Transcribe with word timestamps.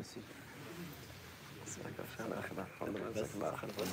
يا 0.00 0.04
سيدي. 0.04 0.26
اسمعك 1.68 2.00
عشان 2.14 2.32
اخر 2.32 2.62
الحمد 2.62 2.96
لله. 2.96 3.90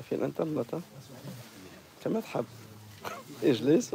في 0.00 0.14
الانترنت 0.14 0.74
كما 2.04 2.20
تحب. 2.20 2.44
اجلس. 3.44 3.94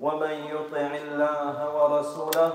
ومن 0.00 0.30
يطع 0.30 0.90
الله 1.02 1.76
ورسوله 1.76 2.52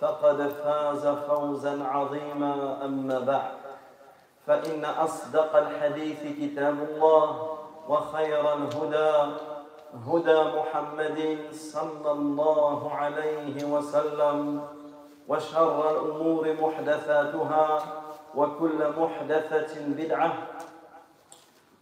فقد 0.00 0.48
فاز 0.64 1.06
فوزا 1.06 1.84
عظيما 1.84 2.78
أما 2.84 3.18
بعد. 3.18 3.52
فإن 4.46 4.84
أصدق 4.84 5.56
الحديث 5.56 6.20
كتاب 6.40 6.76
الله 6.78 7.48
وخير 7.88 8.54
الهدى 8.54 9.32
هدى 10.08 10.42
محمد 10.58 11.38
صلى 11.52 12.10
الله 12.10 12.94
عليه 12.94 13.64
وسلم 13.64 14.66
وشر 15.28 15.90
الأمور 15.90 16.56
محدثاتها 16.60 17.78
وكل 18.34 18.80
محدثة 18.98 19.74
بدعة 19.86 20.32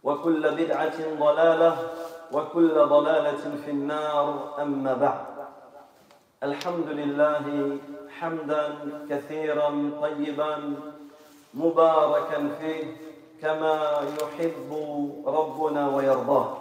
وكل 0.03 0.51
بدعة 0.51 0.97
ضلالة 1.19 1.77
وكل 2.33 2.73
ضلالة 2.73 3.55
في 3.65 3.71
النار 3.71 4.55
أما 4.61 4.93
بعد 4.93 5.25
الحمد 6.43 6.87
لله 6.87 7.77
حمدا 8.19 8.77
كثيرا 9.09 9.91
طيبا 10.01 10.73
مباركا 11.53 12.49
فيه 12.59 12.97
كما 13.41 14.01
يحب 14.21 14.71
ربنا 15.25 15.95
ويرضاه 15.95 16.57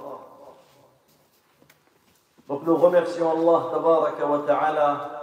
Donc 2.49 2.65
nous 2.67 2.75
remercions 2.75 3.31
Allah 3.31 3.71
tabaraka 3.71 4.27
wa 4.27 4.39
ta'ala 4.45 5.21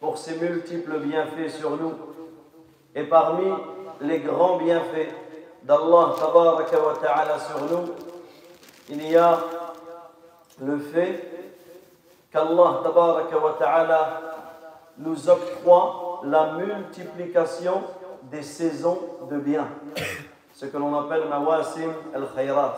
pour 0.00 0.16
ses 0.16 0.36
multiples 0.36 0.98
bienfaits 1.00 1.50
sur 1.50 1.72
nous. 1.76 1.92
Et 2.94 3.02
parmi 3.02 3.52
les 4.00 4.20
grands 4.20 4.56
bienfaits 4.56 5.12
d'Allah 5.64 6.14
ta'ala 6.18 7.38
sur 7.38 7.60
nous, 7.70 7.92
il 8.89 9.09
y 9.09 9.15
a 9.15 9.39
le 10.61 10.77
fait 10.77 11.31
qu'Allah 12.31 12.81
ta'ala 13.59 14.21
nous 14.97 15.29
octroie 15.29 16.21
la 16.23 16.53
multiplication 16.53 17.83
des 18.23 18.43
saisons 18.43 18.99
de 19.29 19.37
bien, 19.37 19.67
ce 20.53 20.65
que 20.65 20.77
l'on 20.77 20.97
appelle 20.99 21.27
mawasim 21.27 21.91
al-khayrat. 22.13 22.75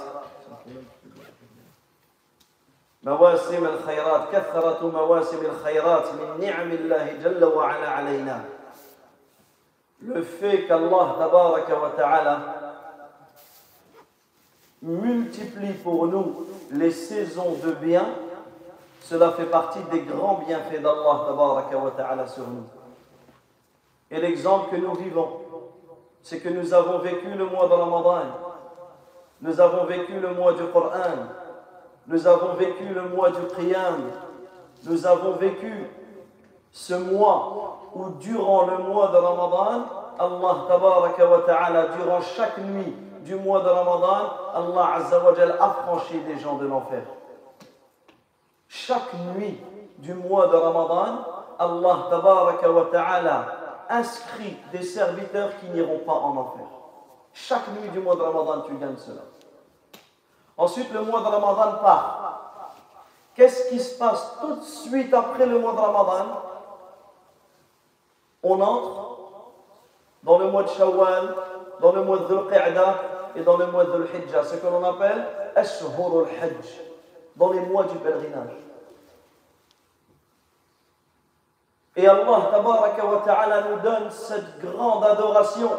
مواسم 3.03 3.65
الخيرات 3.65 4.31
كثرة 4.31 4.91
مواسم 4.93 5.45
الخيرات 5.45 6.03
من 6.13 6.45
نعم 6.45 6.71
الله 6.71 7.13
جل 7.23 7.43
وعلا 7.43 7.89
علينا 7.89 8.41
le 10.01 10.21
fait 10.21 10.67
qu'Allah 10.67 11.15
tabaraka 11.17 11.79
wa 11.79 11.89
ta'ala 11.89 12.60
multiplie 14.82 15.72
pour 15.82 16.06
nous 16.06 16.46
les 16.72 16.90
saisons 16.90 17.56
de 17.64 17.72
bien 17.72 18.06
cela 19.00 19.32
fait 19.32 19.46
partie 19.46 19.80
des 19.90 20.00
grands 20.00 20.42
bienfaits 20.46 20.80
d'Allah 20.82 22.26
sur 22.26 22.48
nous 22.48 22.64
et 24.10 24.20
l'exemple 24.20 24.70
que 24.70 24.80
nous 24.80 24.94
vivons 24.94 25.40
c'est 26.22 26.40
que 26.40 26.48
nous 26.48 26.72
avons 26.74 26.98
vécu 26.98 27.28
le 27.36 27.46
mois 27.46 27.68
de 27.68 27.72
Ramadan 27.74 28.22
nous 29.40 29.60
avons 29.60 29.84
vécu 29.86 30.18
le 30.20 30.34
mois 30.34 30.52
du 30.54 30.64
Coran 30.72 31.26
nous 32.06 32.26
avons 32.26 32.54
vécu 32.54 32.84
le 32.92 33.08
mois 33.08 33.30
du 33.30 33.46
Qiyam. 33.54 34.02
Nous 34.84 35.06
avons 35.06 35.32
vécu 35.32 35.72
ce 36.72 36.94
mois 36.94 37.90
où 37.94 38.08
durant 38.20 38.66
le 38.66 38.78
mois 38.78 39.08
de 39.08 39.16
Ramadan, 39.16 39.84
Allah 40.18 41.44
ta'ala, 41.46 41.86
durant 41.96 42.20
chaque 42.20 42.58
nuit 42.58 42.94
du 43.24 43.36
mois 43.36 43.60
de 43.60 43.68
Ramadan, 43.68 44.32
Allah 44.54 44.94
azza 44.96 45.18
wa 45.20 45.32
a 45.32 45.70
franchi 45.70 46.20
des 46.20 46.38
gens 46.38 46.56
de 46.56 46.66
l'enfer. 46.66 47.02
Chaque 48.68 49.12
nuit 49.36 49.60
du 49.98 50.14
mois 50.14 50.48
de 50.48 50.56
Ramadan, 50.56 51.24
Allah 51.58 52.06
tabaraka 52.10 52.70
wa 52.70 52.86
ta'ala 52.90 53.46
inscrit 53.88 54.56
des 54.72 54.82
serviteurs 54.82 55.50
qui 55.60 55.66
n'iront 55.66 55.98
pas 55.98 56.12
en 56.12 56.36
enfer. 56.36 56.66
Chaque 57.32 57.68
nuit 57.68 57.88
du 57.90 58.00
mois 58.00 58.16
de 58.16 58.22
Ramadan, 58.22 58.62
tu 58.62 58.74
gagnes 58.74 58.96
cela. 58.96 59.22
Ensuite, 60.56 60.92
le 60.92 61.02
mois 61.02 61.20
de 61.20 61.26
Ramadan 61.26 61.78
part. 61.82 62.18
Qu'est-ce 63.34 63.70
qui 63.70 63.80
se 63.80 63.98
passe 63.98 64.36
tout 64.40 64.56
de 64.56 64.62
suite 64.62 65.14
après 65.14 65.46
le 65.46 65.58
mois 65.58 65.72
de 65.72 65.78
Ramadan? 65.78 66.26
On 68.42 68.60
entre 68.60 69.18
dans 70.22 70.38
le 70.38 70.50
mois 70.50 70.64
de 70.64 70.68
Shawwal, 70.68 71.34
dans 71.80 71.92
le 71.92 72.04
mois 72.04 72.18
de 72.18 72.24
Dhul 72.26 72.48
et 73.36 73.40
dans 73.42 73.56
le 73.56 73.66
mois 73.66 73.84
de 73.84 73.92
Dhul 73.92 74.08
Hijjah, 74.14 74.44
ce 74.44 74.56
que 74.56 74.66
l'on 74.66 74.84
appelle 74.84 75.24
Ashhur 75.56 75.90
al-Hajj, 75.96 76.80
dans 77.36 77.52
les 77.52 77.60
mois 77.60 77.84
du 77.84 77.96
pèlerinage. 77.96 78.56
Et 81.94 82.08
Allah 82.08 82.48
tabaraka 82.50 83.04
wa 83.04 83.22
ta'ala 83.24 83.62
nous 83.70 83.80
donne 83.80 84.10
cette 84.10 84.58
grande 84.60 85.04
adoration. 85.04 85.70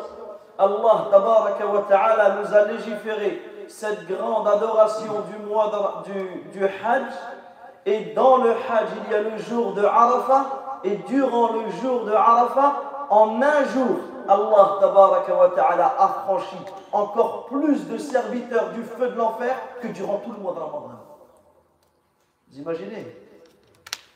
Allah 0.58 1.08
tabaraka 1.10 1.66
wa 1.66 1.82
ta'ala 1.90 2.36
nous 2.42 2.54
a 2.54 2.66
légiféré 2.66 3.42
cette 3.68 4.06
grande 4.08 4.48
adoration 4.48 5.22
du 5.32 5.46
mois 5.48 6.04
du, 6.06 6.66
Hajj. 6.66 7.14
Et 7.86 8.14
dans 8.14 8.38
le 8.38 8.52
Hajj, 8.52 8.90
il 9.06 9.12
y 9.12 9.16
a 9.16 9.22
le 9.22 9.38
jour 9.38 9.74
de 9.74 9.84
Arafah. 9.84 10.80
Et 10.84 10.98
durant 11.08 11.54
le 11.54 11.70
jour 11.82 12.06
de 12.06 12.12
Arafah, 12.12 12.74
en 13.10 13.42
un 13.42 13.64
jour, 13.66 13.98
Allah 14.28 14.80
wa 14.82 15.50
ta'ala 15.56 15.96
a 16.00 16.08
franchi 16.26 16.58
encore 16.92 17.46
plus 17.46 17.88
de 17.88 17.98
serviteurs 17.98 18.70
du 18.72 18.84
feu 18.84 19.10
de 19.10 19.16
l'enfer 19.16 19.56
que 19.82 19.88
durant 19.88 20.18
tout 20.18 20.32
le 20.32 20.38
mois 20.38 20.54
de 20.54 20.60
Ramadan. 20.60 21.00
Vous 22.52 22.60
imaginez? 22.60 23.18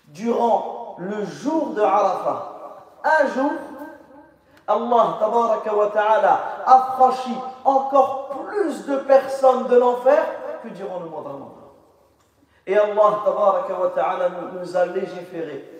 Durant 0.07 0.95
le 0.99 1.25
jour 1.25 1.73
de 1.73 1.81
Arafah, 1.81 2.55
un 3.03 3.27
jour, 3.27 3.51
Allah 4.67 5.19
wa 5.75 5.87
ta'ala 5.93 6.39
a 6.65 6.93
franchi 6.97 7.35
encore 7.65 8.29
plus 8.29 8.85
de 8.85 8.97
personnes 8.97 9.67
de 9.67 9.77
l'enfer 9.77 10.23
que 10.63 10.69
durant 10.69 10.99
le 10.99 11.09
mois 11.09 11.21
de 11.21 11.27
Ramadan. 11.27 11.53
Et 12.65 12.77
Allah 12.77 13.79
wa 13.79 13.91
ta'ala 13.95 14.29
nous 14.53 14.77
a 14.77 14.85
légiféré 14.87 15.77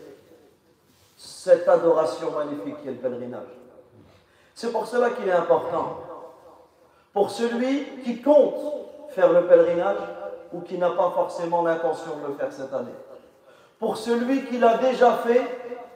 cette 1.17 1.67
adoration 1.67 2.31
magnifique 2.31 2.81
qui 2.81 2.87
est 2.87 2.91
le 2.91 2.97
pèlerinage. 2.97 3.56
C'est 4.57 4.71
pour 4.71 4.87
cela 4.87 5.11
qu'il 5.11 5.27
est 5.27 5.33
important, 5.33 5.97
pour 7.13 7.29
celui 7.29 8.01
qui 8.03 8.23
compte 8.23 8.55
faire 9.09 9.31
le 9.31 9.45
pèlerinage 9.45 9.99
ou 10.51 10.61
qui 10.61 10.79
n'a 10.79 10.89
pas 10.89 11.11
forcément 11.11 11.61
l'intention 11.61 12.17
de 12.23 12.29
le 12.29 12.33
faire 12.33 12.51
cette 12.51 12.73
année, 12.73 12.95
pour 13.77 13.97
celui 13.97 14.45
qui 14.45 14.57
l'a 14.57 14.79
déjà 14.79 15.11
fait 15.17 15.43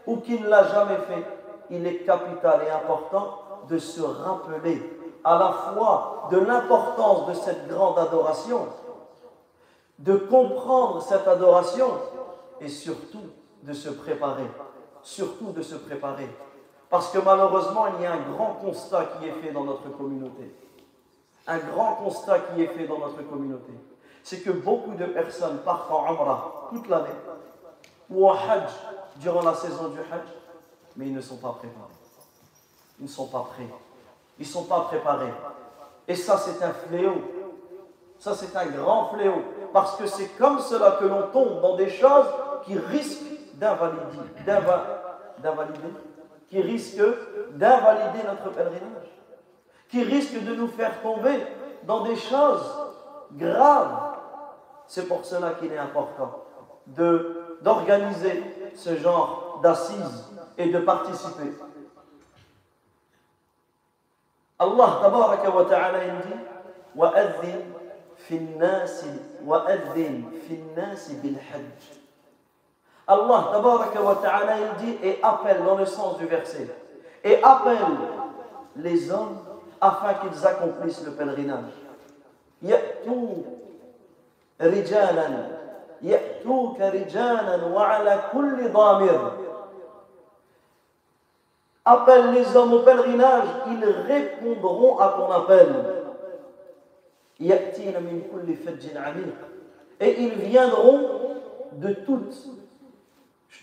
ou 0.05 0.17
qui 0.17 0.39
ne 0.39 0.47
l'a 0.47 0.67
jamais 0.67 0.97
fait, 1.07 1.25
il 1.71 1.87
est 1.87 2.05
capital 2.05 2.61
et 2.67 2.69
important 2.69 3.39
de 3.67 3.79
se 3.79 4.03
rappeler 4.03 4.99
à 5.23 5.39
la 5.39 5.51
fois 5.53 6.27
de 6.29 6.37
l'importance 6.37 7.29
de 7.29 7.33
cette 7.33 7.67
grande 7.67 7.97
adoration, 7.97 8.67
de 9.97 10.17
comprendre 10.17 11.01
cette 11.01 11.27
adoration 11.27 11.87
et 12.59 12.67
surtout 12.67 13.25
de 13.63 13.73
se 13.73 13.89
préparer. 13.89 14.45
Surtout 15.01 15.51
de 15.51 15.63
se 15.63 15.73
préparer. 15.73 16.29
Parce 16.91 17.09
que 17.09 17.19
malheureusement, 17.19 17.85
il 17.97 18.03
y 18.03 18.05
a 18.05 18.11
un 18.11 18.19
grand 18.33 18.55
constat 18.55 19.05
qui 19.05 19.29
est 19.29 19.31
fait 19.41 19.51
dans 19.51 19.63
notre 19.63 19.89
communauté. 19.97 20.53
Un 21.47 21.57
grand 21.57 21.95
constat 21.95 22.39
qui 22.39 22.61
est 22.61 22.67
fait 22.67 22.85
dans 22.85 22.99
notre 22.99 23.21
communauté. 23.27 23.71
C'est 24.23 24.41
que 24.41 24.51
beaucoup 24.51 24.93
de 24.93 25.05
personnes 25.05 25.59
partent 25.59 25.89
en 25.89 26.13
Umrah 26.13 26.67
toute 26.69 26.87
l'année 26.89 27.15
ou 28.09 28.29
en 28.29 28.33
Hajj 28.33 28.69
durant 29.15 29.41
la 29.41 29.53
saison 29.55 29.87
du 29.87 29.99
Hajj 29.99 30.27
mais 30.97 31.07
ils 31.07 31.13
ne 31.13 31.21
sont 31.21 31.37
pas 31.37 31.53
préparés. 31.53 31.95
Ils 32.99 33.05
ne 33.05 33.09
sont 33.09 33.27
pas 33.27 33.47
prêts. 33.53 33.69
Ils 34.37 34.45
ne 34.45 34.51
sont 34.51 34.65
pas 34.65 34.81
préparés. 34.81 35.33
Et 36.07 36.15
ça, 36.15 36.37
c'est 36.37 36.61
un 36.63 36.73
fléau. 36.73 37.21
Ça, 38.19 38.35
c'est 38.35 38.53
un 38.55 38.65
grand 38.65 39.13
fléau. 39.13 39.41
Parce 39.71 39.95
que 39.95 40.05
c'est 40.07 40.27
comme 40.37 40.59
cela 40.59 40.97
que 40.99 41.05
l'on 41.05 41.27
tombe 41.31 41.61
dans 41.61 41.77
des 41.77 41.89
choses 41.89 42.27
qui 42.65 42.77
risquent 42.77 43.55
d'invalider, 43.55 44.03
d'invalider, 44.45 45.79
qui 46.50 46.60
risquent 46.60 47.02
d'invalider 47.52 48.26
notre 48.26 48.50
pèlerinage, 48.54 49.10
qui 49.88 50.02
risquent 50.02 50.44
de 50.44 50.54
nous 50.54 50.68
faire 50.68 51.00
tomber 51.02 51.38
dans 51.84 52.04
des 52.04 52.16
choses 52.16 52.72
graves. 53.32 54.16
C'est 54.86 55.06
pour 55.08 55.24
cela 55.24 55.52
qu'il 55.52 55.72
est 55.72 55.78
important 55.78 56.44
d'organiser 56.86 58.42
ce 58.74 58.96
genre 58.96 59.60
d'assises 59.62 60.24
et 60.58 60.70
de 60.70 60.78
participer. 60.78 61.52
Allah 64.58 64.98
tabaraka 65.02 65.50
wa 65.50 65.64
ta'ala 65.64 65.98
dit 65.98 66.46
وأذن 66.96 67.72
في 68.16 68.36
الناس 68.36 69.04
وأذن 69.44 70.24
في 70.48 70.54
الناس 70.54 71.12
بالحج 71.12 71.99
Allah 73.06 73.50
tabaraka 73.52 74.02
wa 74.02 74.14
ta'ala 74.16 74.54
il 74.58 74.84
dit 74.84 74.98
et 75.02 75.18
appelle 75.22 75.62
dans 75.64 75.76
le 75.76 75.86
sens 75.86 76.18
du 76.18 76.26
verset 76.26 76.68
et 77.22 77.42
appelle 77.42 77.86
les 78.76 79.10
hommes 79.12 79.38
afin 79.80 80.14
qu'ils 80.14 80.46
accomplissent 80.46 81.04
le 81.04 81.12
pèlerinage 81.12 81.86
يأتوا 82.62 83.28
رجالا 84.60 85.28
يأتوك 86.02 86.80
رجالا 86.80 87.64
وعلى 87.64 88.22
كل 88.32 88.72
ضامر 88.72 89.32
Appelle 91.88 92.32
les 92.32 92.56
hommes 92.56 92.72
au 92.72 92.80
pèlerinage, 92.80 93.46
ils 93.68 93.84
répondront 93.84 94.98
à 94.98 95.10
ton 95.10 95.30
appel. 95.30 95.68
Et 100.00 100.20
ils 100.20 100.34
viendront 100.34 101.00
de 101.74 101.92
tout, 101.92 102.24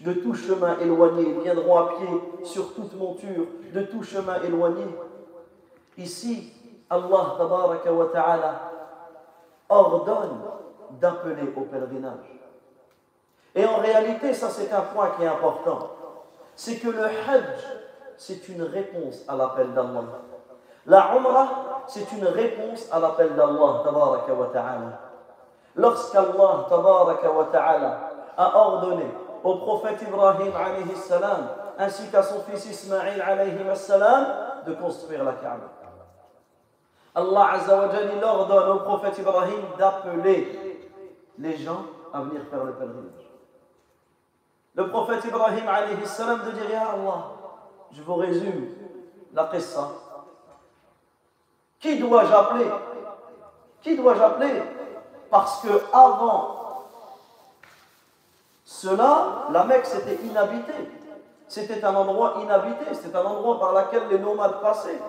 de 0.01 0.13
tout 0.13 0.35
chemin 0.35 0.79
éloigné, 0.79 1.33
viendront 1.43 1.77
à 1.77 1.89
pied 1.97 2.09
sur 2.45 2.75
toute 2.75 2.95
monture, 2.95 3.47
de 3.75 3.83
tout 3.83 4.03
chemin 4.03 4.41
éloigné. 4.43 4.85
Ici, 5.97 6.53
Allah 6.89 7.37
wa 7.39 8.61
ordonne 9.69 10.41
d'appeler 11.01 11.53
au 11.57 11.63
pèlerinage. 11.63 12.41
Et 13.55 13.65
en 13.67 13.77
réalité, 13.77 14.33
ça 14.33 14.49
c'est 14.51 14.73
un 14.73 14.83
point 14.83 15.11
qui 15.17 15.25
est 15.25 15.27
important. 15.27 15.91
C'est 16.55 16.77
que 16.77 16.89
le 16.89 17.05
Hajj 17.05 17.79
c'est 18.19 18.49
une 18.49 18.63
réponse 18.63 19.25
à 19.29 19.37
l'appel 19.37 19.73
d'Allah. 19.73 20.03
La 20.87 21.15
Umrah, 21.17 21.85
c'est 21.87 22.11
une 22.13 22.27
réponse 22.27 22.89
à 22.91 22.99
l'appel 22.99 23.35
d'Allah, 23.37 23.85
ta'ala. 24.53 25.01
Lorsqu'Allah, 25.77 26.67
a 28.37 28.57
ordonné 28.57 29.07
au 29.45 29.57
prophète 29.57 30.03
Ibrahim, 30.03 30.53
alayhi 30.55 30.93
ainsi 31.79 32.09
qu'à 32.11 32.23
son 32.23 32.41
fils 32.43 32.67
Ismaïl 32.67 33.21
alayhi 33.21 33.57
salam 33.77 34.27
de 34.67 34.75
construire 34.75 35.25
la 35.25 35.33
Kaaba. 35.33 35.71
Allah 37.15 37.51
Azzawajal, 37.53 38.23
ordonne 38.23 38.77
au 38.77 38.81
prophète 38.81 39.19
Ibrahim 39.19 39.61
d'appeler 39.79 40.89
les 41.39 41.57
gens 41.57 41.83
à 42.13 42.21
venir 42.23 42.43
faire 42.51 42.65
le 42.65 42.73
pèlerinage. 42.73 43.31
Le 44.75 44.89
prophète 44.89 45.25
Ibrahim 45.25 45.69
alayhi 45.69 46.07
salam 46.07 46.41
de 46.47 46.51
dire 46.53 46.71
Ya 46.71 46.91
Allah, 46.91 47.25
je 47.93 48.03
vous 48.03 48.15
résume 48.15 48.69
la 49.33 49.45
qissa. 49.47 49.89
Qui 51.81 51.99
dois-je 51.99 52.33
appeler? 52.33 52.71
Qui 53.83 53.97
dois-je 53.97 54.21
appeler? 54.21 54.63
Parce 55.31 55.63
que 55.63 55.69
avant 55.93 56.58
cela, 58.71 59.47
la 59.51 59.65
Mecque 59.65 59.87
c'était 59.87 60.23
inhabité. 60.27 60.75
C'était 61.49 61.83
un 61.83 61.95
endroit 61.95 62.35
inhabité, 62.43 62.85
c'était 62.93 63.17
un 63.17 63.25
endroit 63.25 63.59
par 63.59 63.73
lequel 63.73 64.03
les 64.11 64.19
nomades 64.19 64.61
passaient. 64.61 65.01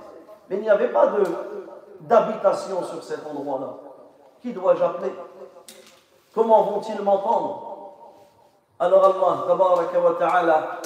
Mais 0.49 0.55
il 0.55 0.61
n'y 0.61 0.69
avait 0.69 0.87
pas 0.87 1.11
d'habitation 1.99 2.81
sur 2.83 3.03
cet 3.03 3.27
endroit-là. 3.27 3.75
Qui 4.41 4.53
dois-je 4.53 4.81
appeler? 4.81 5.13
Comment 6.33 6.61
vont-ils 6.63 7.01
m'entendre? 7.01 7.91
Alors 8.79 9.03
Allah, 9.03 9.99
wa 9.99 10.13
ta'ala, 10.17 10.77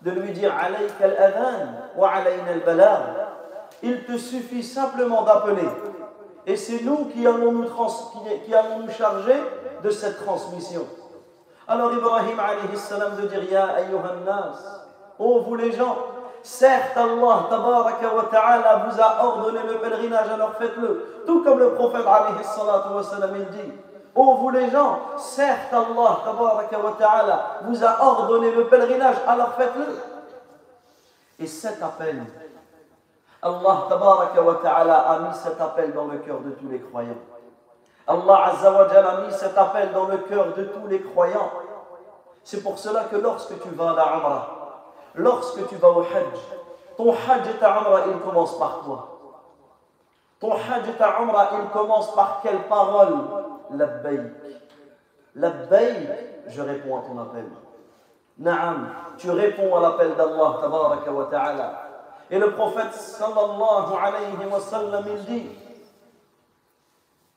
de 0.00 0.10
lui 0.12 0.30
dire 0.30 0.54
wa 1.96 2.08
al 2.08 2.26
Il 3.82 4.04
te 4.04 4.16
suffit 4.16 4.62
simplement 4.62 5.22
d'appeler. 5.22 5.68
Et 6.46 6.54
c'est 6.54 6.84
nous, 6.84 7.06
qui 7.06 7.26
allons 7.26 7.50
nous 7.50 8.90
charger 8.90 9.42
de 9.82 9.90
cette 9.90 10.24
transmission. 10.24 10.86
Alors 11.68 11.92
Ibrahim 11.92 12.38
alayhi 12.38 12.76
salam 12.76 13.16
de 13.16 13.26
dire 13.26 13.50
Ya 13.50 13.66
ayyuhan 13.74 14.24
nas, 14.24 14.84
oh 15.18 15.40
vous 15.40 15.56
les 15.56 15.72
gens, 15.72 15.96
certes 16.42 16.96
Allah 16.96 17.46
tabaraka 17.50 18.14
wa 18.14 18.22
ta'ala 18.30 18.86
vous 18.86 19.00
a 19.00 19.24
ordonné 19.24 19.58
le 19.66 19.78
pèlerinage, 19.78 20.30
alors 20.30 20.54
faites-le. 20.54 21.24
Tout 21.26 21.42
comme 21.42 21.58
le 21.58 21.74
prophète 21.74 22.06
alayhi 22.06 22.44
salatu 22.44 22.94
wa 22.94 23.02
salam 23.02 23.30
il 23.34 23.46
dit 23.50 23.72
Oh 24.14 24.36
vous 24.36 24.50
les 24.50 24.70
gens, 24.70 25.00
certes 25.16 25.72
Allah 25.72 26.20
tabaraka 26.24 26.78
wa 26.78 26.92
ta'ala 26.96 27.44
vous 27.64 27.84
a 27.84 27.96
ordonné 28.00 28.52
le 28.52 28.66
pèlerinage, 28.66 29.16
alors 29.26 29.54
faites-le. 29.54 29.86
Et 31.40 31.48
cet 31.48 31.82
appel, 31.82 32.22
Allah 33.42 33.86
tabaraka 33.88 34.40
wa 34.40 34.54
ta'ala 34.62 34.98
a 34.98 35.18
mis 35.18 35.34
cet 35.34 35.60
appel 35.60 35.92
dans 35.92 36.06
le 36.06 36.18
cœur 36.18 36.38
de 36.38 36.50
tous 36.50 36.68
les 36.68 36.78
croyants. 36.78 37.35
Allah 38.06 38.52
a 38.52 39.20
mis 39.26 39.32
cet 39.32 39.58
appel 39.58 39.92
dans 39.92 40.06
le 40.06 40.18
cœur 40.18 40.54
de 40.54 40.64
tous 40.64 40.86
les 40.86 41.02
croyants. 41.02 41.50
C'est 42.44 42.62
pour 42.62 42.78
cela 42.78 43.04
que 43.04 43.16
lorsque 43.16 43.60
tu 43.60 43.68
vas 43.70 43.90
à 43.90 43.94
la 43.94 44.48
lorsque 45.16 45.66
tu 45.66 45.76
vas 45.76 45.90
au 45.90 46.00
Hajj, 46.00 46.38
ton 46.96 47.12
Hajj 47.12 47.48
et 47.48 47.58
ta 47.58 47.80
Umrah, 47.80 48.02
il 48.08 48.20
commence 48.20 48.56
par 48.58 48.80
quoi? 48.84 49.08
Ton 50.38 50.52
Hajj 50.52 50.88
et 50.88 50.92
ta 50.92 51.20
Umrah, 51.20 51.48
il 51.60 51.68
commence 51.70 52.14
par 52.14 52.40
quelle 52.42 52.60
parole? 52.68 53.16
Labbaïk. 53.70 54.32
Labbaïk, 55.34 56.08
je 56.46 56.62
réponds 56.62 56.98
à 56.98 57.02
ton 57.02 57.18
appel. 57.20 57.46
Naam, 58.38 58.90
tu 59.18 59.30
réponds 59.30 59.74
à 59.76 59.80
l'appel 59.80 60.14
d'Allah, 60.14 60.58
tabaraka 60.60 61.10
wa 61.10 61.24
ta'ala. 61.24 61.72
Et 62.30 62.38
le 62.38 62.52
prophète 62.52 62.92
sallallahu 62.92 63.94
alayhi 64.00 64.46
wa 64.50 64.60
sallam, 64.60 65.04
il 65.08 65.24
dit 65.24 65.50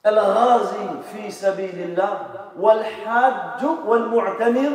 الغازي 0.06 0.88
في 1.12 1.30
سبيل 1.30 1.80
الله 1.80 2.28
والحاج 2.59 3.64
والمعتمر 3.87 4.73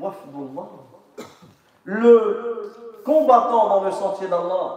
وفد 0.00 0.34
الله 0.34 0.68
le 1.84 3.02
combattant 3.04 3.68
dans 3.68 3.84
le 3.84 3.90
sentier 3.90 4.28
d'Allah 4.28 4.74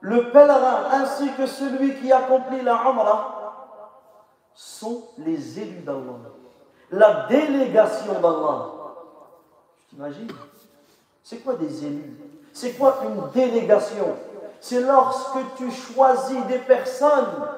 le 0.00 0.30
pèlerin 0.30 0.78
ainsi 0.92 1.32
que 1.32 1.46
celui 1.46 1.94
qui 1.96 2.12
accomplit 2.12 2.60
la 2.62 2.74
Umrah 2.74 3.74
sont 4.54 5.04
les 5.18 5.58
élus 5.58 5.80
d'Allah 5.80 6.18
la 6.90 7.26
délégation 7.28 8.12
d'Allah 8.20 8.66
tu 9.80 9.96
t'imagines 9.96 10.28
c'est 11.22 11.38
quoi 11.38 11.54
des 11.54 11.86
élus 11.86 12.20
c'est 12.52 12.72
quoi 12.72 12.98
une 13.04 13.30
délégation 13.30 14.16
c'est 14.60 14.80
lorsque 14.80 15.38
tu 15.56 15.70
choisis 15.70 16.44
des 16.46 16.58
personnes 16.58 17.48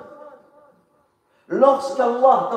Lorsqu'Allah 1.47 2.49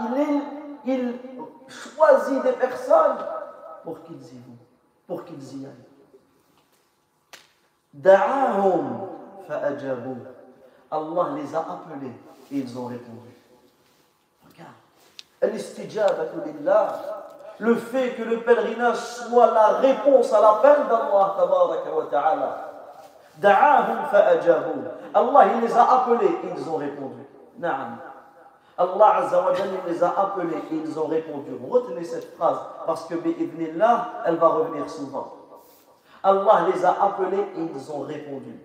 il, 0.00 0.42
il 0.86 1.14
choisit 1.68 2.42
des 2.42 2.52
personnes 2.52 3.18
pour 3.84 4.02
qu'ils 4.02 4.22
y 4.22 4.38
vont, 4.38 4.56
pour 5.06 5.24
qu'ils 5.24 5.60
y 5.60 5.66
aillent. 5.66 5.72
Da'ahum 7.92 9.08
fa'ajabu. 9.46 10.16
Allah 10.90 11.28
les 11.36 11.54
a 11.54 11.58
appelés 11.58 12.12
et 12.52 12.58
ils 12.58 12.78
ont 12.78 12.86
répondu. 12.86 13.34
Regarde. 14.46 14.72
Le 17.58 17.74
fait 17.74 18.14
que 18.14 18.22
le 18.22 18.40
pèlerinage 18.40 18.98
soit 18.98 19.52
la 19.52 19.68
réponse 19.78 20.32
à 20.32 20.40
l'appel 20.40 20.86
d'Allah. 22.10 22.72
Da'ahum 23.38 24.06
fa'ajabu. 24.10 24.80
Allah 25.14 25.46
il 25.54 25.60
les 25.62 25.74
a 25.76 25.82
appelés 25.82 26.26
et 26.26 26.48
ils 26.56 26.68
ont 26.68 26.76
répondu. 26.76 27.15
Allah 28.78 29.20
les 29.86 30.04
a 30.04 30.08
appelés 30.20 30.58
et 30.70 30.74
ils 30.74 30.98
ont 30.98 31.06
répondu. 31.06 31.52
Retenez 31.68 32.04
cette 32.04 32.36
phrase 32.36 32.58
parce 32.86 33.06
que 33.06 33.14
là, 33.76 34.22
elle 34.26 34.36
va 34.36 34.48
revenir 34.48 34.88
souvent. 34.90 35.32
Allah 36.22 36.66
les 36.72 36.84
a 36.84 36.90
appelés 37.02 37.46
et 37.56 37.60
ils 37.60 37.92
ont 37.92 38.00
répondu. 38.00 38.60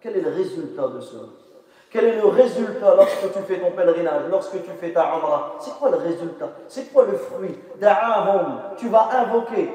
Quel 0.00 0.16
est 0.16 0.22
le 0.22 0.30
résultat 0.30 0.88
de 0.88 1.00
cela? 1.00 1.28
Quel 1.90 2.04
est 2.04 2.20
le 2.20 2.26
résultat 2.26 2.94
lorsque 2.94 3.32
tu 3.32 3.38
fais 3.40 3.60
ton 3.60 3.70
pèlerinage, 3.72 4.22
lorsque 4.30 4.62
tu 4.64 4.70
fais 4.70 4.92
ta 4.92 5.14
umrah? 5.14 5.56
C'est 5.60 5.78
quoi 5.78 5.90
le 5.90 5.98
résultat? 5.98 6.48
C'est 6.66 6.92
quoi 6.92 7.04
le 7.04 7.16
fruit? 7.16 7.58
Da'ahum, 7.78 8.60
tu 8.76 8.88
vas 8.88 9.10
invoquer. 9.12 9.70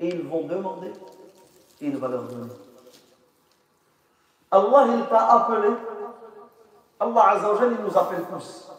Et 0.00 0.08
ils 0.08 0.28
vont 0.28 0.46
demander 0.46 0.92
il 1.80 1.96
va 1.96 2.08
leur 2.08 2.22
donner. 2.24 2.52
Allah, 4.50 4.86
il 4.96 5.06
t'a 5.06 5.32
appelé. 5.32 5.68
Allah 7.00 7.28
Azzawajal, 7.30 7.72
il 7.78 7.84
nous 7.84 7.96
appelle 7.96 8.24
tous 8.32 8.70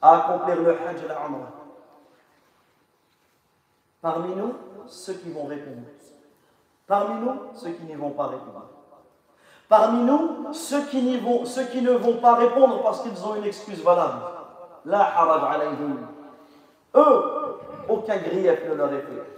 à 0.00 0.16
accomplir 0.16 0.56
le 0.62 0.70
Hajj 0.70 1.04
et 1.04 1.08
la. 1.08 1.18
Parmi 4.00 4.34
nous, 4.34 4.54
ceux 4.86 5.14
qui 5.14 5.30
vont 5.30 5.44
répondre. 5.44 5.82
Parmi 6.86 7.20
nous, 7.20 7.34
ceux 7.54 7.70
qui 7.70 7.84
n'y 7.84 7.94
vont 7.94 8.10
pas 8.10 8.28
répondre. 8.28 8.66
Parmi 9.68 10.02
nous, 10.02 10.52
ceux 10.52 10.82
qui, 10.86 11.18
vont, 11.18 11.44
ceux 11.44 11.66
qui 11.66 11.82
ne 11.82 11.92
vont 11.92 12.16
pas 12.16 12.34
répondre 12.34 12.82
parce 12.82 13.02
qu'ils 13.02 13.24
ont 13.24 13.36
une 13.36 13.44
excuse 13.44 13.82
valable. 13.84 14.22
La 14.84 15.16
haraj 15.16 15.54
alayhim. 15.54 16.08
Eux, 16.96 17.24
aucun 17.88 18.16
grief 18.16 18.64
ne 18.68 18.74
leur 18.74 18.92
est 18.92 19.02
fait. 19.02 19.29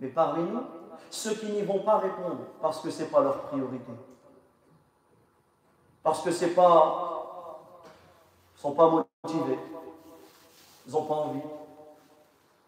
Mais 0.00 0.08
parmi 0.08 0.44
nous, 0.44 0.62
ceux 1.10 1.34
qui 1.34 1.46
n'y 1.46 1.62
vont 1.62 1.80
pas 1.80 1.98
répondre 1.98 2.40
parce 2.60 2.80
que 2.80 2.90
ce 2.90 3.02
n'est 3.02 3.08
pas 3.08 3.20
leur 3.20 3.42
priorité. 3.42 3.92
Parce 6.02 6.22
que 6.22 6.30
c'est 6.30 6.54
pas. 6.54 7.60
Ils 8.56 8.60
sont 8.60 8.72
pas 8.72 8.88
motivés. 8.88 9.58
Ils 10.86 10.92
n'ont 10.92 11.04
pas 11.04 11.14
envie. 11.14 11.40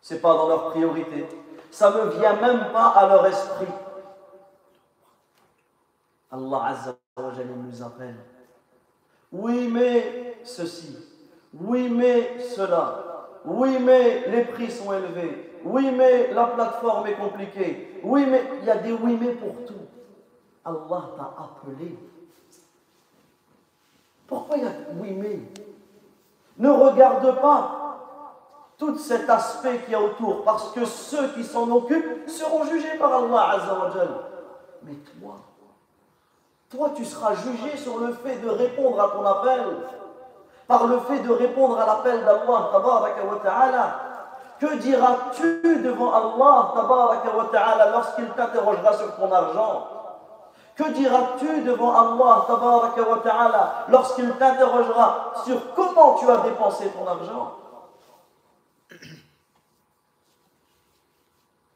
Ce 0.03 0.15
n'est 0.15 0.21
pas 0.21 0.35
dans 0.35 0.49
leur 0.49 0.71
priorité. 0.71 1.27
Ça 1.71 1.91
ne 1.91 2.11
vient 2.11 2.35
même 2.35 2.73
pas 2.73 2.89
à 2.89 3.09
leur 3.09 3.27
esprit. 3.27 3.67
Allah 6.33 6.65
Azza 6.67 6.97
wa 7.17 7.33
nous 7.45 7.83
appelle. 7.83 8.17
Oui, 9.33 9.69
mais 9.69 10.39
ceci. 10.45 10.97
Oui, 11.55 11.89
mais 11.89 12.41
cela. 12.41 13.29
Oui, 13.45 13.79
mais 13.79 14.29
les 14.29 14.45
prix 14.45 14.71
sont 14.71 14.93
élevés. 14.93 15.50
Oui, 15.65 15.91
mais 15.91 16.33
la 16.33 16.45
plateforme 16.47 17.07
est 17.07 17.15
compliquée. 17.15 18.01
Oui, 18.03 18.27
mais 18.27 18.43
il 18.61 18.67
y 18.67 18.71
a 18.71 18.77
des 18.77 18.93
oui, 18.93 19.19
mais 19.21 19.33
pour 19.33 19.55
tout. 19.67 19.75
Allah 20.65 21.11
t'a 21.17 21.43
appelé. 21.43 21.99
Pourquoi 24.27 24.57
il 24.57 24.65
y 24.65 24.67
a 24.67 24.73
oui, 24.95 25.13
mais? 25.13 25.41
Ne 26.59 26.71
regarde 26.71 27.41
pas 27.41 27.77
tout 28.79 28.97
cet 28.97 29.29
aspect 29.29 29.79
qu'il 29.81 29.93
y 29.93 29.95
a 29.95 30.01
autour, 30.01 30.43
parce 30.45 30.73
que 30.73 30.85
ceux 30.85 31.29
qui 31.35 31.45
s'en 31.45 31.71
occupent 31.71 32.29
seront 32.29 32.65
jugés 32.65 32.97
par 32.99 33.13
Allah 33.13 33.51
Azzawajal. 33.51 34.09
Mais 34.83 34.95
toi, 34.95 35.37
toi, 36.71 36.91
tu 36.95 37.05
seras 37.05 37.35
jugé 37.35 37.77
sur 37.77 37.99
le 37.99 38.13
fait 38.15 38.37
de 38.37 38.49
répondre 38.49 39.01
à 39.01 39.09
ton 39.09 39.25
appel, 39.25 39.65
par 40.67 40.87
le 40.87 40.99
fait 41.01 41.19
de 41.19 41.31
répondre 41.31 41.79
à 41.79 41.87
l'appel 41.87 42.25
d'Allah, 42.25 42.71
ta'ala. 43.43 44.10
Que 44.61 44.77
diras-tu 44.77 45.81
devant 45.83 46.13
Allah 46.13 46.75
lorsqu'il 47.93 48.29
t'interrogera 48.29 48.93
sur 48.93 49.17
ton 49.17 49.33
argent? 49.33 49.87
Que 50.77 50.91
diras-tu 50.91 51.63
devant 51.63 51.93
Allah 51.93 52.47
ta'ala 53.25 53.87
lorsqu'il 53.89 54.31
t'interrogera 54.33 55.33
sur 55.47 55.75
comment 55.75 56.15
tu 56.15 56.31
as 56.31 56.37
dépensé 56.39 56.91
ton 56.91 57.07
argent? 57.07 57.53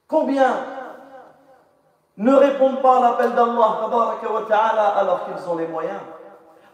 Combien 0.06 0.54
ne 2.18 2.34
répondent 2.34 2.82
pas 2.82 2.98
à 2.98 3.00
l'appel 3.00 3.34
d'Allah 3.34 3.78
ta'ala 4.46 4.88
alors 4.88 5.20
qu'ils 5.24 5.48
ont 5.48 5.56
les 5.56 5.66
moyens? 5.66 6.00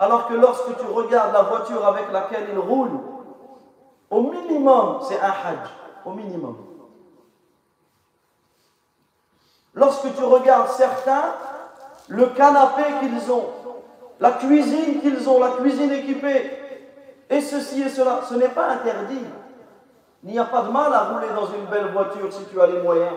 Alors 0.01 0.27
que 0.27 0.35
lorsque 0.35 0.77
tu 0.77 0.87
regardes 0.87 1.33
la 1.33 1.43
voiture 1.43 1.87
avec 1.87 2.11
laquelle 2.11 2.49
ils 2.51 2.59
roulent, 2.59 2.99
au 4.11 4.23
minimum, 4.23 4.99
c'est 5.03 5.21
un 5.21 5.31
hajj, 5.31 5.80
au 6.05 6.13
minimum. 6.13 6.57
Lorsque 9.75 10.15
tu 10.15 10.23
regardes 10.23 10.69
certains, 10.69 11.35
le 12.09 12.27
canapé 12.27 12.83
qu'ils 13.01 13.31
ont, 13.31 13.47
la 14.19 14.33
cuisine 14.33 15.01
qu'ils 15.01 15.29
ont, 15.29 15.41
la 15.41 15.51
cuisine 15.51 15.93
équipée, 15.93 16.51
et 17.29 17.41
ceci 17.41 17.83
et 17.83 17.89
cela, 17.89 18.21
ce 18.29 18.35
n'est 18.35 18.49
pas 18.49 18.71
interdit. 18.71 19.25
Il 20.25 20.33
n'y 20.33 20.39
a 20.39 20.45
pas 20.45 20.63
de 20.63 20.71
mal 20.71 20.93
à 20.93 21.05
rouler 21.05 21.29
dans 21.35 21.47
une 21.47 21.65
belle 21.67 21.93
voiture 21.93 22.33
si 22.33 22.45
tu 22.47 22.61
as 22.61 22.67
les 22.67 22.83
moyens, 22.83 23.13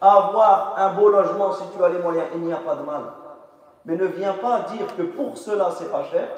à 0.00 0.16
avoir 0.16 0.74
un 0.76 0.92
beau 0.94 1.08
logement 1.08 1.52
si 1.52 1.62
tu 1.74 1.82
as 1.82 1.88
les 1.88 1.98
moyens, 1.98 2.26
il 2.34 2.40
n'y 2.40 2.52
a 2.52 2.56
pas 2.56 2.74
de 2.74 2.82
mal. 2.82 3.02
Mais 3.84 3.96
ne 3.96 4.06
viens 4.06 4.34
pas 4.34 4.60
dire 4.74 4.86
que 4.96 5.02
pour 5.02 5.38
cela 5.38 5.70
c'est 5.78 5.90
pas 5.90 6.04
cher. 6.04 6.28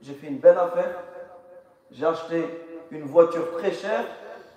J'ai 0.00 0.14
fait 0.14 0.28
une 0.28 0.38
belle 0.38 0.58
affaire, 0.58 0.94
j'ai 1.90 2.06
acheté 2.06 2.86
une 2.90 3.06
voiture 3.06 3.56
très 3.56 3.72
chère 3.72 4.04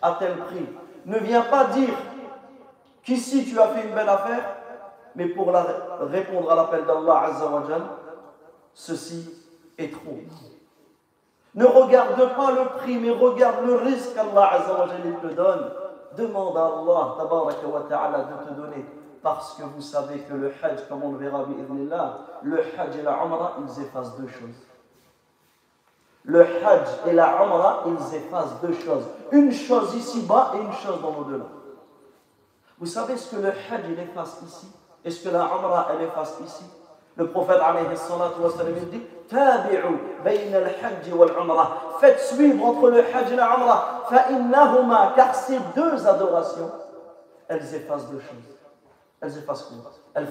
à 0.02 0.18
tel 0.20 0.38
prix. 0.38 0.68
Ne 1.06 1.18
viens 1.20 1.42
pas 1.42 1.66
dire 1.66 1.94
qu'ici 3.04 3.46
tu 3.46 3.60
as 3.60 3.68
fait 3.70 3.88
une 3.88 3.96
belle 3.96 4.10
affaire, 4.10 4.56
mais 5.16 5.28
pour 5.28 5.52
répondre 6.02 6.52
à 6.52 6.56
l'appel 6.56 6.86
d'Allah 6.86 7.24
Azzawajal, 7.26 7.82
ceci 8.74 9.30
est 9.78 9.94
trop. 9.94 10.20
Ne 11.54 11.66
regarde 11.66 12.36
pas 12.36 12.52
le 12.52 12.80
prix, 12.80 12.98
mais 12.98 13.10
regarde 13.10 13.66
le 13.66 13.76
risque 13.76 14.14
qu'Allah 14.14 14.54
Azzawajal 14.54 15.02
te 15.22 15.28
donne. 15.28 15.72
Demande 16.18 16.58
à 16.58 16.66
Allah 16.66 17.16
tabaraka 17.18 17.88
ta'ala 17.90 18.20
de 18.20 18.50
te 18.50 18.54
donner. 18.54 18.86
Parce 19.22 19.54
que 19.54 19.64
vous 19.64 19.82
savez 19.82 20.20
que 20.20 20.34
le 20.34 20.52
Hajj, 20.62 20.88
comme 20.90 21.04
on 21.04 21.12
le 21.12 21.18
verra, 21.20 21.46
le 22.44 22.60
Hajj 22.60 22.98
et 22.98 23.02
la 23.04 23.24
Umrah, 23.24 23.58
ils 23.60 23.84
effacent 23.84 24.18
deux 24.18 24.28
choses. 24.28 24.56
Le 26.24 26.42
Hajj 26.42 26.88
et 27.08 27.14
la 27.14 27.44
Umrah, 27.44 27.84
ils 27.86 28.16
effacent 28.16 28.60
deux 28.62 28.74
choses. 28.74 29.06
Une 29.32 29.52
chose 29.52 29.96
ici-bas 29.96 30.54
et 30.56 30.60
une 30.60 30.74
chose 30.74 31.02
dans 31.02 31.12
l'au-delà. 31.12 31.46
Vous 32.80 32.86
savez 32.86 33.16
ce 33.16 33.36
que 33.36 33.42
le 33.42 33.50
Hajj 33.50 33.86
il 33.90 34.00
efface 34.00 34.42
ici? 34.46 34.68
Est-ce 35.06 35.24
que 35.24 35.30
la 35.30 35.46
Umrah 35.46 35.88
elle 35.94 36.08
efface 36.08 36.38
ici? 36.46 36.66
Le 37.16 37.30
prophète 37.30 37.62
alayhi 37.62 37.98
salatu 37.98 38.42
sallam 38.56 38.76
dit 38.90 39.02
Tabi'u 39.30 40.00
bayna 40.24 40.58
al-Hajj 40.58 41.14
wal-Umrah. 41.14 41.98
Faites 42.00 42.20
suivre 42.20 42.66
entre 42.66 42.90
le 42.90 43.00
Hajj 43.00 43.32
et 43.32 43.36
la 43.36 43.56
Umrah. 43.56 44.04
Fa'innahuma, 44.10 45.14
car 45.16 45.36
ces 45.36 45.60
deux 45.76 46.08
adorations, 46.08 46.72
elles 47.48 47.76
effacent 47.76 48.10
deux 48.10 48.20
choses. 48.20 48.58
Elles 49.22 49.38
effacent 49.38 49.64
quoi? 49.64 49.92
Elles 50.16 50.28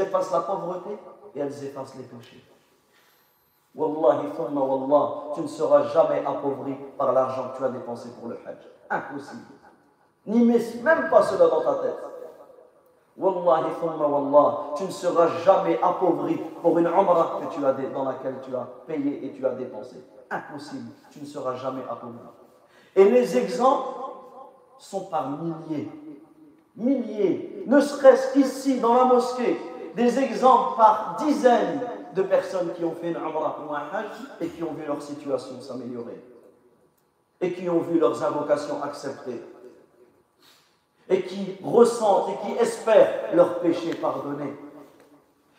effacent 0.00 0.32
la 0.32 0.40
pauvreté 0.40 0.98
et 1.34 1.40
elles 1.40 1.64
effacent 1.64 1.94
les 1.94 2.04
péchés. 2.04 2.44
Wallahi, 3.74 4.26
tu 5.34 5.40
ne 5.42 5.46
seras 5.46 5.84
jamais 5.84 6.24
appauvri 6.26 6.74
par 6.98 7.12
l'argent 7.12 7.50
que 7.52 7.58
tu 7.58 7.64
as 7.64 7.68
dépensé 7.68 8.08
pour 8.18 8.28
le 8.28 8.38
Hajj. 8.44 8.58
Impossible. 8.90 9.42
N'y 10.26 10.44
mets 10.44 10.58
même 10.82 11.08
pas 11.08 11.22
cela 11.22 11.46
dans 11.48 11.60
ta 11.60 11.74
tête. 11.74 11.98
Wallahi, 13.16 13.66
thumma 13.80 14.06
wallah, 14.06 14.58
tu 14.76 14.84
ne 14.84 14.90
seras 14.90 15.28
jamais 15.44 15.78
appauvri 15.82 16.36
pour 16.60 16.78
une 16.78 16.86
umrah 16.86 17.40
que 17.40 17.54
tu 17.54 17.64
as, 17.64 17.72
dans 17.72 18.04
laquelle 18.04 18.36
tu 18.42 18.54
as 18.54 18.66
payé 18.86 19.26
et 19.26 19.32
tu 19.32 19.46
as 19.46 19.50
dépensé. 19.50 20.04
Impossible. 20.30 20.90
Tu 21.10 21.20
ne 21.20 21.26
seras 21.26 21.54
jamais 21.54 21.82
appauvri. 21.88 22.18
Et 22.96 23.04
les 23.04 23.36
exemples 23.36 23.88
sont 24.78 25.02
par 25.02 25.30
milliers. 25.30 25.90
Milliers. 26.76 27.64
Ne 27.66 27.80
serait-ce 27.80 28.32
qu'ici, 28.32 28.80
dans 28.80 28.94
la 28.94 29.04
mosquée, 29.04 29.60
des 29.94 30.18
exemples 30.18 30.76
par 30.76 31.16
dizaines 31.18 31.80
de 32.14 32.22
personnes 32.22 32.72
qui 32.74 32.84
ont 32.84 32.94
fait 32.94 33.10
une 33.10 33.16
umrah 33.16 33.58
ou 33.66 33.72
un 33.72 33.82
hajj 33.92 34.12
et 34.40 34.48
qui 34.48 34.62
ont 34.62 34.72
vu 34.72 34.84
leur 34.86 35.00
situation 35.02 35.60
s'améliorer. 35.60 36.22
Et 37.40 37.52
qui 37.52 37.68
ont 37.68 37.80
vu 37.80 37.98
leurs 37.98 38.22
invocations 38.22 38.82
acceptées. 38.82 39.42
Et 41.08 41.22
qui 41.22 41.58
ressentent 41.62 42.30
et 42.30 42.46
qui 42.46 42.52
espèrent 42.58 43.34
leurs 43.34 43.60
péchés 43.60 43.94
pardonnés. 43.94 44.54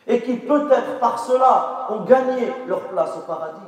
Et 0.06 0.20
qui 0.22 0.36
peut-être 0.36 0.98
par 0.98 1.18
cela 1.18 1.86
ont 1.90 2.04
gagné 2.04 2.52
leur 2.66 2.88
place 2.88 3.16
au 3.16 3.20
paradis. 3.20 3.60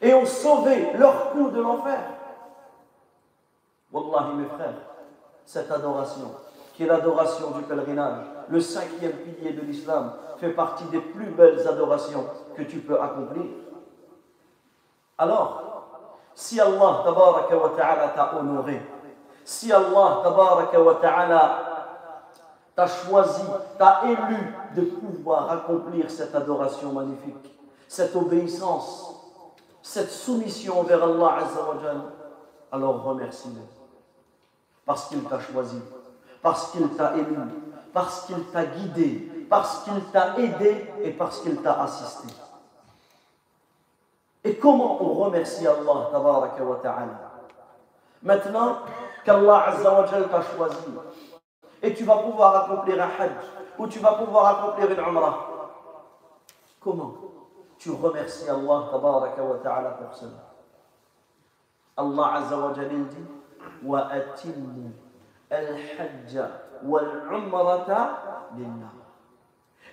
Et 0.00 0.14
ont 0.14 0.26
sauvé 0.26 0.92
leur 0.94 1.30
coup 1.30 1.50
de 1.50 1.60
l'enfer. 1.60 2.00
Wallahi 3.92 4.34
mes 4.36 4.46
frères, 4.46 4.74
cette 5.44 5.70
adoration, 5.70 6.32
qui 6.74 6.84
est 6.84 6.86
l'adoration 6.86 7.50
du 7.50 7.62
pèlerinage, 7.62 8.24
le 8.52 8.60
cinquième 8.60 9.12
pilier 9.12 9.54
de 9.54 9.62
l'islam, 9.62 10.12
fait 10.36 10.50
partie 10.50 10.84
des 10.84 11.00
plus 11.00 11.30
belles 11.30 11.66
adorations 11.66 12.26
que 12.54 12.62
tu 12.62 12.80
peux 12.80 13.00
accomplir. 13.00 13.44
Alors, 15.16 15.86
si 16.34 16.60
Allah 16.60 17.02
t'a 18.14 18.36
honoré, 18.36 18.82
si 19.42 19.72
Allah 19.72 20.22
t'a 22.76 22.86
choisi, 22.86 23.42
t'a 23.78 24.02
élu 24.04 24.54
de 24.76 24.82
pouvoir 24.82 25.50
accomplir 25.50 26.10
cette 26.10 26.34
adoration 26.34 26.92
magnifique, 26.92 27.58
cette 27.88 28.14
obéissance, 28.14 29.14
cette 29.80 30.10
soumission 30.10 30.80
envers 30.80 31.02
Allah 31.02 31.38
alors 32.70 33.02
remercie-le. 33.02 33.62
Parce 34.84 35.08
qu'il 35.08 35.24
t'a 35.24 35.40
choisi, 35.40 35.80
parce 36.42 36.70
qu'il 36.70 36.88
t'a 36.90 37.16
élu, 37.16 37.36
parce 37.92 38.26
qu'il 38.26 38.44
t'a 38.46 38.64
guidé, 38.64 39.46
parce 39.48 39.84
qu'il 39.84 40.02
t'a 40.06 40.38
aidé 40.38 40.90
et 41.02 41.10
parce 41.10 41.40
qu'il 41.40 41.60
t'a 41.62 41.82
assisté. 41.82 42.32
Et 44.44 44.56
comment 44.56 45.02
on 45.02 45.14
remercie 45.14 45.66
Allah 45.66 46.10
wa 46.12 46.80
ta'ala? 46.82 47.32
Maintenant 48.22 48.78
qu'Allah 49.24 49.74
t'a 50.30 50.42
choisi 50.42 50.76
et 51.82 51.94
tu 51.94 52.04
vas 52.04 52.16
pouvoir 52.18 52.64
accomplir 52.64 53.02
un 53.02 53.08
hajj 53.08 53.32
ou 53.78 53.86
tu 53.86 53.98
vas 53.98 54.14
pouvoir 54.14 54.58
accomplir 54.58 54.90
une 54.90 55.00
umrah, 55.00 55.48
comment 56.80 57.14
tu 57.78 57.90
remercies 57.90 58.48
Allah 58.48 58.90
wa 58.92 59.58
ta'ala 59.62 59.90
pour 59.90 60.14
cela? 60.14 60.52
Allah 61.96 62.34
Azza 62.34 62.56
wa 62.56 62.72
dit 62.72 63.16
wa 63.82 64.08
atimmu 64.08 64.92
al-hajj 65.50 66.36
wal-umrata 66.36 66.40
lillah 66.40 66.71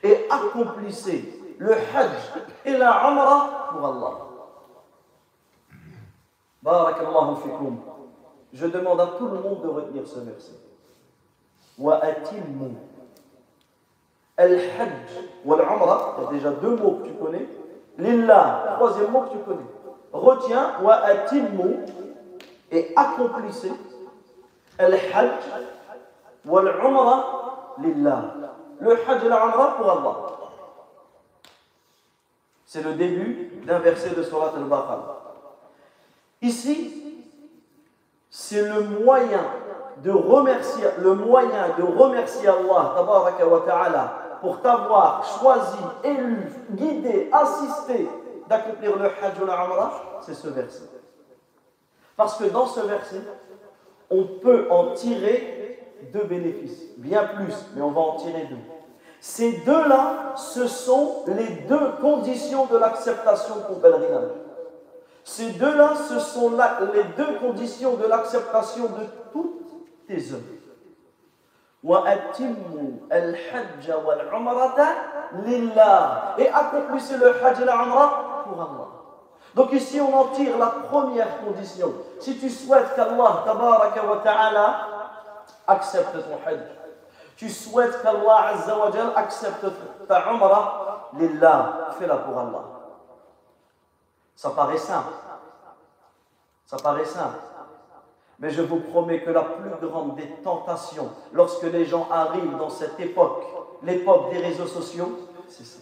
et 0.04 0.28
accomplissez 0.30 1.56
le 1.58 1.74
Hajj 1.74 2.10
et 2.66 2.78
la 2.78 3.10
Umrah 3.10 3.70
pour 3.72 3.86
Allah. 3.86 4.18
Barakallahu 6.64 7.36
fikum. 7.44 7.78
Je 8.54 8.66
demande 8.68 9.00
à 9.02 9.08
tout 9.18 9.28
le 9.28 9.40
monde 9.40 9.62
de 9.62 9.68
retenir 9.68 10.08
ce 10.08 10.20
verset. 10.20 10.54
Wa. 11.78 12.02
Al-Hajj 14.38 15.10
wa 15.44 15.58
al-Umrah, 15.58 16.16
il 16.18 16.24
y 16.24 16.28
a 16.28 16.32
déjà 16.32 16.52
deux 16.52 16.76
mots 16.76 17.00
que 17.04 17.08
tu 17.10 17.14
connais. 17.16 17.46
Lillah, 17.98 18.76
troisième 18.78 19.12
mot 19.12 19.22
que 19.24 19.32
tu 19.32 19.40
connais. 19.40 19.66
Retiens 20.14 20.76
wa 20.82 20.96
atimmu 21.04 21.86
et 22.72 22.94
accomplissez 22.96 23.74
al-Hajj 24.78 25.30
le 28.80 28.92
Hajj 28.92 29.26
et 29.26 29.30
la 29.30 29.46
Umrah 29.46 29.76
pour 29.78 29.92
Allah. 29.92 30.16
C'est 32.66 32.84
le 32.84 32.94
début 32.94 33.62
d'un 33.66 33.80
verset 33.80 34.12
de 34.12 34.24
Surat 34.24 34.54
al-Baqarah. 34.56 35.18
Ici, 36.42 37.26
c'est 38.30 38.62
le 38.62 38.84
moyen 38.84 39.44
de 40.04 40.12
remercier, 40.12 40.86
le 41.00 41.14
moyen 41.14 41.70
de 41.78 41.84
remercier 41.84 42.48
Allah 42.48 44.14
pour 44.42 44.62
t'avoir 44.62 45.26
choisi, 45.26 45.78
élu, 46.04 46.48
guidé, 46.72 47.30
assisté 47.32 48.08
d'accomplir 48.48 48.98
le 48.98 49.06
Hajj 49.06 49.42
ou 49.42 49.46
la 49.46 49.92
c'est 50.22 50.34
ce 50.34 50.48
verset. 50.48 50.90
Parce 52.16 52.38
que 52.38 52.46
dans 52.46 52.66
ce 52.66 52.82
verset, 52.82 53.22
on 54.10 54.24
peut 54.24 54.68
en 54.70 54.94
tirer 54.94 55.59
deux 56.14 56.24
bénéfices, 56.24 56.82
bien 56.98 57.24
plus, 57.24 57.54
mais 57.76 57.82
on 57.82 57.92
va 57.92 58.02
en 58.02 58.16
tirer 58.16 58.48
deux. 58.50 58.58
Ces 59.22 59.52
deux-là, 59.60 60.34
ce 60.36 60.68
sont 60.68 61.24
les 61.28 61.66
deux 61.68 61.92
conditions 62.02 62.66
de 62.66 62.78
l'acceptation 62.78 63.56
de 63.58 63.62
ton 63.62 63.76
pèlerinage. 63.76 64.30
Ces 65.24 65.52
deux-là, 65.52 65.94
ce 66.08 66.20
sont 66.20 66.52
les 66.94 67.04
deux 67.18 67.40
conditions 67.40 67.96
de 67.96 68.06
l'acceptation 68.08 68.84
de 68.86 69.06
toutes 69.34 70.08
tes 70.08 70.32
œuvres. 70.32 70.44
Et 76.38 76.50
accomplissez 76.50 77.18
le 77.18 77.30
hajj 77.46 77.62
et 77.62 77.66
la 77.66 77.76
umrah 77.76 78.44
pour 78.48 78.62
Allah. 78.62 78.88
Donc 79.56 79.72
ici 79.74 80.00
on 80.02 80.14
en 80.14 80.26
tire 80.26 80.58
la 80.58 80.68
première 80.68 81.40
condition. 81.44 81.94
Si 82.20 82.38
tu 82.38 82.50
souhaites 82.50 82.94
qu'Allah 82.96 83.46
ta'ala 84.24 84.99
accepte 85.70 86.14
ton 86.14 86.40
hajj, 86.46 86.60
tu 87.38 87.50
souhaites 87.50 88.02
qu'Allah 88.02 88.54
accepte 89.16 89.66
ta 90.08 90.30
umrah, 90.32 91.10
lillah, 91.14 91.90
fais-la 91.98 92.18
pour 92.18 92.38
Allah. 92.38 92.64
Ça 94.36 94.50
paraît 94.50 94.78
simple. 94.78 95.14
Ça 96.66 96.78
paraît 96.78 97.06
simple. 97.06 97.40
Mais 98.40 98.52
je 98.52 98.62
vous 98.62 98.80
promets 98.80 99.22
que 99.22 99.32
la 99.32 99.42
plus 99.44 99.70
grande 99.88 100.16
des 100.16 100.30
tentations, 100.44 101.10
lorsque 101.34 101.64
les 101.64 101.86
gens 101.86 102.08
arrivent 102.10 102.58
dans 102.58 102.70
cette 102.70 103.00
époque, 103.00 103.44
l'époque 103.84 104.32
des 104.32 104.40
réseaux 104.40 104.68
sociaux, 104.68 105.20
c'est 105.48 105.66
ça. 105.66 105.80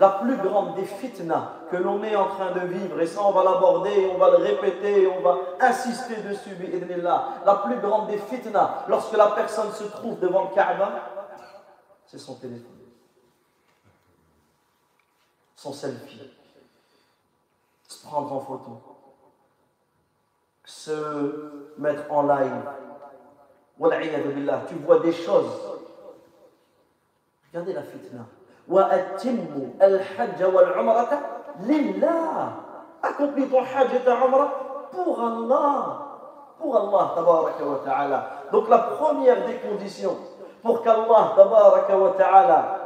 La 0.00 0.08
plus 0.08 0.36
grande 0.38 0.74
des 0.74 0.86
que 1.70 1.76
l'on 1.76 2.02
est 2.02 2.16
en 2.16 2.28
train 2.28 2.52
de 2.52 2.60
vivre, 2.60 3.00
et 3.00 3.06
ça 3.06 3.22
on 3.22 3.30
va 3.32 3.44
l'aborder, 3.44 4.10
on 4.12 4.18
va 4.18 4.30
le 4.30 4.38
répéter, 4.38 5.06
on 5.06 5.20
va 5.20 5.38
insister 5.60 6.16
dessus, 6.16 6.56
la 7.44 7.54
plus 7.66 7.76
grande 7.78 8.08
des 8.08 8.20
lorsque 8.88 9.16
la 9.16 9.28
personne 9.28 9.70
se 9.72 9.84
trouve 9.84 10.18
devant 10.18 10.48
le 10.48 10.54
Kaaba, 10.54 10.90
c'est 12.06 12.18
son 12.18 12.34
téléphone, 12.36 12.78
son 15.54 15.72
selfie, 15.72 16.32
se 17.86 18.06
prendre 18.06 18.32
en 18.32 18.40
photo 18.40 18.90
se 20.70 21.72
mettre 21.78 22.10
en 22.10 22.22
live. 22.22 22.70
Tu 24.68 24.74
vois 24.76 25.00
des 25.00 25.12
choses. 25.12 25.52
Regardez 27.48 27.72
la 27.72 27.82
fitna. 27.82 28.26
واتموا 28.70 29.66
الحج 29.82 30.44
والعمرة 30.44 31.20
لله. 31.60 32.52
اكملوا 33.04 33.62
حاجة 33.62 34.14
عمرة؟ 34.14 34.48
pour 34.92 35.18
الله. 35.18 36.06
pour 36.60 36.76
الله 36.76 37.14
تبارك 37.16 37.60
وتعالى. 37.60 38.22
دونك 38.52 38.70
لا 38.70 38.76
بروميير 38.88 39.46
دي 39.46 39.58
كونديسيون 39.58 40.16
pour 40.66 40.82
qu'Allah 40.84 41.36
تبارك 41.36 41.90
وتعالى 41.90 42.76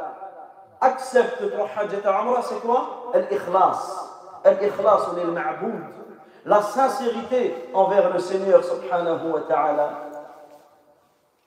اكسبت 0.82 1.60
حاجة 1.74 2.10
عمرة 2.10 2.40
سي 2.40 2.60
كوا 2.60 2.78
الإخلاص. 3.14 4.10
الإخلاص 4.46 5.08
للمعبود. 5.08 5.84
La 6.46 6.60
sincérité 6.60 7.70
envers 7.72 8.12
le 8.12 8.18
seigneur 8.18 8.60
سبحانه 8.60 9.34
وتعالى. 9.34 9.90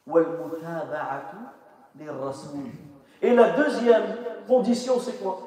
والمتابعة 0.08 1.34
للرسول. 1.96 2.72
Et 3.22 3.34
la 3.34 3.50
deuxième 3.50 4.16
condition, 4.48 5.00
c'est 5.00 5.22
quoi 5.22 5.40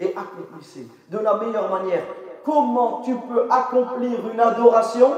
Et 0.00 0.14
accomplissez 0.16 0.88
de 1.10 1.18
la 1.18 1.34
meilleure 1.34 1.70
manière. 1.70 2.02
Comment 2.44 3.00
tu 3.02 3.14
peux 3.14 3.46
accomplir 3.50 4.28
une 4.32 4.40
adoration 4.40 5.10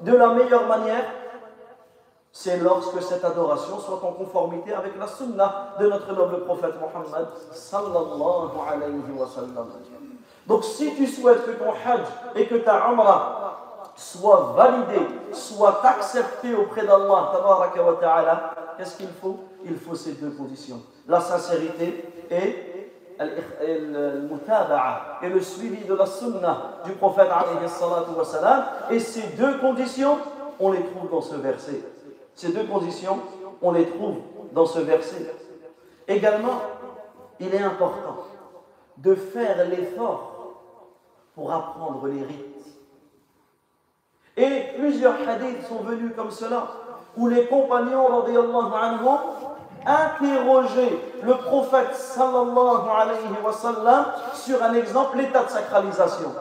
de 0.00 0.12
la 0.12 0.28
meilleure 0.34 0.66
manière 0.66 1.04
C'est 2.32 2.58
lorsque 2.58 3.00
cette 3.00 3.24
adoration 3.24 3.78
soit 3.78 4.02
en 4.04 4.12
conformité 4.12 4.72
avec 4.72 4.98
la 4.98 5.06
sunna 5.06 5.74
de 5.78 5.88
notre 5.88 6.12
noble 6.12 6.44
prophète 6.44 6.74
sallam. 7.52 7.90
Donc 10.46 10.64
si 10.64 10.94
tu 10.94 11.06
souhaites 11.06 11.46
que 11.46 11.52
ton 11.52 11.70
hajj 11.70 12.02
et 12.34 12.46
que 12.46 12.56
ta 12.56 12.90
umrah 12.90 13.44
soient 13.96 14.54
validés, 14.56 15.06
soient 15.32 15.80
acceptés 15.86 16.54
auprès 16.54 16.84
d'Allah, 16.84 17.32
qu'est-ce 18.76 18.96
qu'il 18.96 19.12
faut? 19.22 19.38
Il 19.64 19.76
faut 19.76 19.94
ces 19.94 20.12
deux 20.12 20.30
conditions. 20.30 20.82
La 21.08 21.20
sincérité 21.20 22.04
et 22.30 22.56
le 25.22 25.40
suivi 25.40 25.84
de 25.84 25.94
la 25.94 26.06
sunna 26.06 26.80
du 26.84 26.92
prophète 26.92 27.28
et 28.90 28.98
ces 28.98 29.22
deux 29.36 29.58
conditions 29.58 30.18
on 30.58 30.72
les 30.72 30.82
trouve 30.82 31.10
dans 31.10 31.20
ce 31.20 31.36
verset 31.36 31.80
ces 32.34 32.52
deux 32.52 32.64
conditions 32.64 33.20
on 33.62 33.70
les 33.70 33.86
trouve 33.86 34.16
dans 34.52 34.66
ce 34.66 34.80
verset 34.80 35.32
également 36.08 36.60
il 37.38 37.54
est 37.54 37.62
important 37.62 38.24
de 38.98 39.14
faire 39.14 39.68
l'effort 39.68 40.34
pour 41.34 41.52
apprendre 41.52 42.06
les 42.06 42.22
rites. 42.22 42.66
Et 44.36 44.78
plusieurs 44.78 45.16
hadiths 45.28 45.66
sont 45.68 45.82
venus 45.82 46.12
comme 46.16 46.30
cela, 46.30 46.66
où 47.16 47.28
les 47.28 47.46
compagnons 47.46 48.06
anhum, 48.06 49.18
interrogeaient 49.86 50.98
le 51.22 51.34
prophète 51.34 51.94
sallallahu 51.94 52.84
sur 54.34 54.62
un 54.62 54.74
exemple, 54.74 55.18
l'état 55.18 55.44
de 55.44 55.50
sacralisation. 55.50 56.32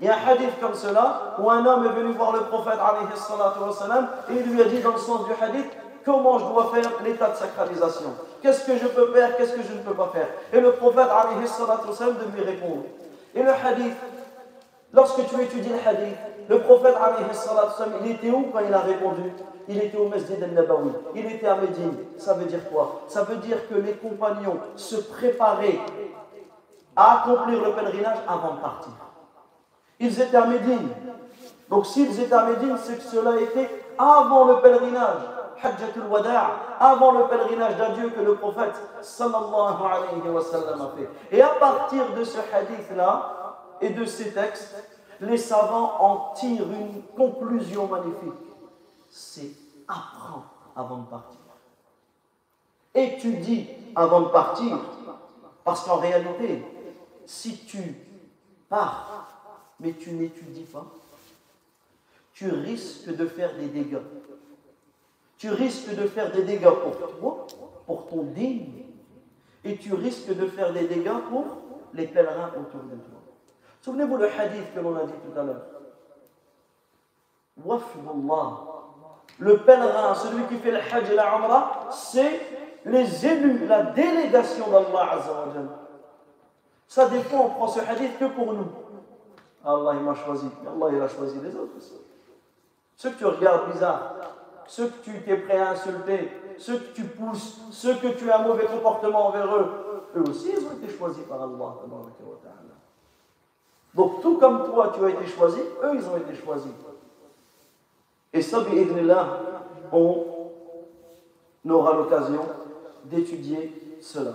Il 0.00 0.06
y 0.06 0.08
a 0.08 0.14
un 0.14 0.28
hadith 0.28 0.60
comme 0.60 0.74
cela, 0.74 1.36
où 1.38 1.50
un 1.50 1.64
homme 1.64 1.86
est 1.86 2.00
venu 2.00 2.12
voir 2.12 2.32
le 2.32 2.40
prophète 2.40 2.78
alayhi 2.80 3.06
et 4.30 4.32
il 4.44 4.52
lui 4.52 4.60
a 4.60 4.64
dit 4.64 4.80
dans 4.80 4.92
le 4.92 4.98
sens 4.98 5.26
du 5.26 5.32
hadith, 5.40 5.70
comment 6.04 6.38
je 6.38 6.44
dois 6.46 6.70
faire 6.74 6.90
l'état 7.04 7.28
de 7.28 7.36
sacralisation? 7.36 8.14
Qu'est-ce 8.42 8.66
que 8.66 8.76
je 8.76 8.86
peux 8.86 9.12
faire, 9.12 9.36
qu'est-ce 9.36 9.52
que 9.52 9.62
je 9.62 9.72
ne 9.72 9.78
peux 9.78 9.94
pas 9.94 10.10
faire? 10.12 10.26
Et 10.52 10.60
le 10.60 10.72
prophète 10.72 11.08
alayhi 11.08 11.48
sallam 11.48 12.16
de 12.16 12.36
lui 12.36 12.44
répondre. 12.44 12.82
Et 13.34 13.42
le 13.42 13.50
hadith 13.50 13.96
Lorsque 14.94 15.26
tu 15.26 15.42
étudies 15.42 15.70
le 15.70 15.88
hadith, 15.88 16.16
le 16.48 16.58
prophète, 16.60 16.94
il 18.04 18.10
était 18.10 18.30
où 18.30 18.50
quand 18.52 18.60
il 18.60 18.74
a 18.74 18.80
répondu? 18.80 19.32
Il 19.66 19.78
était 19.82 19.96
au 19.96 20.08
Masjid 20.08 20.42
al-Nabawi. 20.42 20.90
Il 21.14 21.26
était 21.26 21.46
à 21.46 21.56
Médine. 21.56 21.96
Ça 22.18 22.34
veut 22.34 22.44
dire 22.44 22.68
quoi? 22.70 23.02
Ça 23.08 23.22
veut 23.22 23.36
dire 23.36 23.66
que 23.68 23.74
les 23.74 23.94
compagnons 23.94 24.58
se 24.76 24.96
préparaient 24.96 25.80
à 26.94 27.22
accomplir 27.22 27.62
le 27.64 27.72
pèlerinage 27.72 28.18
avant 28.28 28.54
de 28.54 28.60
partir. 28.60 28.92
Ils 29.98 30.20
étaient 30.20 30.36
à 30.36 30.46
Médine. 30.46 30.88
Donc 31.70 31.86
s'ils 31.86 32.20
étaient 32.20 32.34
à 32.34 32.44
Médine, 32.44 32.76
c'est 32.82 32.96
que 32.96 33.02
cela 33.02 33.40
était 33.40 33.70
avant 33.98 34.44
le 34.44 34.60
pèlerinage. 34.60 35.22
Hajjatul 35.62 36.06
Wada' 36.10 36.50
avant 36.78 37.12
le 37.12 37.24
pèlerinage 37.24 37.76
d'adieu 37.76 38.10
que 38.10 38.20
le 38.20 38.34
prophète 38.34 38.74
sallallahu 39.00 39.76
alayhi 39.82 40.28
wa 40.28 40.42
sallam 40.42 40.80
a 40.82 40.90
fait. 40.94 41.08
Et 41.34 41.40
à 41.40 41.48
partir 41.58 42.12
de 42.14 42.22
ce 42.22 42.38
hadith-là, 42.38 43.44
et 43.80 43.90
de 43.90 44.04
ces 44.04 44.32
textes, 44.32 44.74
les 45.20 45.38
savants 45.38 46.00
en 46.00 46.34
tirent 46.34 46.70
une 46.70 47.02
conclusion 47.16 47.88
magnifique. 47.88 48.32
C'est 49.08 49.50
apprendre 49.86 50.50
avant 50.74 50.98
de 50.98 51.06
partir. 51.06 51.38
Étudie 52.94 53.68
avant 53.94 54.22
de 54.22 54.28
partir. 54.28 54.78
Parce 55.64 55.84
qu'en 55.84 55.96
réalité, 55.96 56.62
si 57.26 57.64
tu 57.64 57.94
pars, 58.68 59.26
mais 59.80 59.92
tu 59.92 60.12
n'étudies 60.12 60.64
pas, 60.64 60.86
tu 62.32 62.50
risques 62.50 63.14
de 63.14 63.26
faire 63.26 63.54
des 63.56 63.66
dégâts. 63.66 64.02
Tu 65.38 65.50
risques 65.50 65.94
de 65.94 66.06
faire 66.06 66.32
des 66.32 66.42
dégâts 66.42 66.70
pour 66.70 66.96
toi, 66.96 67.46
pour 67.86 68.06
ton 68.08 68.22
digne, 68.24 68.84
et 69.64 69.76
tu 69.76 69.94
risques 69.94 70.34
de 70.34 70.46
faire 70.46 70.72
des 70.72 70.86
dégâts 70.86 71.18
pour 71.30 71.44
les 71.94 72.06
pèlerins 72.06 72.50
autour 72.58 72.82
de 72.82 72.96
toi. 72.96 73.13
Souvenez-vous 73.84 74.16
le 74.16 74.30
hadith 74.30 74.74
que 74.74 74.80
l'on 74.80 74.96
a 74.96 75.04
dit 75.04 75.12
tout 75.12 75.38
à 75.38 75.42
l'heure. 75.42 75.60
Le 79.38 79.58
pèlerin, 79.58 80.14
celui 80.14 80.44
qui 80.44 80.56
fait 80.56 80.70
le 80.70 80.78
hajj 80.78 81.10
et 81.10 81.14
la 81.14 81.90
c'est 81.90 82.40
les 82.86 83.26
élus, 83.26 83.66
la 83.66 83.82
délégation 83.82 84.70
d'Allah 84.70 85.12
Azzawajal. 85.12 85.68
Ça, 86.88 87.10
des 87.10 87.20
fois, 87.24 87.40
on 87.40 87.48
prend 87.50 87.68
ce 87.68 87.80
hadith 87.80 88.18
que 88.18 88.24
pour 88.24 88.54
nous. 88.54 88.68
Allah, 89.62 89.92
il 89.96 90.00
m'a 90.00 90.14
choisi. 90.14 90.48
Allah, 90.66 90.86
il 90.90 91.02
a 91.02 91.08
choisi 91.08 91.38
les 91.40 91.54
autres 91.54 91.76
aussi. 91.76 92.00
Ceux 92.96 93.10
que 93.10 93.18
tu 93.18 93.26
regardes 93.26 93.70
bizarre, 93.70 94.14
ceux 94.66 94.86
que 94.86 95.04
tu 95.04 95.30
es 95.30 95.36
prêt 95.36 95.58
à 95.58 95.72
insulter, 95.72 96.30
ceux 96.56 96.78
que 96.78 96.94
tu 96.94 97.04
pousses, 97.04 97.60
ceux 97.70 97.96
que 97.96 98.08
tu 98.08 98.30
as 98.30 98.40
un 98.40 98.44
mauvais 98.44 98.64
comportement 98.64 99.26
envers 99.26 99.54
eux, 99.54 99.68
eux 100.16 100.22
aussi, 100.30 100.52
ils 100.56 100.66
ont 100.66 100.72
été 100.82 100.88
choisis 100.88 101.24
par 101.24 101.42
Allah. 101.42 101.74
Donc 103.94 104.20
tout 104.22 104.38
comme 104.38 104.64
toi, 104.64 104.92
tu 104.94 105.04
as 105.04 105.10
été 105.10 105.26
choisi, 105.26 105.60
eux, 105.60 105.92
ils 105.94 106.08
ont 106.08 106.16
été 106.16 106.34
choisis. 106.34 106.70
Et 108.32 108.42
ça, 108.42 108.58
là, 109.02 109.26
on 109.92 110.24
aura 111.68 111.94
l'occasion 111.94 112.42
d'étudier 113.04 113.98
cela. 114.00 114.32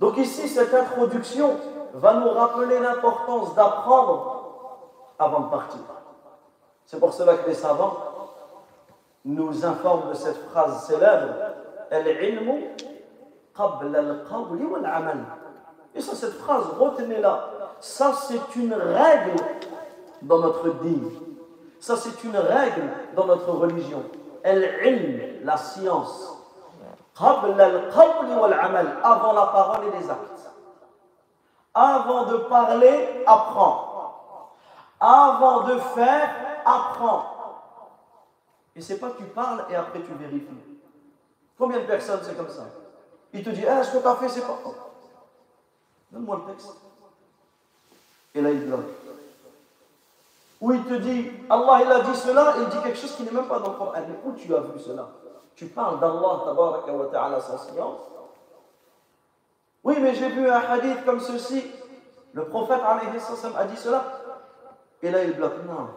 Donc 0.00 0.16
ici, 0.16 0.48
cette 0.48 0.74
introduction 0.74 1.56
va 1.94 2.14
nous 2.14 2.30
rappeler 2.30 2.80
l'importance 2.80 3.54
d'apprendre 3.54 4.34
avant 5.18 5.40
de 5.40 5.50
partir. 5.50 5.80
C'est 6.86 6.98
pour 6.98 7.14
cela 7.14 7.36
que 7.36 7.48
les 7.48 7.54
savants 7.54 7.96
nous 9.24 9.64
informent 9.64 10.10
de 10.10 10.14
cette 10.14 10.36
phrase 10.50 10.86
célèbre 10.86 11.34
Al-ilmu 11.90 12.70
qabla 13.56 13.98
al-qawli 14.00 14.64
wal-amal. 14.64 15.18
Et 15.94 16.00
ça, 16.00 16.14
cette 16.14 16.34
phrase, 16.34 16.64
retenez-la. 16.78 17.50
Ça, 17.80 18.12
c'est 18.12 18.56
une 18.56 18.74
règle 18.74 19.36
dans 20.22 20.38
notre 20.38 20.70
dîme. 20.82 21.10
Ça, 21.80 21.96
c'est 21.96 22.24
une 22.24 22.36
règle 22.36 22.90
dans 23.14 23.26
notre 23.26 23.50
religion. 23.50 24.02
Al-ilm, 24.42 25.44
la 25.44 25.56
science. 25.56 26.38
Avant 27.18 27.54
la 27.56 29.46
parole 29.46 29.86
et 29.86 29.98
les 29.98 30.10
actes. 30.10 30.50
Avant 31.74 32.24
de 32.26 32.36
parler, 32.38 33.24
apprends. 33.26 34.52
Avant 35.00 35.64
de 35.64 35.78
faire, 35.78 36.30
apprends. 36.64 37.26
Et 38.76 38.80
c'est 38.80 38.98
pas 38.98 39.10
que 39.10 39.18
tu 39.18 39.24
parles 39.24 39.66
et 39.70 39.76
après 39.76 40.00
tu 40.02 40.12
vérifies. 40.14 40.78
Combien 41.58 41.78
de 41.78 41.84
personnes 41.84 42.20
c'est 42.22 42.36
comme 42.36 42.48
ça? 42.48 42.64
Il 43.32 43.44
te 43.44 43.50
dit, 43.50 43.66
ah, 43.66 43.82
ce 43.82 43.96
que 43.96 44.02
tu 44.02 44.08
as 44.08 44.16
fait, 44.16 44.28
c'est 44.28 44.40
pas. 44.40 44.58
Donne-moi 46.10 46.42
le 46.46 46.52
texte. 46.52 46.76
Et 48.34 48.40
là, 48.40 48.50
il 48.50 48.66
bloque. 48.66 48.80
Ou 50.60 50.72
il 50.72 50.84
te 50.84 50.94
dit, 50.94 51.30
Allah 51.50 51.80
il 51.84 51.92
a 51.92 52.00
dit 52.00 52.16
cela, 52.16 52.54
il 52.58 52.66
dit 52.68 52.82
quelque 52.82 52.98
chose 52.98 53.14
qui 53.16 53.22
n'est 53.22 53.30
même 53.30 53.46
pas 53.46 53.58
dans 53.58 53.72
le 53.72 53.76
Coran. 53.76 53.92
Où 54.24 54.32
tu 54.32 54.54
as 54.54 54.60
vu 54.60 54.78
cela? 54.78 55.08
Tu 55.54 55.66
parles 55.66 56.00
d'Allah 56.00 57.40
sans 57.40 57.58
silence 57.58 57.98
Oui, 59.84 59.96
mais 60.00 60.14
j'ai 60.14 60.28
vu 60.30 60.48
un 60.48 60.60
hadith 60.60 61.04
comme 61.04 61.20
ceci. 61.20 61.70
Le 62.32 62.46
prophète 62.46 62.80
a 62.82 63.64
dit 63.66 63.76
cela. 63.76 64.04
Et 65.02 65.10
là, 65.10 65.22
il 65.22 65.32
bloque. 65.34 65.64
Non. 65.66 65.88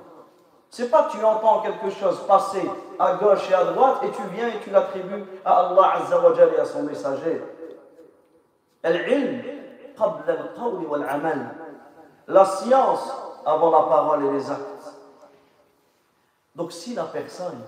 C'est 0.69 0.89
pas 0.89 1.03
que 1.03 1.17
tu 1.17 1.23
entends 1.23 1.61
quelque 1.61 1.89
chose 1.89 2.19
passer 2.27 2.69
à 2.99 3.13
gauche 3.15 3.49
et 3.49 3.53
à 3.53 3.63
droite 3.63 4.01
et 4.03 4.11
tu 4.11 4.21
viens 4.33 4.49
et 4.49 4.59
tu 4.61 4.69
l'attribues 4.69 5.23
à 5.45 5.67
Allah 5.67 5.93
Azza 5.95 6.19
wa 6.19 6.33
et 6.35 6.59
à 6.59 6.65
son 6.65 6.83
messager. 6.83 7.41
La 12.27 12.45
science 12.45 13.11
avant 13.45 13.71
la 13.71 13.83
parole 13.83 14.25
et 14.25 14.31
les 14.31 14.51
actes. 14.51 14.93
Donc 16.55 16.71
si 16.71 16.93
la 16.93 17.03
personne, 17.03 17.61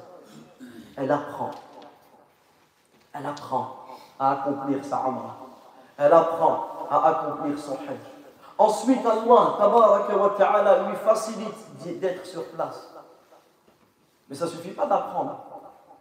elle 0.97 1.11
apprend, 1.11 1.51
elle 3.13 3.25
apprend 3.25 3.75
à 4.19 4.31
accomplir 4.31 4.83
sa 4.83 4.97
umrah, 4.97 5.37
elle 5.97 6.11
apprend 6.11 6.87
à 6.89 7.07
accomplir 7.07 7.57
son 7.57 7.73
hajj. 7.73 7.99
Ensuite, 8.57 9.05
Allah 9.05 10.83
lui 10.89 10.95
facilite 10.97 11.99
d'être 11.99 12.25
sur 12.25 12.45
place. 12.49 12.93
Mais 14.27 14.35
ça 14.35 14.45
ne 14.45 14.49
suffit 14.49 14.71
pas 14.71 14.85
d'apprendre. 14.85 15.39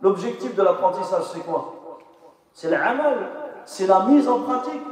L'objectif 0.01 0.55
de 0.57 0.63
l'apprentissage, 0.63 1.25
c'est 1.33 1.41
quoi? 1.41 1.75
C'est 2.53 2.71
l'amal, 2.71 3.31
c'est 3.65 3.87
la 3.87 4.01
mise 4.01 4.29
en 4.29 4.41
pratique. 4.41 4.83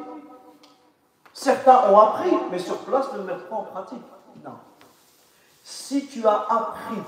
Certains 1.37 1.91
ont 1.91 1.99
appris, 1.99 2.35
mais 2.51 2.59
sur 2.59 2.79
place 2.79 3.13
ne 3.13 3.19
le 3.19 3.25
mettent 3.25 3.47
pas 3.51 3.57
en 3.57 3.65
pratique. 3.65 4.03
Non. 4.43 4.55
Si 5.63 6.07
tu 6.07 6.27
as 6.27 6.47
appris 6.49 7.03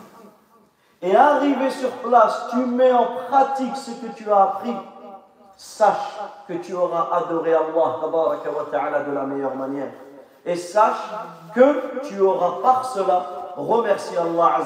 et 1.01 1.17
arrivé 1.17 1.71
sur 1.71 1.91
place, 1.93 2.49
tu 2.51 2.59
mets 2.59 2.93
en 2.93 3.07
pratique 3.27 3.75
ce 3.75 3.91
que 3.93 4.13
tu 4.15 4.31
as 4.31 4.43
appris, 4.43 4.77
sache 5.57 6.19
que 6.47 6.53
tu 6.53 6.75
auras 6.75 7.09
adoré 7.17 7.55
Allah 7.55 9.01
de 9.07 9.13
la 9.13 9.23
meilleure 9.23 9.55
manière. 9.55 9.93
Et 10.45 10.57
sache 10.57 11.09
que 11.55 12.07
tu 12.07 12.21
auras 12.21 12.61
par 12.61 12.85
cela 12.85 13.55
remercié 13.57 14.19
Allah 14.19 14.59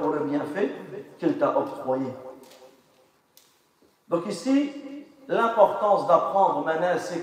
pour 0.00 0.08
le 0.08 0.20
bienfait 0.20 0.74
qu'il 1.18 1.38
t'a 1.38 1.50
octroyé. 1.50 2.10
Donc 4.08 4.24
ici, 4.26 4.72
l'importance 5.28 6.06
d'apprendre 6.06 6.64
manasik 6.64 7.22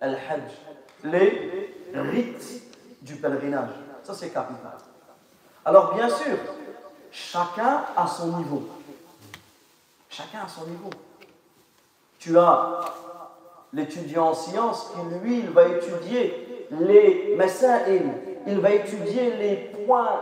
al-hajj, 0.00 0.69
les 1.04 1.74
rites 1.94 2.62
du 3.02 3.16
pèlerinage. 3.16 3.70
Ça, 4.02 4.14
c'est 4.14 4.30
capital. 4.30 4.76
Alors, 5.64 5.94
bien 5.94 6.08
sûr, 6.08 6.36
chacun 7.10 7.84
a 7.96 8.06
son 8.06 8.38
niveau. 8.38 8.68
Chacun 10.08 10.40
a 10.44 10.48
son 10.48 10.66
niveau. 10.66 10.90
Tu 12.18 12.36
as 12.38 12.80
l'étudiant 13.72 14.28
en 14.28 14.34
sciences 14.34 14.90
qui, 14.94 15.18
lui, 15.18 15.38
il 15.40 15.50
va 15.50 15.68
étudier 15.68 16.66
les 16.70 17.34
masail, 17.36 18.12
il 18.46 18.60
va 18.60 18.70
étudier 18.70 19.36
les 19.36 19.56
points, 19.56 20.20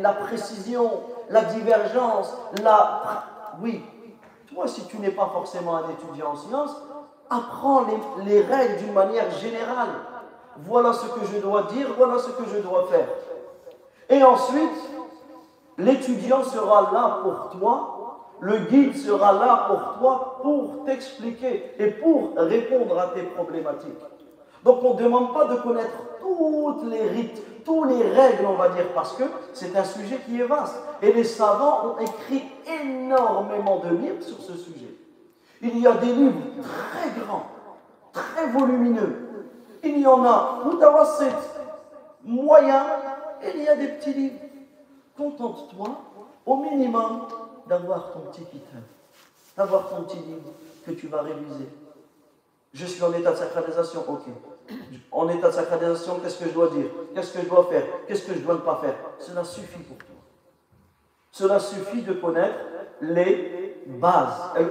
la 0.00 0.12
précision, 0.12 1.02
la 1.30 1.44
divergence, 1.44 2.32
la... 2.62 3.24
Oui, 3.60 3.82
toi, 4.52 4.66
si 4.68 4.86
tu 4.86 4.98
n'es 4.98 5.10
pas 5.10 5.28
forcément 5.32 5.76
un 5.76 5.90
étudiant 5.90 6.32
en 6.32 6.36
sciences, 6.36 6.76
apprends 7.30 7.84
les, 7.84 8.32
les 8.32 8.40
règles 8.40 8.78
d'une 8.78 8.92
manière 8.92 9.30
générale. 9.30 9.88
Voilà 10.58 10.92
ce 10.92 11.06
que 11.06 11.26
je 11.32 11.40
dois 11.40 11.62
dire, 11.62 11.88
voilà 11.96 12.18
ce 12.18 12.30
que 12.30 12.44
je 12.52 12.60
dois 12.60 12.86
faire. 12.90 13.08
Et 14.08 14.22
ensuite, 14.22 14.70
l'étudiant 15.78 16.44
sera 16.44 16.92
là 16.92 17.20
pour 17.22 17.58
toi, 17.58 17.94
le 18.40 18.58
guide 18.58 18.96
sera 18.96 19.32
là 19.32 19.66
pour 19.68 19.98
toi 19.98 20.38
pour 20.42 20.84
t'expliquer 20.84 21.72
et 21.78 21.86
pour 21.88 22.32
répondre 22.36 22.98
à 22.98 23.08
tes 23.08 23.22
problématiques. 23.22 23.90
Donc 24.64 24.82
on 24.82 24.94
ne 24.94 25.02
demande 25.02 25.32
pas 25.32 25.44
de 25.46 25.56
connaître 25.56 25.92
toutes 26.20 26.90
les 26.90 27.08
rites, 27.08 27.64
toutes 27.64 27.88
les 27.88 28.10
règles, 28.10 28.46
on 28.46 28.54
va 28.54 28.70
dire, 28.70 28.86
parce 28.94 29.14
que 29.14 29.24
c'est 29.52 29.76
un 29.76 29.84
sujet 29.84 30.20
qui 30.26 30.40
est 30.40 30.44
vaste. 30.44 30.76
Et 31.02 31.12
les 31.12 31.24
savants 31.24 31.86
ont 31.86 31.98
écrit 31.98 32.44
énormément 32.82 33.80
de 33.80 33.90
livres 33.96 34.22
sur 34.22 34.40
ce 34.40 34.54
sujet. 34.54 34.94
Il 35.64 35.78
y 35.78 35.86
a 35.86 35.94
des 35.94 36.12
livres 36.12 36.42
très 36.62 37.20
grands, 37.20 37.46
très 38.12 38.50
volumineux. 38.50 39.48
Il 39.82 39.98
y 39.98 40.06
en 40.06 40.22
a, 40.22 40.60
mutawassit, 40.66 41.34
moyen, 42.22 42.84
et 43.42 43.56
il 43.56 43.64
y 43.64 43.68
a 43.68 43.74
des 43.74 43.88
petits 43.88 44.12
livres. 44.12 44.40
Contente-toi, 45.16 45.88
au 46.44 46.56
minimum, 46.56 47.28
d'avoir 47.66 48.12
ton 48.12 48.20
petit 48.30 48.44
kitab, 48.44 48.82
d'avoir 49.56 49.88
ton 49.88 50.02
petit 50.02 50.18
livre 50.18 50.52
que 50.84 50.90
tu 50.90 51.06
vas 51.06 51.22
réviser. 51.22 51.68
Je 52.74 52.84
suis 52.84 53.02
en 53.02 53.12
état 53.14 53.32
de 53.32 53.36
sacralisation, 53.36 54.04
ok. 54.06 54.24
En 55.12 55.28
état 55.30 55.48
de 55.48 55.54
sacralisation, 55.54 56.18
qu'est-ce 56.20 56.40
que 56.40 56.50
je 56.50 56.54
dois 56.54 56.68
dire? 56.68 56.86
Qu'est-ce 57.14 57.32
que 57.32 57.42
je 57.42 57.48
dois 57.48 57.64
faire? 57.70 57.84
Qu'est-ce 58.06 58.26
que 58.26 58.34
je 58.34 58.40
dois 58.40 58.54
ne 58.54 58.60
pas 58.60 58.80
faire? 58.82 58.96
Cela 59.18 59.44
suffit 59.44 59.82
pour 59.82 59.96
toi. 59.96 60.08
Cela 61.30 61.58
suffit 61.58 62.02
de 62.02 62.12
connaître 62.12 62.58
les 63.00 63.74
bases, 63.86 64.40
les 64.56 64.66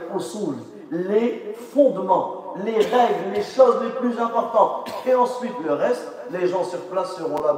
fondements, 1.73 2.53
les 2.63 2.77
règles, 2.77 3.31
les 3.33 3.41
choses 3.41 3.81
les 3.83 3.89
plus 3.91 4.19
importantes. 4.19 4.89
Et 5.05 5.15
ensuite, 5.15 5.53
le 5.65 5.73
reste, 5.73 6.07
les 6.31 6.47
gens 6.47 6.63
sur 6.63 6.79
place 6.81 7.15
seront 7.15 7.41
là, 7.41 7.57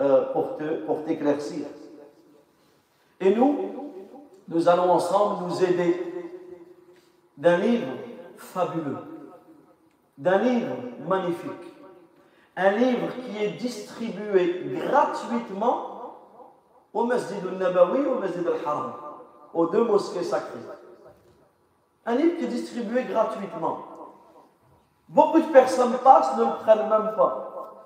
euh, 0.00 0.32
pour 0.32 0.56
te, 0.56 0.84
pour 0.86 1.04
t'éclaircir. 1.04 1.66
Et 3.20 3.34
nous, 3.34 3.58
nous 4.48 4.68
allons 4.68 4.90
ensemble 4.92 5.46
nous 5.48 5.64
aider 5.64 6.04
d'un 7.36 7.58
livre 7.58 7.88
fabuleux 8.36 8.96
d'un 10.18 10.38
livre 10.38 10.74
magnifique. 11.06 11.72
Un 12.56 12.72
livre 12.72 13.06
qui 13.24 13.38
est 13.42 13.52
distribué 13.52 14.64
gratuitement 14.74 15.94
au 16.92 17.04
Masjid 17.04 17.38
al-Nabawi 17.48 18.00
et 18.00 18.06
au 18.06 18.18
Masjid 18.18 18.44
al-Haram, 18.44 18.92
aux 19.54 19.66
deux 19.66 19.84
mosquées 19.84 20.24
sacrées. 20.24 20.58
Un 22.08 22.14
livre 22.14 22.38
qui 22.38 22.44
est 22.44 22.48
distribué 22.48 23.04
gratuitement. 23.04 23.80
Beaucoup 25.10 25.40
de 25.40 25.52
personnes 25.52 25.98
passent, 25.98 26.34
ne 26.38 26.44
le 26.44 26.52
prennent 26.62 26.88
même 26.88 27.14
pas. 27.14 27.84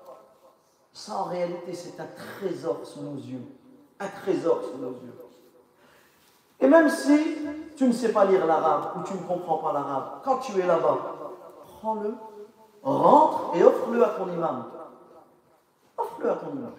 Ça, 0.93 1.17
en 1.17 1.23
réalité, 1.25 1.73
c'est 1.73 1.99
un 1.99 2.07
trésor 2.39 2.77
sous 2.85 3.01
nos 3.01 3.17
yeux. 3.17 3.43
Un 3.99 4.07
trésor 4.07 4.61
sous 4.63 4.77
nos 4.77 4.91
yeux. 4.91 5.13
Et 6.61 6.67
même 6.69 6.87
si 6.87 7.37
tu 7.75 7.85
ne 7.85 7.91
sais 7.91 8.13
pas 8.13 8.23
lire 8.23 8.45
l'arabe 8.45 8.93
ou 8.95 9.03
tu 9.03 9.13
ne 9.13 9.27
comprends 9.27 9.57
pas 9.57 9.73
l'arabe, 9.73 10.21
quand 10.23 10.37
tu 10.37 10.57
es 10.57 10.65
là-bas, 10.65 10.99
prends-le, 11.81 12.15
rentre 12.81 13.57
et 13.57 13.63
offre-le 13.65 14.05
à 14.05 14.09
ton 14.11 14.31
imam. 14.31 14.71
Offre-le 15.97 16.31
à 16.31 16.35
ton 16.35 16.51
imam. 16.53 16.71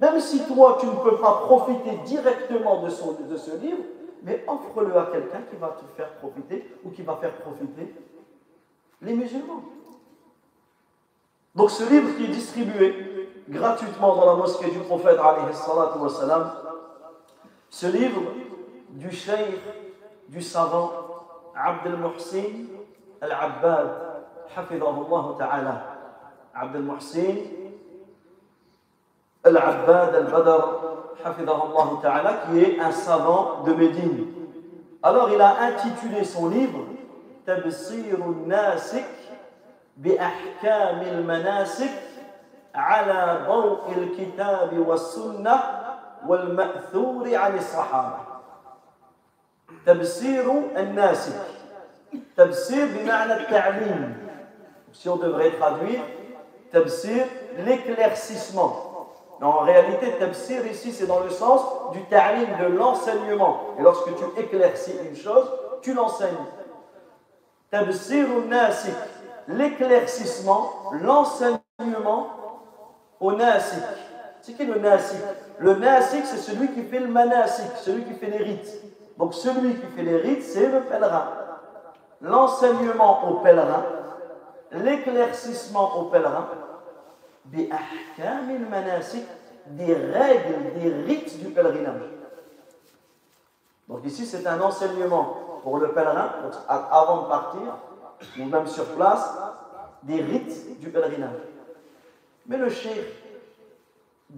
Même 0.00 0.20
si 0.20 0.44
toi, 0.48 0.78
tu 0.80 0.86
ne 0.86 0.96
peux 0.96 1.18
pas 1.18 1.42
profiter 1.44 1.92
directement 2.04 2.82
de, 2.82 2.88
de 2.88 3.36
ce 3.36 3.56
livre, 3.58 3.84
mais 4.26 4.44
offre-le 4.48 4.98
à 4.98 5.06
quelqu'un 5.06 5.42
qui 5.48 5.54
va 5.54 5.68
te 5.68 5.84
faire 5.96 6.12
profiter 6.14 6.68
ou 6.84 6.90
qui 6.90 7.02
va 7.02 7.14
faire 7.16 7.32
profiter 7.36 7.94
les 9.00 9.14
musulmans. 9.14 9.62
Donc 11.54 11.70
ce 11.70 11.88
livre 11.88 12.16
qui 12.16 12.24
est 12.24 12.34
distribué 12.34 13.28
gratuitement 13.48 14.16
dans 14.16 14.26
la 14.26 14.34
mosquée 14.34 14.68
du 14.72 14.80
prophète, 14.80 15.18
wassalam, 15.18 16.50
ce 17.70 17.86
livre 17.86 18.22
du 18.90 19.12
cheikh, 19.12 19.60
du 20.28 20.42
savant 20.42 20.90
Abdel 21.54 21.94
al 21.94 23.32
al-Abbad, 23.32 23.88
ta'ala. 25.38 25.84
Abdel 26.52 26.90
al 26.90 27.65
Al-Abbad 29.46 30.14
al-Badr, 30.14 30.64
qui 32.50 32.60
est 32.60 32.80
un 32.80 32.90
savant 32.90 33.62
de 33.64 33.74
Médine. 33.74 34.26
Alors 35.02 35.30
il 35.30 35.40
a 35.40 35.56
intitulé 35.62 36.24
son 36.24 36.48
livre 36.48 36.80
Tabsir 37.44 38.16
al-Nasik 38.22 39.04
bi 39.96 40.16
ahkam 40.18 41.00
al-Manasik 41.00 41.90
ala 42.74 43.46
daw' 43.46 43.86
al-Kitab 43.88 44.72
wa 44.78 44.96
sunnah 44.96 45.62
wal 46.26 46.52
ma'thur 46.52 47.24
'an 47.26 47.60
sahaba 47.60 48.42
Tabsir 49.84 50.44
al-Nasik. 50.74 51.34
Tabsir 52.34 52.88
bima'na 52.88 53.34
al-ta'lim. 53.34 54.14
Si 54.92 55.08
on 55.08 55.16
devrait 55.16 55.50
traduire, 55.52 56.02
tabsir 56.72 57.26
l'éclaircissement 57.64 58.85
en 59.44 59.60
réalité, 59.60 60.12
tafsir 60.18 60.66
ici, 60.66 60.92
c'est 60.92 61.06
dans 61.06 61.20
le 61.20 61.28
sens 61.28 61.60
du 61.92 62.02
ta'lim, 62.04 62.48
de 62.58 62.74
l'enseignement. 62.74 63.60
Et 63.78 63.82
lorsque 63.82 64.08
tu 64.16 64.40
éclaircis 64.40 64.94
une 65.08 65.16
chose, 65.16 65.50
tu 65.82 65.92
l'enseignes. 65.92 66.30
Tabsir 67.70 68.26
nasik, 68.48 68.94
l'éclaircissement, 69.48 70.70
l'enseignement 71.02 72.28
au 73.20 73.32
nasik. 73.32 73.82
C'est 74.40 74.54
qui 74.54 74.64
le 74.64 74.78
nasik? 74.78 75.20
Le 75.58 75.74
nasik, 75.74 76.24
c'est 76.24 76.38
celui 76.38 76.68
qui 76.72 76.82
fait 76.84 77.00
le 77.00 77.08
manasik, 77.08 77.70
celui 77.82 78.04
qui 78.04 78.14
fait 78.14 78.30
les 78.30 78.38
rites. 78.38 78.72
Donc 79.18 79.34
celui 79.34 79.74
qui 79.74 79.86
fait 79.88 80.02
les 80.02 80.16
rites, 80.16 80.44
c'est 80.44 80.68
le 80.68 80.80
pèlerin. 80.82 81.28
L'enseignement 82.22 83.28
au 83.28 83.34
pèlerin, 83.40 83.84
l'éclaircissement 84.72 85.98
au 85.98 86.04
pèlerin, 86.04 86.48
des 87.50 87.68
règles, 89.94 90.78
des 90.78 90.92
rites 91.04 91.38
du 91.38 91.50
pèlerinage. 91.50 92.02
Donc 93.88 94.04
ici, 94.04 94.26
c'est 94.26 94.46
un 94.46 94.60
enseignement 94.60 95.60
pour 95.62 95.78
le 95.78 95.92
pèlerin, 95.92 96.30
avant 96.68 97.22
de 97.22 97.28
partir, 97.28 97.78
ou 98.38 98.44
même 98.44 98.66
sur 98.66 98.84
place, 98.94 99.30
des 100.02 100.22
rites 100.22 100.80
du 100.80 100.90
pèlerinage. 100.90 101.40
Mais 102.46 102.56
le 102.56 102.68
cheikh, 102.68 103.04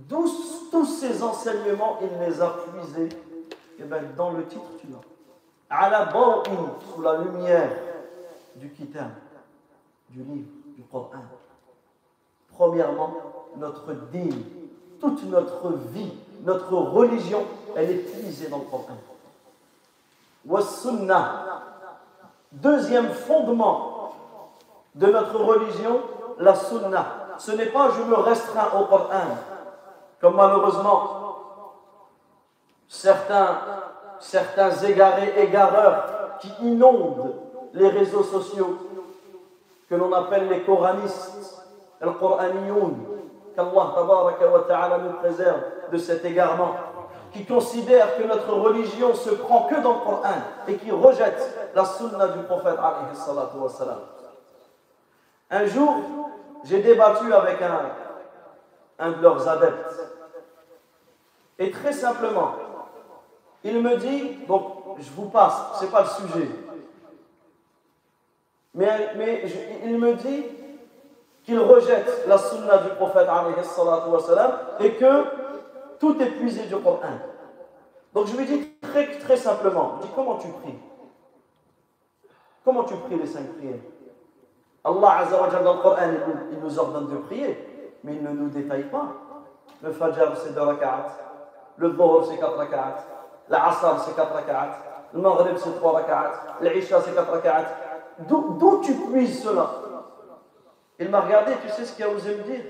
tous 0.09 0.85
ces 0.85 1.23
enseignements, 1.23 1.99
il 2.03 2.27
les 2.27 2.40
a 2.40 2.51
puisés 2.51 3.09
eh 3.79 3.85
bien, 3.85 4.01
dans 4.16 4.33
le 4.33 4.47
titre, 4.47 4.77
tu 4.81 4.88
l'as. 4.88 4.99
À 5.71 5.90
la 5.90 6.11
sous 6.11 7.03
la 7.03 7.18
lumière 7.18 7.71
du 8.57 8.71
kitab, 8.71 9.11
du 10.11 10.23
livre, 10.23 10.49
du 10.77 10.83
Coran. 10.85 11.23
Premièrement, 12.59 13.11
notre 13.57 13.92
dîme, 14.11 14.42
toute 15.01 15.23
notre 15.31 15.75
vie, 15.92 16.12
notre 16.42 16.75
religion, 16.75 17.44
elle 17.77 17.88
est 17.88 17.99
puisée 17.99 18.49
dans 18.49 18.59
le 18.59 18.64
Coran. 18.64 18.97
Sunnah. 20.61 21.44
Deuxième 22.51 23.11
fondement 23.11 24.12
de 24.97 25.07
notre 25.07 25.38
religion, 25.38 26.01
la 26.38 26.57
sunnah. 26.57 27.07
Ce 27.38 27.53
n'est 27.53 27.66
pas 27.66 27.90
je 27.97 28.03
me 28.03 28.16
restreins 28.16 28.71
au 28.77 28.87
Coran, 28.87 29.37
comme 30.21 30.35
malheureusement 30.35 31.37
certains, 32.88 33.61
certains 34.18 34.71
égarés, 34.79 35.33
égareurs 35.37 36.38
qui 36.40 36.53
inondent 36.62 37.35
les 37.75 37.88
réseaux 37.88 38.25
sociaux, 38.25 38.79
que 39.88 39.94
l'on 39.94 40.12
appelle 40.12 40.49
les 40.49 40.62
coranistes 40.62 41.67
Qu'Allah 43.57 44.99
nous 44.99 45.13
préserve 45.15 45.61
de 45.91 45.99
cet 45.99 46.25
égarement, 46.25 46.75
qui 47.33 47.45
considère 47.45 48.17
que 48.17 48.23
notre 48.23 48.53
religion 48.55 49.15
se 49.15 49.31
prend 49.31 49.65
que 49.65 49.81
dans 49.81 49.95
le 49.95 50.01
Coran 50.01 50.35
et 50.67 50.77
qui 50.77 50.91
rejette 50.91 51.73
la 51.75 51.85
sunna 51.85 52.29
du 52.29 52.39
prophète 52.45 52.77
Un 55.51 55.67
jour, 55.67 55.97
j'ai 56.65 56.81
débattu 56.83 57.33
avec 57.33 57.59
un, 58.99 59.11
de 59.11 59.23
leurs 59.23 59.49
adeptes. 59.49 60.01
Et 61.59 61.71
très 61.71 61.93
simplement, 61.93 62.53
il 63.65 63.83
me 63.83 63.97
dit, 63.97 64.39
donc 64.47 64.97
je 64.99 65.11
vous 65.11 65.29
passe, 65.29 65.79
ce 65.79 65.85
n'est 65.85 65.91
pas 65.91 66.03
le 66.03 66.29
sujet, 66.29 66.49
mais 68.75 69.43
il 69.85 69.99
me 69.99 70.15
dit, 70.15 70.45
qu'il 71.49 71.59
rejette 71.61 72.27
la 72.29 72.37
sunna 72.37 72.77
du 72.77 72.91
prophète 72.91 73.27
et 74.81 74.93
que 74.93 75.25
tout 75.99 76.21
est 76.21 76.31
puisé 76.33 76.67
du 76.67 76.77
Coran. 76.77 76.99
Donc 78.13 78.27
je 78.27 78.37
lui 78.37 78.45
dis 78.45 78.75
très, 78.83 79.19
très 79.19 79.37
simplement, 79.39 79.95
comment 80.15 80.35
tu 80.35 80.49
pries? 80.49 80.79
Comment 82.63 82.85
tu 82.85 82.97
pries 82.97 83.17
les 83.17 83.27
cinq 83.27 83.47
prières? 83.57 83.79
Allah 84.85 85.25
dans 85.31 85.73
le 85.73 85.81
Coran, 85.81 85.97
il 86.53 86.59
nous, 86.59 86.79
ordonne 86.79 87.09
de 87.09 87.17
prier, 87.17 87.97
mais 88.05 88.17
il 88.17 88.23
ne 88.23 88.29
nous 88.29 88.51
détaille 88.51 88.85
pas. 88.85 89.07
Le 89.83 89.91
Fajr 89.91 90.37
c'est 90.37 90.55
deux 90.55 90.61
rak'at, 90.61 91.07
le 91.79 91.93
Dhuhr 91.93 92.27
c'est 92.27 92.37
quatre 92.37 92.59
rak'at, 92.59 92.97
l'Asr 93.49 94.05
c'est 94.05 94.15
quatre 94.15 94.35
rak'at, 94.35 94.77
le 95.15 95.21
Maghrib 95.23 95.57
c'est 95.57 95.77
trois 95.77 95.93
rak'at, 95.93 96.59
l'Isha 96.61 97.01
c'est 97.01 97.15
quatre 97.15 97.33
rak'at. 97.33 97.65
D'où 98.29 98.83
tu 98.85 98.93
puises 98.93 99.43
cela? 99.43 99.88
Il 100.99 101.11
m'a 101.11 101.21
regardé, 101.21 101.53
tu 101.63 101.69
sais 101.69 101.85
ce 101.85 101.95
qu'il 101.95 102.05
a 102.05 102.09
osé 102.09 102.37
me 102.37 102.43
dire? 102.43 102.65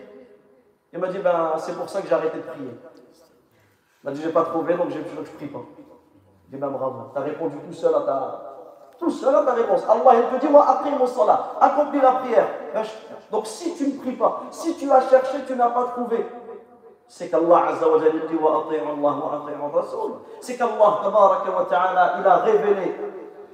Il 0.93 0.99
m'a 0.99 1.09
dit, 1.09 1.19
ben, 1.19 1.53
c'est 1.59 1.77
pour 1.77 1.89
ça 1.89 2.03
que 2.03 2.09
j'ai 2.09 2.15
arrêté 2.15 2.39
de 2.39 2.43
prier. 2.43 2.71
Il 2.71 4.05
m'a 4.05 4.13
dit, 4.13 4.23
j'ai 4.23 4.33
pas 4.33 4.45
trouvé, 4.45 4.75
donc 4.75 4.91
je 4.91 4.99
ne 4.99 5.03
prie 5.03 5.47
pas. 5.47 5.61
Je 6.47 6.55
dis, 6.55 6.61
ben 6.61 6.69
bravo, 6.69 7.11
tu 7.13 7.19
as 7.19 7.23
répondu 7.23 7.57
tout 7.67 7.73
seul 7.73 7.95
à 7.95 8.01
ta, 8.01 8.57
tout 8.99 9.11
seul 9.11 9.35
à 9.35 9.43
ta 9.43 9.53
réponse. 9.53 9.83
Allah, 9.89 10.21
il 10.21 10.39
te 10.39 10.45
dit, 10.45 10.51
moi, 10.51 10.67
après 10.69 10.91
mon 10.91 11.07
salat, 11.07 11.53
accomplis 11.61 12.01
la 12.01 12.13
prière. 12.13 12.49
Ben, 12.75 12.83
donc 13.31 13.47
si 13.47 13.75
tu 13.75 13.89
ne 13.89 13.99
pries 13.99 14.17
pas, 14.17 14.43
si 14.51 14.77
tu 14.77 14.91
as 14.91 15.03
cherché, 15.09 15.45
tu 15.47 15.55
n'as 15.57 15.71
pas 15.71 15.85
trouvé, 15.85 16.27
c'est 17.07 17.29
qu'Allah 17.29 17.69
Azza 17.69 17.89
wa 17.89 17.99
dit 17.99 18.37
wa 18.37 18.67
Allah 18.71 19.43
wa 19.61 19.81
Rasul. 19.81 20.13
C'est 20.41 20.57
qu'Allah 20.57 21.01
ta'ala, 21.69 22.17
il 22.21 22.27
a 22.27 22.37
révélé 22.37 22.95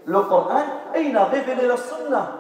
le 0.05 0.21
Coran 0.23 0.63
et 0.96 1.02
il 1.02 1.18
a 1.18 1.26
révélé 1.26 1.68
la 1.68 1.78
Sunna. 1.78 2.32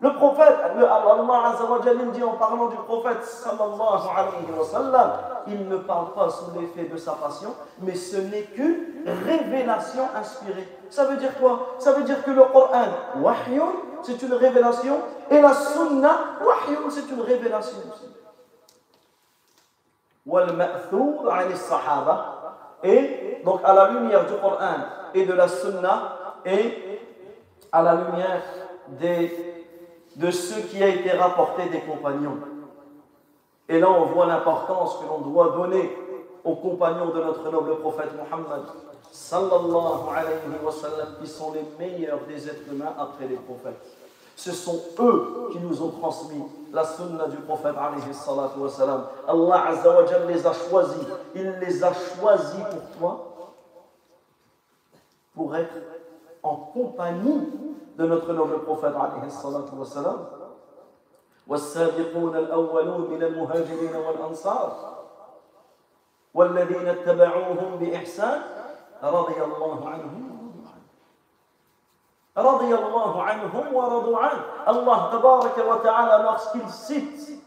Le 0.00 0.12
prophète, 0.12 0.56
Allah 0.62 1.46
Azza 1.46 1.94
dit 2.12 2.22
en 2.22 2.32
parlant 2.32 2.66
du 2.66 2.76
prophète 2.76 3.24
sallallahu 3.24 4.08
alayhi 4.14 4.58
wa 4.58 4.64
sallam, 4.64 5.10
il 5.46 5.68
ne 5.68 5.76
parle 5.78 6.12
pas 6.12 6.28
sous 6.28 6.58
l'effet 6.58 6.84
de 6.84 6.96
sa 6.96 7.12
passion, 7.12 7.54
mais 7.80 7.94
ce 7.94 8.16
n'est 8.16 8.42
qu'une 8.42 9.04
révélation 9.26 10.02
inspirée. 10.14 10.68
Ça 10.90 11.04
veut 11.04 11.16
dire 11.16 11.30
quoi 11.40 11.76
Ça 11.78 11.92
veut 11.92 12.02
dire 12.02 12.22
que 12.22 12.30
le 12.30 12.42
Coran, 12.44 12.84
wahyun, 13.20 13.72
c'est 14.02 14.20
une 14.22 14.34
révélation, 14.34 15.00
et 15.30 15.40
la 15.40 15.54
sunna, 15.54 16.10
wahyun, 16.44 16.90
c'est 16.90 17.10
une 17.10 17.22
révélation 17.22 17.78
aussi. 17.92 18.10
والمأثور 20.26 21.30
عن 21.30 21.52
الصحابة 21.52 22.24
et 22.83 23.41
donc 23.43 23.61
à 23.63 23.73
la 23.73 23.91
lumière 23.91 24.25
du 24.25 24.33
Coran 24.33 24.57
et 25.13 25.25
de 25.25 25.33
la 25.33 25.47
Sunna 25.47 26.17
et 26.45 26.99
à 27.71 27.81
la 27.81 27.95
lumière 27.95 28.41
des, 28.99 29.65
de 30.15 30.31
ce 30.31 30.59
qui 30.67 30.81
a 30.83 30.87
été 30.87 31.11
rapporté 31.11 31.67
des 31.69 31.79
compagnons. 31.81 32.37
Et 33.67 33.79
là, 33.79 33.89
on 33.89 34.05
voit 34.05 34.25
l'importance 34.25 34.97
que 34.97 35.07
l'on 35.07 35.19
doit 35.19 35.51
donner 35.51 35.95
aux 36.43 36.55
compagnons 36.55 37.09
de 37.09 37.21
notre 37.21 37.51
noble 37.51 37.79
prophète 37.79 38.09
Muhammad, 38.15 38.63
sallallahu 39.11 40.09
alayhi 40.15 40.39
wa 40.63 40.71
qui 41.21 41.27
sont 41.27 41.53
les 41.53 41.65
meilleurs 41.77 42.21
des 42.27 42.47
êtres 42.47 42.71
humains 42.71 42.93
après 42.97 43.27
les 43.27 43.35
prophètes. 43.35 43.98
Ce 44.38 44.52
sont 44.52 44.80
eux 44.98 45.48
qui 45.52 45.58
nous 45.58 45.82
ont 45.82 45.90
transmis 45.90 46.42
la 46.72 46.84
sunna 46.84 47.28
du 47.28 47.36
prophète 47.38 47.74
Allah 47.76 49.66
Azza 49.68 49.90
wa 49.96 50.04
les 50.28 50.46
a 50.46 50.52
choisis. 50.52 51.04
Il 51.34 51.58
les 51.60 51.84
a 51.84 51.92
choisis 51.92 52.60
pour 52.70 52.98
toi, 52.98 53.34
pour 55.34 55.56
être 55.56 55.74
en 56.42 56.56
compagnie 56.56 57.48
de 57.96 58.06
notre 58.06 58.32
noble 58.32 58.60
prophète 58.64 58.92
والسابقون 61.46 62.36
الأولون 62.36 63.10
من 63.10 63.22
المهاجرين 63.22 63.96
والأنصار 63.96 64.94
والذين 66.34 66.88
اتبعوهم 66.88 67.76
بإحسان 67.80 68.42
رضي 69.02 69.42
الله 69.44 69.88
عنهم 69.88 70.37
رضي 72.38 72.74
الله 72.74 73.22
عنهم 73.22 73.74
ورضوا 73.74 74.18
عنه 74.18 74.42
الله 74.68 75.10
تبارك 75.12 75.58
وتعالى 75.58 76.24
lorsqu'il 76.24 76.68
cite 76.68 77.44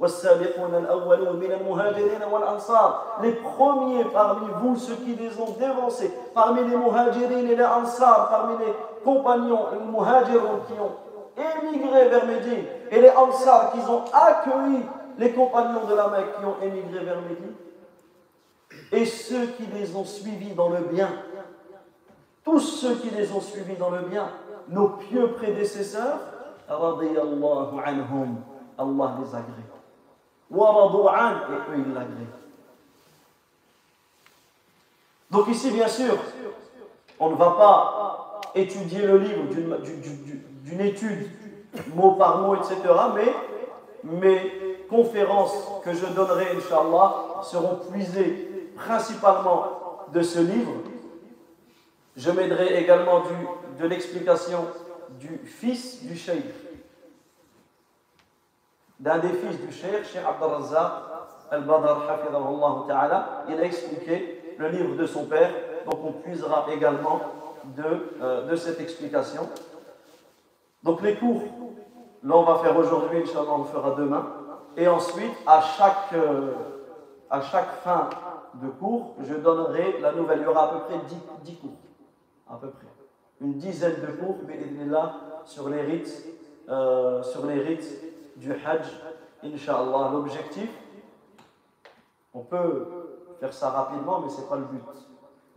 والسابقون 0.00 0.74
الأولون 0.74 1.36
من 1.36 1.52
المهاجرين 1.52 2.22
والأنصار 2.32 3.20
les 3.22 3.32
premiers 3.32 4.04
parmi 4.04 4.48
vous 4.60 4.76
ceux 4.76 4.94
qui 4.96 5.14
les 5.16 5.38
ont 5.40 5.52
dévancés 5.58 6.10
parmi 6.34 6.64
les 6.64 6.76
muhajirin 6.76 7.46
et 7.46 7.56
les 7.56 7.64
ansar 7.64 8.28
parmi 8.30 8.58
les 8.58 8.72
compagnons 9.04 9.66
les 9.72 9.78
muhajirun 9.80 10.60
qui 10.66 10.74
ont 10.80 10.96
émigré 11.36 12.08
vers 12.08 12.26
Médine 12.26 12.64
et 12.90 13.00
les 13.00 13.10
ansar 13.10 13.72
qui 13.72 13.78
ont 13.90 14.04
accueilli 14.12 14.82
les 15.18 15.32
compagnons 15.32 15.84
de 15.88 15.94
la 15.94 16.08
Mecque 16.08 16.38
qui 16.38 16.44
ont 16.44 16.56
émigré 16.62 17.04
vers 17.04 17.20
Médine 17.22 17.54
et 18.92 19.04
ceux 19.06 19.46
qui 19.46 19.66
les 19.66 19.96
ont 19.96 20.04
suivis 20.04 20.52
dans 20.54 20.68
le 20.68 20.80
bien 20.80 21.08
tous 22.43 22.59
ceux 22.59 22.95
qui 22.95 23.09
les 23.11 23.31
ont 23.31 23.41
suivis 23.41 23.75
dans 23.75 23.89
le 23.89 24.01
bien, 24.03 24.29
nos 24.67 24.89
pieux 24.89 25.33
prédécesseurs, 25.33 26.19
anhum, 26.69 28.37
Allah 28.77 29.17
les 29.21 29.35
agrée. 29.35 29.67
Wa 30.49 30.69
an, 30.69 30.91
et 30.91 31.71
eux 31.71 31.83
ils 31.85 31.93
l'agréent. 31.93 32.27
Donc 35.29 35.47
ici, 35.47 35.71
bien 35.71 35.87
sûr, 35.87 36.17
on 37.19 37.29
ne 37.29 37.35
va 37.35 37.51
pas 37.51 38.41
étudier 38.55 39.05
le 39.05 39.17
livre 39.17 39.43
d'une 40.63 40.81
étude 40.81 41.29
mot 41.95 42.13
par 42.13 42.39
mot, 42.39 42.55
etc. 42.55 42.75
Mais 43.15 43.33
mes 44.03 44.85
conférences 44.89 45.53
que 45.85 45.93
je 45.93 46.05
donnerai, 46.07 46.47
Inch'Allah, 46.57 47.41
seront 47.43 47.79
puisées 47.91 48.73
principalement 48.75 49.63
de 50.11 50.21
ce 50.21 50.39
livre 50.39 50.71
je 52.15 52.29
m'aiderai 52.31 52.77
également 52.81 53.23
de 53.79 53.87
l'explication 53.87 54.67
du 55.19 55.37
fils 55.45 56.03
du 56.05 56.15
cheikh, 56.15 56.45
d'un 58.99 59.19
des 59.19 59.29
fils 59.29 59.59
du 59.59 59.71
cheikh, 59.71 60.05
Cheikh 60.05 60.23
Abdelrazak 60.25 60.91
al-Badr, 61.51 62.07
ta'ala. 62.87 63.45
Il 63.49 63.59
a 63.59 63.63
expliqué 63.63 64.55
le 64.57 64.67
livre 64.69 64.95
de 64.95 65.05
son 65.05 65.25
père, 65.25 65.51
donc 65.85 65.99
on 66.03 66.11
puisera 66.13 66.67
également 66.71 67.21
de, 67.75 67.83
euh, 68.21 68.55
cette 68.55 68.79
explication. 68.79 69.49
Donc 70.83 71.01
les 71.01 71.15
cours, 71.15 71.43
là 72.23 72.35
on 72.35 72.43
va 72.43 72.59
faire 72.59 72.77
aujourd'hui, 72.77 73.19
Inch'Allah 73.21 73.51
on 73.51 73.57
le 73.59 73.63
fera 73.65 73.91
demain. 73.91 74.27
Et 74.77 74.87
ensuite, 74.87 75.33
à 75.45 75.61
chaque, 75.61 76.13
euh, 76.13 76.53
à 77.29 77.41
chaque 77.41 77.71
fin 77.83 78.09
de 78.55 78.69
cours, 78.69 79.15
je 79.21 79.33
donnerai 79.33 79.99
la 79.99 80.13
nouvelle. 80.13 80.39
Il 80.39 80.43
y 80.43 80.47
aura 80.47 80.65
à 80.65 80.67
peu 80.73 80.79
près 80.81 80.97
10, 81.07 81.15
10 81.43 81.55
cours. 81.57 81.80
À 82.51 82.55
peu 82.55 82.69
près. 82.69 82.87
Une 83.39 83.53
dizaine 83.53 84.01
de 84.01 84.07
cours, 84.07 84.37
là 84.87 85.15
sur 85.45 85.69
les 85.69 85.81
rites, 85.81 86.25
euh, 86.69 87.23
sur 87.23 87.45
les 87.45 87.61
rites 87.61 88.03
du 88.35 88.51
Hajj, 88.51 88.87
Inch'Allah. 89.43 90.09
L'objectif, 90.11 90.69
on 92.33 92.41
peut 92.41 92.87
faire 93.39 93.53
ça 93.53 93.69
rapidement, 93.69 94.19
mais 94.19 94.29
ce 94.29 94.41
n'est 94.41 94.47
pas 94.47 94.57
le 94.57 94.65
but. 94.65 94.83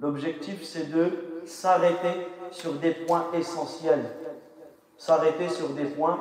L'objectif, 0.01 0.63
c'est 0.65 0.91
de 0.91 1.43
s'arrêter 1.45 2.29
sur 2.51 2.75
des 2.75 2.93
points 2.93 3.27
essentiels. 3.35 4.05
S'arrêter 4.97 5.49
sur 5.49 5.71
des 5.71 5.85
points 5.85 6.19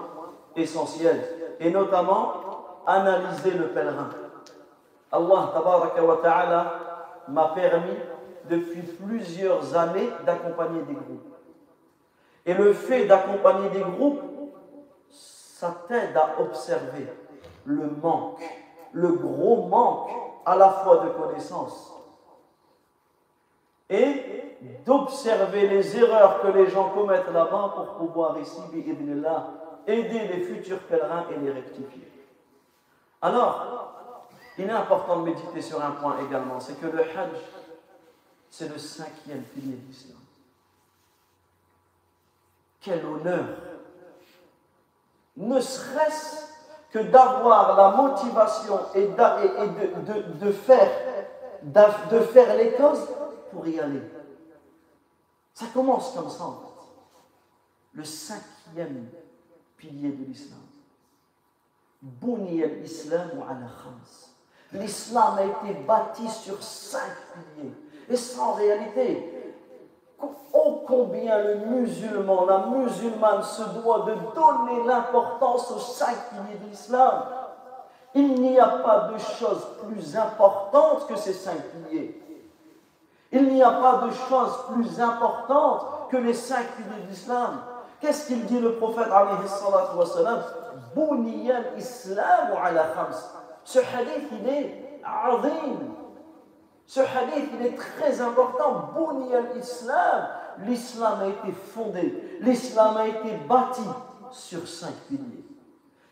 essentiels. 0.56 1.24
Et 1.60 1.70
notamment, 1.72 2.34
analyser 2.86 3.52
le 3.52 3.70
pèlerin. 3.70 4.10
Allah 5.12 5.54
m'a 7.28 7.46
permis 7.56 7.98
depuis 8.50 8.82
plusieurs 8.82 9.76
années 9.76 10.10
d'accompagner 10.26 10.82
des 10.84 10.94
groupes. 10.94 11.34
Et 12.46 12.54
le 12.54 12.74
fait 12.74 13.06
d'accompagner 13.06 13.70
des 13.70 13.82
groupes, 13.82 14.22
ça 15.10 15.86
t'aide 15.88 16.16
à 16.18 16.42
observer 16.42 17.08
le 17.66 17.90
manque, 18.02 18.44
le 18.92 19.14
gros 19.14 19.68
manque 19.68 20.12
à 20.46 20.56
la 20.56 20.70
fois 20.70 20.98
de 21.06 21.10
connaissances 21.10 21.94
et 23.90 24.58
d'observer 24.86 25.68
les 25.68 25.98
erreurs 25.98 26.42
que 26.42 26.48
les 26.48 26.70
gens 26.70 26.90
commettent 26.90 27.32
là-bas 27.32 27.74
pour 27.76 28.08
pouvoir 28.08 28.38
ici, 28.40 28.62
bi'idnillah, 28.72 29.48
aider 29.88 30.28
les 30.28 30.42
futurs 30.42 30.80
pèlerins 30.80 31.26
et 31.34 31.40
les 31.40 31.52
rectifier. 31.52 32.12
Alors, 33.22 34.28
il 34.58 34.66
est 34.66 34.72
important 34.72 35.18
de 35.20 35.24
méditer 35.24 35.62
sur 35.62 35.84
un 35.84 35.92
point 35.92 36.18
également, 36.28 36.60
c'est 36.60 36.80
que 36.80 36.88
le 36.88 37.02
Hajj, 37.02 37.38
c'est 38.54 38.68
le 38.68 38.78
cinquième 38.78 39.42
pilier 39.46 39.78
de 39.78 39.88
l'islam. 39.88 40.20
Quel 42.82 43.04
honneur 43.04 43.48
Ne 45.38 45.60
serait-ce 45.60 46.52
que 46.92 47.00
d'avoir 47.00 47.76
la 47.76 47.98
motivation 47.98 48.80
et, 48.94 49.08
de, 49.08 50.52
faire, 50.52 50.92
de 51.64 52.58
les 52.60 52.74
causes 52.74 53.08
pour 53.52 53.68
y 53.68 53.80
aller. 53.80 54.04
Ça 55.56 55.66
commence 55.74 56.14
comme 56.14 56.30
ça. 56.30 56.46
Le 57.94 58.04
cinquième 58.04 59.10
pilier 59.78 60.12
de 60.12 60.26
l'islam. 60.26 60.60
L'islam 64.74 65.38
a 65.40 65.44
été 65.44 65.74
bâti 65.80 66.30
sur 66.30 66.62
cinq 66.62 67.10
piliers. 67.34 67.74
Et 68.10 68.16
ça, 68.16 68.42
en 68.42 68.54
réalité, 68.54 69.44
ô 70.54 70.84
combien 70.88 71.38
le 71.40 71.56
musulman, 71.56 72.46
la 72.46 72.68
musulmane 72.68 73.44
se 73.44 73.64
doit 73.82 74.06
de 74.06 74.14
donner 74.36 74.86
l'importance 74.86 75.72
aux 75.72 75.80
cinq 75.80 76.16
piliers 76.30 76.60
de 76.64 76.70
l'islam. 76.70 77.24
Il 78.16 78.42
n'y 78.42 78.60
a 78.60 78.68
pas 78.68 79.10
de 79.12 79.18
chose 79.18 79.68
plus 79.88 80.16
importante 80.16 81.08
que 81.08 81.16
ces 81.16 81.34
cinq 81.34 81.58
piliers. 81.58 82.20
Il 83.32 83.52
n'y 83.52 83.64
a 83.64 83.72
pas 83.72 84.04
de 84.06 84.12
chose 84.12 84.66
plus 84.72 85.02
importante 85.02 85.86
que 86.12 86.18
les 86.18 86.36
cinq 86.36 86.68
piliers 86.76 87.04
de 87.06 87.10
l'islam. 87.10 87.62
Qu'est-ce 88.00 88.28
qu'il 88.28 88.46
dit 88.46 88.60
le 88.60 88.76
prophète 88.76 89.08
alayhi 89.12 89.38
al-islam 91.52 92.52
ala 92.64 92.84
khams. 92.94 93.16
Ce 93.64 93.80
hadith, 93.80 94.30
il 94.32 94.48
est 94.48 95.00
azim. 95.04 95.80
Ce 96.86 97.00
hadith, 97.00 97.50
il 97.60 97.66
est 97.66 97.76
très 97.76 98.22
important. 98.22 98.92
Al-islam. 99.34 100.28
L'islam 100.60 101.20
a 101.22 101.28
été 101.28 101.52
fondé, 101.52 102.38
l'islam 102.42 102.98
a 102.98 103.08
été 103.08 103.38
bâti 103.50 103.82
sur 104.32 104.68
cinq 104.68 104.94
piliers. 105.08 105.44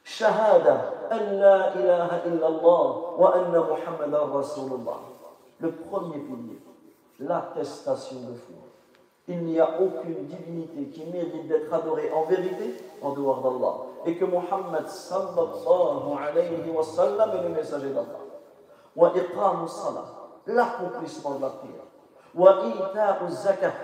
Shahada, 0.04 0.94
an 1.12 1.32
la 1.34 1.76
ilaha 1.76 2.22
illallah 2.26 3.18
wa 3.20 3.34
anna 3.36 3.60
muhammadan 3.62 4.32
rasulullah. 4.34 5.00
Le 5.60 5.72
premier 5.72 6.18
pilier, 6.18 6.60
l'attestation 7.20 8.16
de 8.16 8.34
foi. 8.34 8.56
Il 9.28 9.44
n'y 9.46 9.60
a 9.60 9.80
aucune 9.80 10.26
divinité 10.26 10.86
qui 10.88 11.06
mérite 11.06 11.48
d'être 11.48 11.72
adorée 11.72 12.12
en 12.12 12.24
vérité 12.24 12.84
en 13.04 13.12
dehors 13.12 13.42
d'Allah. 13.42 13.76
Et 14.08 14.18
que 14.18 14.26
Muhammad 14.26 14.88
sallallahu 14.88 16.18
alayhi 16.20 16.70
wa 16.72 16.84
sallam 16.84 17.30
est 17.38 17.44
le 17.44 17.50
messager 17.50 17.90
d'Allah. 17.90 18.26
Wa 18.96 19.14
iqamu 19.16 19.68
salat, 19.68 20.21
l'accomplissement 20.48 21.36
de 21.36 21.42
la 21.42 21.50
prière. 21.50 21.84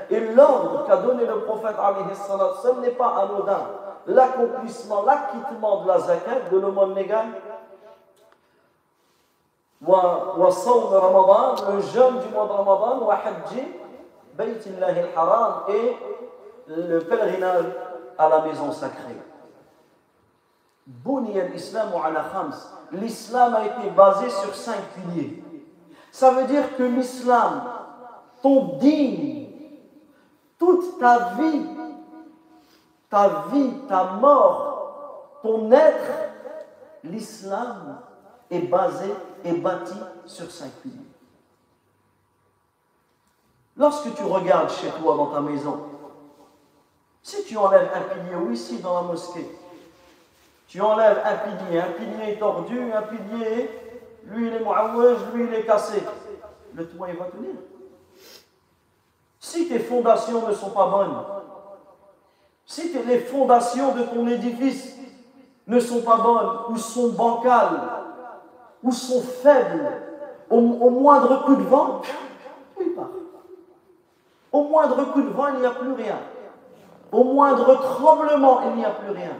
Et 0.10 0.20
l'ordre 0.34 0.86
qu'a 0.86 0.98
donné 0.98 1.26
le 1.26 1.42
prophète, 1.42 1.76
ce 2.64 2.70
n'est 2.80 2.92
pas 2.92 3.18
anodin. 3.18 3.68
L'accomplissement, 4.08 5.04
l'acquittement 5.04 5.84
de 5.84 5.90
la 5.90 6.00
zakat, 6.00 6.50
de 6.50 6.58
l'aumône 6.58 6.96
légale, 6.96 7.28
le 9.82 9.90
jeûne 11.82 12.20
du 12.20 12.30
mois 12.30 12.46
de 12.46 12.52
Ramadan, 12.52 13.10
et 15.68 15.98
le 16.68 17.00
pèlerinage 17.00 17.66
à 18.18 18.30
la 18.30 18.40
maison 18.42 18.72
sacrée. 18.72 19.18
L'islam 22.94 23.56
a 23.56 23.66
été 23.66 23.90
basé 23.90 24.30
sur 24.30 24.56
cinq 24.56 24.80
piliers 24.96 25.44
ça 26.12 26.32
veut 26.32 26.46
dire 26.46 26.76
que 26.76 26.84
l'islam 26.84 27.64
ton 28.42 28.78
digne 28.78 29.50
toute 30.58 31.00
ta 31.00 31.36
vie 31.36 31.78
ta 33.10 33.46
vie, 33.52 33.72
ta 33.88 34.04
mort, 34.04 35.40
ton 35.42 35.72
être, 35.72 36.12
l'islam 37.04 38.02
est 38.50 38.60
basé 38.60 39.14
et 39.44 39.54
bâti 39.54 39.94
sur 40.26 40.52
cinq 40.52 40.72
piliers. 40.82 40.96
Lorsque 43.78 44.14
tu 44.16 44.24
regardes 44.24 44.72
chez 44.72 44.90
toi 44.90 45.16
dans 45.16 45.28
ta 45.28 45.40
maison, 45.40 45.86
si 47.22 47.44
tu 47.46 47.58
enlèves 47.58 47.92
un 47.94 48.02
pilier 48.02 48.36
ou 48.36 48.52
ici 48.52 48.80
dans 48.80 48.96
la 48.96 49.02
mosquée, 49.02 49.48
tu 50.68 50.82
enlèves 50.82 51.22
un 51.24 51.36
pilier, 51.36 51.80
un 51.80 51.92
pilier 51.92 52.40
tordu, 52.40 52.92
un 52.92 53.02
pilier, 53.04 53.70
lui 54.28 54.48
il 54.48 54.54
est 54.54 54.60
mouawaj, 54.60 55.18
lui 55.34 55.46
il 55.46 55.54
est 55.54 55.66
cassé, 55.66 56.04
le 56.74 56.88
toit 56.88 57.10
il 57.10 57.18
va 57.18 57.26
tenir. 57.26 57.56
Si 59.40 59.68
tes 59.68 59.80
fondations 59.80 60.48
ne 60.48 60.54
sont 60.54 60.72
pas 60.72 60.88
bonnes, 60.88 61.24
si 62.66 62.92
les 62.94 63.20
fondations 63.20 63.96
de 63.96 64.04
ton 64.04 64.28
édifice 64.28 64.98
ne 65.68 65.80
sont 65.80 66.02
pas 66.02 66.18
bonnes, 66.18 66.50
ou 66.70 66.78
sont 66.78 67.10
bancales, 67.10 67.82
ou 68.84 68.92
sont 68.92 69.22
faibles, 69.22 69.90
au, 70.50 70.58
au 70.58 70.90
moindre 70.90 71.44
coup 71.46 71.56
de 71.56 71.64
vent, 71.64 72.02
il 72.80 72.92
part. 72.92 73.10
Au 74.52 74.64
moindre 74.64 75.12
coup 75.12 75.22
de 75.22 75.30
vent, 75.30 75.48
il 75.54 75.60
n'y 75.60 75.66
a 75.66 75.72
plus 75.72 75.92
rien. 75.94 76.20
Au 77.12 77.24
moindre 77.24 77.76
tremblement, 77.76 78.62
il 78.70 78.76
n'y 78.76 78.86
a 78.86 78.92
plus 78.92 79.12
rien. 79.12 79.38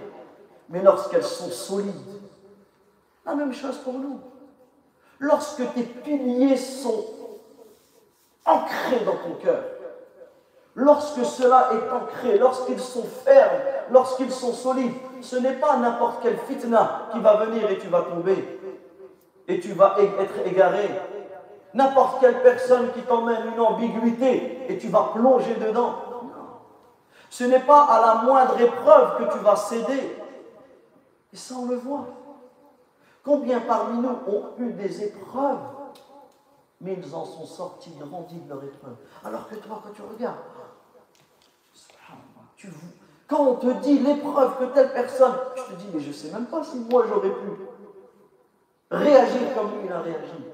Mais 0.70 0.82
lorsqu'elles 0.82 1.24
sont 1.24 1.50
solides, 1.50 1.94
la 3.26 3.36
même 3.36 3.54
chose 3.54 3.78
pour 3.78 3.94
nous. 3.94 4.20
Lorsque 5.20 5.74
tes 5.74 5.84
piliers 5.84 6.58
sont 6.58 7.06
ancrés 8.46 9.04
dans 9.06 9.16
ton 9.16 9.36
cœur, 9.44 9.64
Lorsque 10.80 11.26
cela 11.26 11.70
est 11.74 11.92
ancré, 11.92 12.38
lorsqu'ils 12.38 12.80
sont 12.80 13.04
fermes, 13.26 13.64
lorsqu'ils 13.90 14.32
sont 14.32 14.54
solides, 14.54 14.94
ce 15.22 15.36
n'est 15.38 15.56
pas 15.56 15.76
n'importe 15.78 16.22
quelle 16.22 16.38
fitna 16.38 17.08
qui 17.12 17.20
va 17.20 17.38
venir 17.46 17.68
et 17.72 17.80
tu 17.80 17.88
vas 17.88 18.02
tomber. 18.02 18.60
et 19.48 19.60
tu 19.60 19.72
vas 19.72 19.96
être 19.98 20.46
égaré. 20.46 20.88
N'importe 21.74 22.20
quelle 22.20 22.44
personne 22.44 22.92
qui 22.92 23.02
t'emmène 23.02 23.54
une 23.56 23.60
ambiguïté 23.60 24.66
et 24.70 24.78
tu 24.78 24.90
vas 24.90 25.10
plonger 25.16 25.56
dedans. 25.56 25.96
Ce 27.32 27.44
n'est 27.44 27.62
pas 27.62 27.86
à 27.86 28.00
la 28.06 28.22
moindre 28.22 28.62
épreuve 28.62 29.18
que 29.18 29.34
tu 29.34 29.40
vas 29.40 29.56
céder. 29.56 30.16
Et 31.34 31.38
ça, 31.38 31.56
on 31.58 31.66
le 31.66 31.78
voit. 31.78 32.06
Combien 33.28 33.60
parmi 33.60 33.98
nous 33.98 34.08
ont 34.08 34.44
eu 34.58 34.72
des 34.72 35.04
épreuves, 35.04 35.60
mais 36.80 36.98
ils 36.98 37.14
en 37.14 37.26
sont 37.26 37.46
sortis 37.46 37.92
grandis 38.00 38.40
de 38.40 38.48
leur 38.48 38.64
épreuve. 38.64 38.96
Alors 39.26 39.50
que 39.50 39.56
toi, 39.56 39.82
quand 39.84 39.92
tu 39.92 40.02
regardes, 40.02 40.38
quand 43.28 43.42
on 43.42 43.56
te 43.56 43.68
dit 43.82 44.00
l'épreuve 44.00 44.58
que 44.60 44.74
telle 44.74 44.94
personne, 44.94 45.34
je 45.58 45.62
te 45.64 45.74
dis, 45.74 45.88
mais 45.94 46.00
je 46.00 46.08
ne 46.08 46.14
sais 46.14 46.32
même 46.32 46.46
pas 46.46 46.64
si 46.64 46.80
moi 46.90 47.04
j'aurais 47.10 47.32
pu 47.32 47.50
réagir 48.92 49.54
comme 49.54 49.72
il 49.84 49.92
a 49.92 50.00
réagi. 50.00 50.46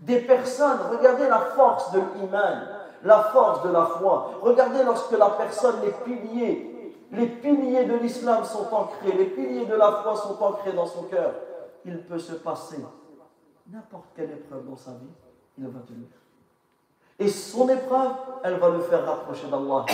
Des 0.00 0.22
personnes, 0.22 0.80
regardez 0.90 1.28
la 1.28 1.38
force 1.38 1.92
de 1.92 2.00
l'iman, 2.16 2.66
la 3.04 3.20
force 3.32 3.62
de 3.62 3.70
la 3.70 3.86
foi. 3.86 4.32
Regardez 4.40 4.82
lorsque 4.82 5.16
la 5.16 5.30
personne, 5.30 5.76
les 5.84 5.92
piliers, 5.92 6.96
les 7.12 7.28
piliers 7.28 7.84
de 7.84 7.94
l'islam 7.94 8.42
sont 8.42 8.74
ancrés, 8.74 9.12
les 9.12 9.26
piliers 9.26 9.66
de 9.66 9.76
la 9.76 10.02
foi 10.02 10.16
sont 10.16 10.42
ancrés 10.42 10.72
dans 10.72 10.86
son 10.86 11.04
cœur. 11.04 11.30
Il 11.84 11.98
peut 11.98 12.18
se 12.18 12.34
passer 12.34 12.78
n'importe 13.70 14.06
quelle 14.14 14.30
épreuve 14.30 14.68
dans 14.68 14.76
sa 14.76 14.92
vie, 14.92 15.12
il 15.58 15.66
va 15.66 15.80
tenir. 15.80 16.08
Et 17.18 17.28
son 17.28 17.68
épreuve, 17.68 18.12
elle 18.42 18.54
va 18.54 18.68
le 18.70 18.80
faire 18.80 19.04
rapprocher 19.04 19.46
d'Allah. 19.48 19.84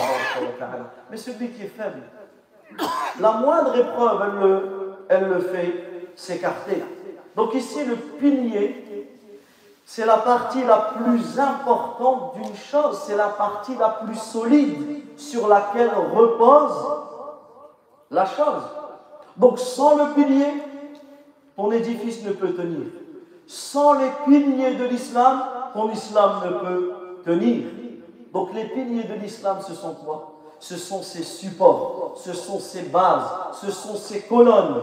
Mais 1.11 1.17
celui 1.17 1.51
qui 1.51 1.63
est 1.63 1.67
faible, 1.67 2.03
la 3.21 3.33
moindre 3.33 3.77
épreuve, 3.77 4.23
elle 5.09 5.29
le, 5.29 5.41
fait 5.41 6.13
s'écarter. 6.17 6.83
Donc 7.37 7.55
ici, 7.55 7.85
le 7.85 7.97
pilier, 7.97 8.85
c'est 9.85 10.07
la 10.07 10.19
partie 10.19 10.65
la 10.65 10.95
plus 10.97 11.39
importante 11.39 12.35
d'une 12.35 12.55
chose, 12.55 13.03
c'est 13.07 13.17
la 13.17 13.29
partie 13.29 13.75
la 13.77 13.89
plus 13.89 14.19
solide 14.19 15.03
sur 15.17 15.49
laquelle 15.49 15.91
repose 16.15 16.87
la 18.11 18.27
chose. 18.27 18.63
Donc 19.37 19.59
sans 19.59 19.97
le 19.97 20.15
pilier, 20.15 20.53
ton 21.59 21.73
édifice 21.73 22.23
ne 22.23 22.31
peut 22.31 22.55
tenir. 22.55 22.87
Sans 23.49 23.95
les 23.95 24.11
piliers 24.25 24.77
de 24.77 24.85
l'islam, 24.85 25.43
ton 25.75 25.91
islam 25.91 26.41
ne 26.45 26.51
peut 26.61 26.93
tenir. 27.25 27.67
Donc 28.33 28.55
les 28.55 28.67
piliers 28.67 29.03
de 29.03 29.15
l'islam, 29.15 29.59
ce 29.67 29.75
sont 29.75 29.95
quoi? 29.95 30.35
Ce 30.61 30.77
sont 30.77 31.03
ses 31.03 31.25
supports, 31.25 32.15
ce 32.17 32.33
sont 32.33 32.61
ses 32.61 32.83
bases, 32.83 33.29
ce 33.61 33.73
sont 33.73 33.97
ses 33.97 34.21
colonnes. 34.23 34.81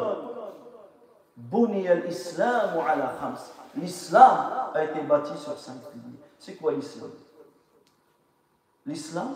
L'islam 3.77 4.39
a 4.73 4.83
été 4.83 4.99
bâti 4.99 5.31
sur 5.37 5.57
cinq 5.57 5.77
piliers. 5.93 6.19
C'est 6.37 6.55
quoi 6.55 6.73
l'islam? 6.73 7.11
L'islam 8.85 9.33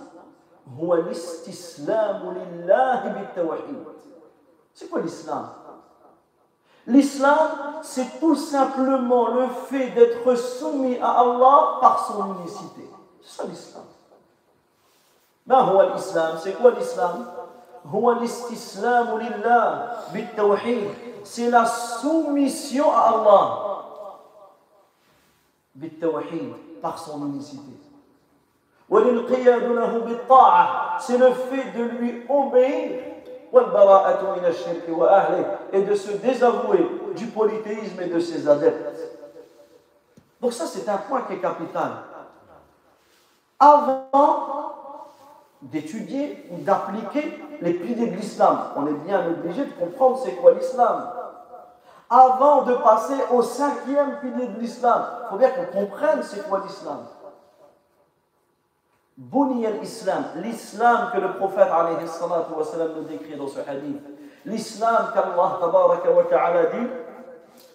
C'est 4.73 4.89
quoi 4.89 5.01
l'islam? 5.01 5.49
L'islam, 6.89 7.49
c'est 7.83 8.19
tout 8.19 8.35
simplement 8.35 9.27
le 9.29 9.47
fait 9.69 9.91
d'être 9.91 10.35
soumis 10.35 10.97
à 10.97 11.19
Allah 11.19 11.77
par 11.79 12.03
son 12.07 12.35
unicité. 12.39 12.89
C'est 13.21 13.37
ça 13.37 13.43
l'islam. 13.47 13.83
C'est 16.43 16.59
quoi 16.59 16.71
l'islam? 16.71 17.27
C'est 21.23 21.49
la 21.49 21.65
soumission 21.65 22.91
à 22.91 23.01
Allah 23.01 23.65
par 26.81 26.97
son 26.97 27.27
unicité. 27.27 27.61
C'est 30.99 31.17
le 31.19 31.33
fait 31.33 31.71
de 31.77 31.83
lui 31.83 32.25
obéir 32.27 33.08
et 35.73 35.81
de 35.81 35.95
se 35.95 36.11
désavouer 36.11 36.85
du 37.15 37.27
polythéisme 37.27 38.01
et 38.01 38.07
de 38.07 38.19
ses 38.19 38.47
adeptes. 38.47 39.09
Donc 40.41 40.53
ça, 40.53 40.65
c'est 40.65 40.87
un 40.87 40.97
point 40.97 41.21
qui 41.21 41.33
est 41.33 41.41
capital. 41.41 41.91
Avant 43.59 44.07
d'étudier 45.61 46.47
ou 46.51 46.63
d'appliquer 46.63 47.43
les 47.61 47.73
piliers 47.73 48.07
de 48.07 48.15
l'islam, 48.15 48.57
on 48.77 48.87
est 48.87 48.93
bien 49.05 49.27
obligé 49.27 49.65
de 49.65 49.71
comprendre 49.73 50.19
c'est 50.23 50.35
quoi 50.35 50.53
l'islam. 50.53 51.11
Avant 52.09 52.63
de 52.63 52.73
passer 52.75 53.17
au 53.31 53.41
cinquième 53.41 54.19
pilier 54.19 54.47
de 54.47 54.59
l'islam, 54.59 55.05
il 55.25 55.29
faut 55.29 55.37
bien 55.37 55.51
qu'on 55.51 55.65
comprenne 55.65 56.23
c'est 56.23 56.47
quoi 56.47 56.61
l'islam. 56.65 56.99
Buni 59.19 59.65
al-Islam, 59.65 60.23
l'islam 60.37 61.11
que 61.13 61.19
le 61.19 61.33
prophète 61.33 61.67
alayhi 61.69 62.05
nous 62.95 63.03
décrit 63.03 63.35
dans 63.35 63.49
ce 63.49 63.59
hadith. 63.59 64.01
L'islam 64.45 65.11
qu'Allah 65.13 65.57
tabaraka 65.59 66.09
wa 66.09 66.23
ta'ala 66.23 66.65
dit 66.67 66.87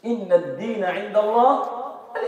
Inna 0.05 0.37
ad-dina 0.37 0.89
inda 0.89 1.23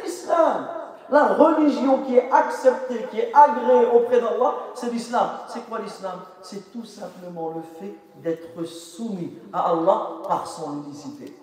l'islam. 0.05 0.69
La 1.09 1.29
religion 1.29 2.03
qui 2.03 2.19
est 2.19 2.31
acceptée, 2.31 3.07
qui 3.11 3.21
est 3.21 3.33
agréée 3.33 3.87
auprès 3.95 4.21
d'Allah, 4.21 4.53
c'est 4.75 4.93
l'islam. 4.93 5.31
C'est 5.49 5.67
quoi 5.67 5.79
l'islam? 5.79 6.21
C'est 6.43 6.71
tout 6.71 6.85
simplement 6.85 7.55
le 7.55 7.63
fait 7.81 7.95
d'être 8.17 8.65
soumis 8.65 9.39
à 9.51 9.71
Allah 9.71 10.09
par 10.29 10.47
son 10.47 10.83
unicité. 10.85 11.35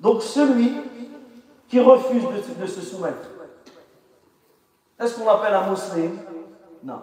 Donc 0.00 0.22
celui 0.22 0.72
qui 1.68 1.80
refuse 1.80 2.24
de 2.58 2.66
se 2.66 2.80
soumettre, 2.80 3.28
est-ce 4.98 5.18
qu'on 5.18 5.26
l'appelle 5.26 5.52
un 5.52 5.68
musulman? 5.68 6.31
Non. 6.82 7.00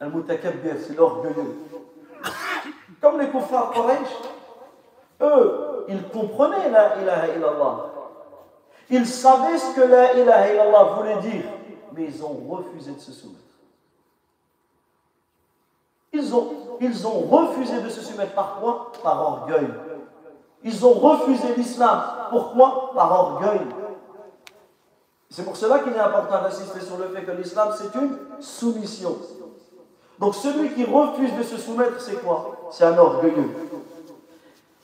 Al-Mutakabbir, 0.00 0.76
c'est 0.80 0.96
l'orgueilleux. 0.96 1.58
Comme 3.00 3.20
les 3.20 3.28
kuffars 3.28 3.70
Quraysh, 3.72 4.08
eux, 5.20 5.84
ils 5.88 6.02
comprenaient 6.08 6.70
la 6.70 7.00
ilaha 7.00 7.28
illallah. 7.28 7.76
Ils 8.90 9.06
savaient 9.06 9.58
ce 9.58 9.74
que 9.74 9.80
la 9.80 10.14
ilaha 10.14 10.52
illallah 10.52 10.84
voulait 10.96 11.16
dire, 11.16 11.44
mais 11.92 12.04
ils 12.04 12.24
ont 12.24 12.40
refusé 12.48 12.92
de 12.92 13.00
se 13.00 13.12
soumettre. 13.12 13.38
Ils 16.12 16.34
ont, 16.34 16.52
ils 16.80 17.06
ont 17.06 17.20
refusé 17.20 17.80
de 17.80 17.88
se 17.88 18.00
soumettre 18.00 18.34
par 18.34 18.60
quoi? 18.60 18.92
Par 19.02 19.20
orgueil. 19.20 19.68
Ils 20.62 20.86
ont 20.86 20.92
refusé 20.92 21.54
l'islam. 21.56 22.02
Pourquoi? 22.30 22.92
Par 22.94 23.12
orgueil. 23.12 23.60
C'est 25.32 25.44
pour 25.44 25.56
cela 25.56 25.78
qu'il 25.78 25.94
est 25.94 25.98
important 25.98 26.42
d'insister 26.42 26.80
sur 26.80 26.98
le 26.98 27.08
fait 27.08 27.22
que 27.22 27.30
l'islam, 27.30 27.70
c'est 27.74 27.98
une 27.98 28.18
soumission. 28.38 29.16
Donc 30.18 30.34
celui 30.34 30.74
qui 30.74 30.84
refuse 30.84 31.34
de 31.34 31.42
se 31.42 31.56
soumettre, 31.56 31.98
c'est 32.00 32.22
quoi? 32.22 32.68
C'est 32.70 32.84
un 32.84 32.98
orgueilleux. 32.98 33.50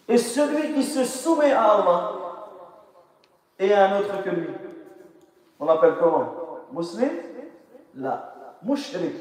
Et 0.09 0.17
celui 0.17 0.73
qui 0.73 0.85
se 0.85 1.05
soumet 1.05 1.53
à 1.53 1.65
Allah 1.65 2.13
est 3.59 3.75
un 3.75 3.99
autre 3.99 4.23
que 4.25 4.31
lui. 4.31 4.49
On 5.61 5.67
l'appelle 5.67 5.97
comment? 6.01 6.33
Muslim? 6.73 7.11
La 7.97 8.33
mushrik. 8.63 9.17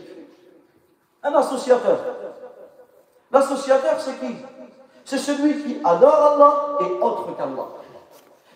Un 1.24 1.34
associateur. 1.34 2.00
L'associateur, 3.32 4.00
c'est 4.00 4.18
qui? 4.18 4.38
C'est 5.04 5.18
celui 5.18 5.62
qui 5.62 5.82
adore 5.84 6.16
Allah 6.16 6.78
et 6.80 7.02
autre 7.02 7.36
qu'Allah. 7.36 7.68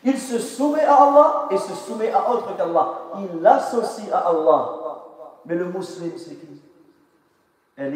Il 0.03 0.17
se 0.17 0.39
soumet 0.39 0.83
à 0.83 0.95
Allah 0.95 1.47
et 1.51 1.57
se 1.57 1.73
soumet 1.73 2.11
à 2.11 2.31
autre 2.31 2.55
qu'Allah. 2.57 2.89
Il 3.19 3.41
l'associe 3.41 4.11
à 4.11 4.29
Allah. 4.29 4.77
Mais 5.45 5.55
le 5.55 5.65
musulman, 5.65 6.13
c'est 6.17 6.35
qui? 6.35 6.61
Le 7.77 7.89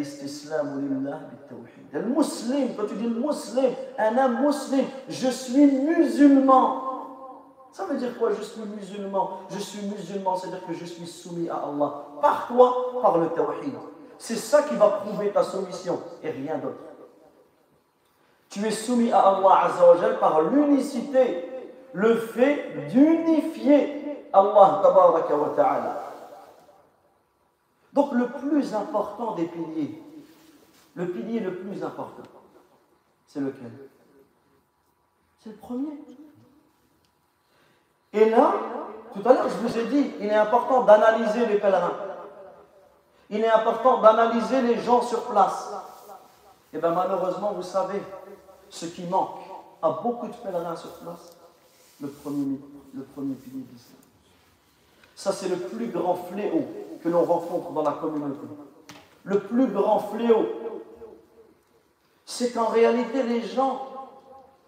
musulman, 2.01 2.73
quand 2.77 2.87
tu 2.87 2.95
dis 2.95 3.07
musulman, 3.07 3.75
un 3.97 4.17
homme 4.17 4.45
musulman, 4.45 4.87
je 5.09 5.27
suis 5.29 5.65
musulman. 5.65 6.81
Ça 7.71 7.85
veut 7.85 7.97
dire 7.97 8.17
quoi 8.17 8.31
Je 8.31 8.41
suis 8.41 8.61
musulman? 8.61 9.41
Je 9.49 9.59
suis 9.59 9.85
musulman, 9.85 10.35
c'est-à-dire 10.37 10.65
que 10.65 10.73
je 10.73 10.85
suis 10.85 11.05
soumis 11.05 11.49
à 11.49 11.55
Allah. 11.55 12.05
Par 12.21 12.47
quoi? 12.47 13.01
Par 13.01 13.17
le 13.17 13.27
tawhid. 13.29 13.73
C'est 14.17 14.37
ça 14.37 14.63
qui 14.63 14.75
va 14.75 14.87
prouver 14.89 15.31
ta 15.31 15.43
soumission 15.43 15.99
et 16.23 16.29
rien 16.29 16.57
d'autre. 16.57 16.79
Tu 18.49 18.65
es 18.65 18.71
soumis 18.71 19.11
à 19.11 19.19
Allah 19.19 19.69
par 20.19 20.41
l'unicité 20.41 21.49
le 21.95 22.17
fait 22.17 22.89
d'unifier 22.89 24.27
Allah 24.33 24.81
wa 24.83 25.53
ta'ala. 25.55 26.03
Donc 27.93 28.11
le 28.11 28.27
plus 28.27 28.73
important 28.73 29.35
des 29.35 29.45
piliers, 29.45 30.03
le 30.95 31.07
pilier 31.07 31.39
le 31.39 31.55
plus 31.55 31.81
important, 31.81 32.23
c'est 33.27 33.39
lequel? 33.39 33.71
C'est 35.41 35.51
le 35.51 35.55
premier. 35.55 35.97
Et 38.11 38.29
là, 38.29 38.53
tout 39.13 39.21
à 39.27 39.33
l'heure, 39.33 39.47
je 39.47 39.55
vous 39.65 39.77
ai 39.77 39.85
dit, 39.85 40.11
il 40.19 40.25
est 40.25 40.35
important 40.35 40.83
d'analyser 40.83 41.45
les 41.45 41.59
pèlerins. 41.59 41.93
Il 43.29 43.41
est 43.41 43.51
important 43.51 44.01
d'analyser 44.01 44.61
les 44.63 44.81
gens 44.81 45.01
sur 45.01 45.23
place. 45.27 45.71
Et 46.73 46.77
bien 46.77 46.91
malheureusement, 46.91 47.53
vous 47.53 47.63
savez, 47.63 48.03
ce 48.69 48.85
qui 48.85 49.03
manque 49.03 49.39
à 49.81 49.91
beaucoup 49.91 50.27
de 50.27 50.33
pèlerins 50.33 50.75
sur 50.75 50.91
place, 50.95 51.34
le 52.01 52.07
premier, 52.07 52.59
le 52.93 53.03
premier 53.03 53.35
pilier 53.35 53.63
d'islam. 53.71 53.97
Ça, 55.15 55.31
c'est 55.31 55.47
le 55.47 55.57
plus 55.57 55.87
grand 55.87 56.15
fléau 56.15 56.65
que 57.01 57.09
l'on 57.09 57.23
rencontre 57.23 57.71
dans 57.71 57.83
la 57.83 57.93
communauté. 57.93 58.45
Le 59.23 59.39
plus 59.39 59.67
grand 59.67 59.99
fléau, 59.99 60.45
c'est 62.25 62.51
qu'en 62.51 62.67
réalité, 62.67 63.23
les 63.23 63.41
gens, 63.41 63.87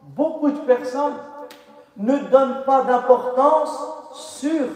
beaucoup 0.01 0.51
de 0.51 0.59
personnes, 0.59 1.17
ne 1.97 2.17
donnent 2.29 2.63
pas 2.65 2.83
d'importance 2.83 3.77
sur 4.13 4.67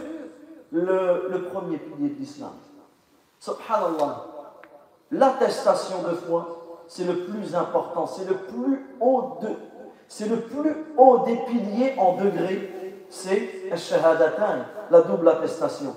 le, 0.71 1.27
le 1.29 1.43
premier 1.43 1.77
pilier 1.77 2.09
de 2.09 2.19
l'islam. 2.19 2.53
Subhanallah. 3.39 4.25
L'attestation 5.11 6.01
de 6.03 6.15
foi, 6.15 6.83
c'est 6.87 7.03
le 7.05 7.25
plus 7.25 7.55
important, 7.55 8.07
c'est 8.07 8.25
le 8.25 8.35
plus 8.35 8.85
haut 8.99 9.37
de, 9.41 9.49
c'est 10.11 10.27
le 10.27 10.41
plus 10.41 10.75
haut 10.97 11.19
des 11.19 11.37
piliers 11.37 11.95
en 11.97 12.17
degré, 12.17 12.99
c'est 13.09 13.71
la 14.91 15.01
double 15.03 15.29
attestation. 15.29 15.95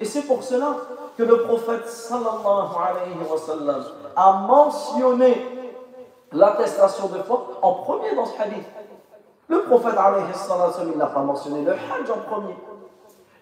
Et 0.00 0.06
c'est 0.06 0.22
pour 0.22 0.42
cela 0.42 0.76
que 1.18 1.22
le 1.22 1.42
prophète 1.42 1.86
sallallahu 1.86 2.74
alayhi 2.74 3.18
wa 3.30 3.36
sallam 3.36 3.84
a 4.16 4.32
mentionné 4.48 5.46
l'attestation 6.32 7.08
de 7.08 7.18
foi 7.18 7.58
en 7.60 7.74
premier 7.74 8.14
dans 8.14 8.24
ce 8.24 8.40
hadith. 8.40 8.64
Le 9.48 9.62
prophète 9.64 9.98
alayhi 9.98 10.32
sallam, 10.32 10.96
n'a 10.96 11.06
pas 11.06 11.20
mentionné 11.20 11.64
le 11.64 11.72
hajj 11.72 12.10
en 12.10 12.20
premier. 12.30 12.56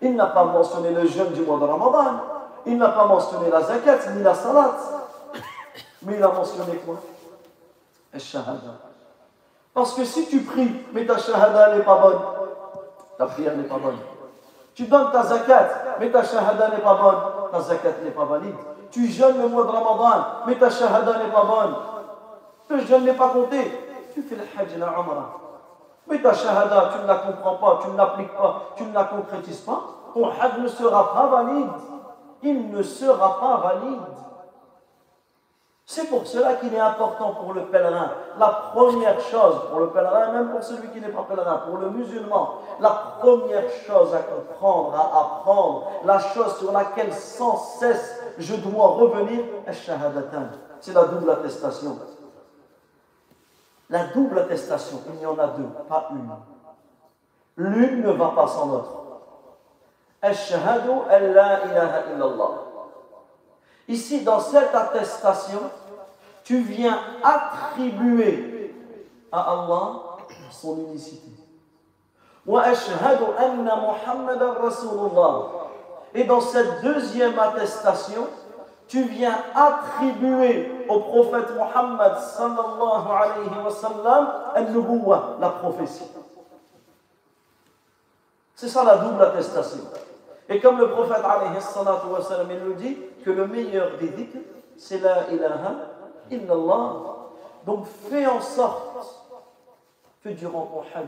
Il 0.03 0.17
n'a 0.17 0.27
pas 0.27 0.47
mentionné 0.47 0.91
le 0.91 1.07
jeûne 1.07 1.31
du 1.31 1.43
mois 1.43 1.61
de 1.61 1.65
Ramadan. 1.65 2.23
Il 2.67 2.77
n'a 2.77 2.89
pas 2.89 3.07
mentionné 3.07 3.51
la 3.51 3.63
zakat 3.63 4.11
ni 4.17 4.23
la 4.25 4.35
salat. 4.35 4.75
Mais 6.03 6.17
il 6.17 6.23
a 6.25 6.33
mentionné 6.33 6.75
quoi? 6.85 6.97
Parce 9.75 9.95
que 9.95 10.05
si 10.05 10.27
tu 10.29 10.41
pries, 10.41 10.71
mais 10.93 11.05
ta 11.05 11.19
shahada 11.19 11.75
n'est 11.75 11.83
pas 11.83 11.99
bonne, 11.99 12.21
ta 13.19 13.27
prière 13.27 13.57
n'est 13.57 13.65
pas 13.65 13.79
bonne. 13.79 13.99
Tu 14.73 14.85
donnes 14.85 15.11
ta 15.11 15.25
zakat, 15.25 15.69
mais 15.99 16.11
ta 16.11 16.23
shahada 16.23 16.69
n'est 16.69 16.83
pas 16.83 16.95
bonne, 16.95 17.51
ta 17.51 17.61
zakat 17.61 18.03
n'est 18.05 18.13
pas 18.13 18.25
valide. 18.25 18.55
Tu 18.93 19.09
jeûnes 19.09 19.43
le 19.43 19.49
mois 19.49 19.65
de 19.65 19.71
Ramadan, 19.71 20.25
mais 20.47 20.55
ta 20.55 20.71
shahada 20.71 21.19
n'est 21.19 21.33
pas 21.33 21.45
bonne. 21.45 21.75
Le 22.71 22.87
jeûne 22.87 23.05
n'est 23.05 23.15
pas 23.15 23.29
compté. 23.31 23.81
Tu 24.15 24.23
fais 24.23 24.37
le 24.37 24.43
hajj. 24.43 24.79
Mais 26.07 26.23
ta 26.23 26.33
shahada, 26.33 26.91
tu 26.93 27.03
ne 27.03 27.07
la 27.09 27.17
comprends 27.17 27.57
pas, 27.57 27.81
tu 27.83 27.91
ne 27.91 27.97
l'appliques 27.97 28.35
pas, 28.37 28.63
tu 28.77 28.85
ne 28.85 28.95
la 28.95 29.05
concrétises 29.05 29.61
pas, 29.61 29.81
ton 30.13 30.29
hajj 30.29 30.59
ne 30.61 30.69
sera 30.69 31.15
pas 31.15 31.27
valide. 31.27 31.71
Il 32.43 32.71
ne 32.71 32.83
sera 32.83 33.41
pas 33.41 33.57
valide. 33.57 34.01
C'est 35.87 36.09
pour 36.09 36.27
cela 36.27 36.55
qu'il 36.55 36.73
est 36.73 36.81
important 36.81 37.33
pour 37.33 37.53
le 37.53 37.67
pèlerin, 37.67 38.11
la 38.39 38.71
première 38.73 39.21
chose 39.21 39.57
pour 39.69 39.81
le 39.81 39.91
pèlerin, 39.91 40.33
même 40.33 40.49
pour 40.51 40.63
celui 40.63 40.89
qui 40.89 41.01
n'est 41.01 41.11
pas 41.11 41.27
pèlerin, 41.29 41.59
pour 41.69 41.77
le 41.77 41.91
musulman, 41.91 42.55
la 42.81 43.17
première 43.21 43.69
chose 43.87 44.15
à 44.15 44.21
comprendre, 44.21 44.95
à 44.95 45.21
apprendre, 45.21 45.91
la 46.07 46.19
chose 46.19 46.57
sur 46.59 46.73
laquelle 46.73 47.13
sans 47.13 47.57
cesse 47.57 48.19
je 48.39 48.55
dois 48.55 48.87
revenir, 48.87 49.45
c'est 50.81 50.95
la 50.95 51.05
double 51.05 51.31
attestation. 51.31 51.99
La 53.91 54.05
double 54.05 54.39
attestation, 54.39 55.01
il 55.13 55.21
y 55.21 55.27
en 55.27 55.39
a 55.39 55.49
deux, 55.49 55.69
pas 55.87 56.09
une. 56.13 56.31
L'une 57.57 58.03
ne 58.03 58.11
va 58.11 58.29
pas 58.31 58.47
sans 58.47 58.67
l'autre. 58.67 58.91
Ashhadu 60.23 60.91
an 60.91 61.07
la 61.11 61.65
ilaha 61.67 62.01
illallah. 62.15 62.64
Ici, 63.89 64.23
dans 64.23 64.41
cette 64.41 64.75
attestation, 64.75 65.61
tu 66.43 66.61
viens 66.61 66.99
attribuer 67.23 68.75
à 69.31 69.41
Allah 69.41 70.15
son 70.51 70.77
unicité. 70.89 71.29
Et 76.15 76.25
dans 76.25 76.41
cette 76.41 76.83
deuxième 76.83 77.39
attestation, 77.39 78.29
tu 78.87 79.03
viens 79.05 79.37
attribuer 79.55 80.71
au 80.89 81.01
prophète 81.01 81.51
Muhammad 81.57 82.19
sallallahu 82.19 83.09
alayhi 83.09 83.65
wa 83.65 83.71
sallam 83.71 84.29
la 85.41 85.49
prophétie. 85.49 86.05
C'est 88.55 88.69
ça 88.69 88.85
la 88.85 88.99
double 88.99 89.23
attestation. 89.23 89.81
Et 90.49 90.61
comme 90.61 90.79
le 90.79 90.91
prophète 90.91 91.23
sallam, 92.23 92.49
il 92.51 92.65
nous 92.65 92.75
dit 92.75 92.99
que 93.25 93.31
le 93.31 93.47
meilleur 93.47 93.97
des 93.99 94.09
dhikr, 94.09 94.39
c'est 94.77 94.99
la 94.99 95.31
ilaha 95.31 95.75
illallah. 96.31 96.93
Donc 97.67 97.87
fais 97.87 98.27
en 98.27 98.41
sorte 98.41 99.23
que 100.23 100.29
durant 100.31 100.67
ton 100.67 100.81
hajj 100.95 101.07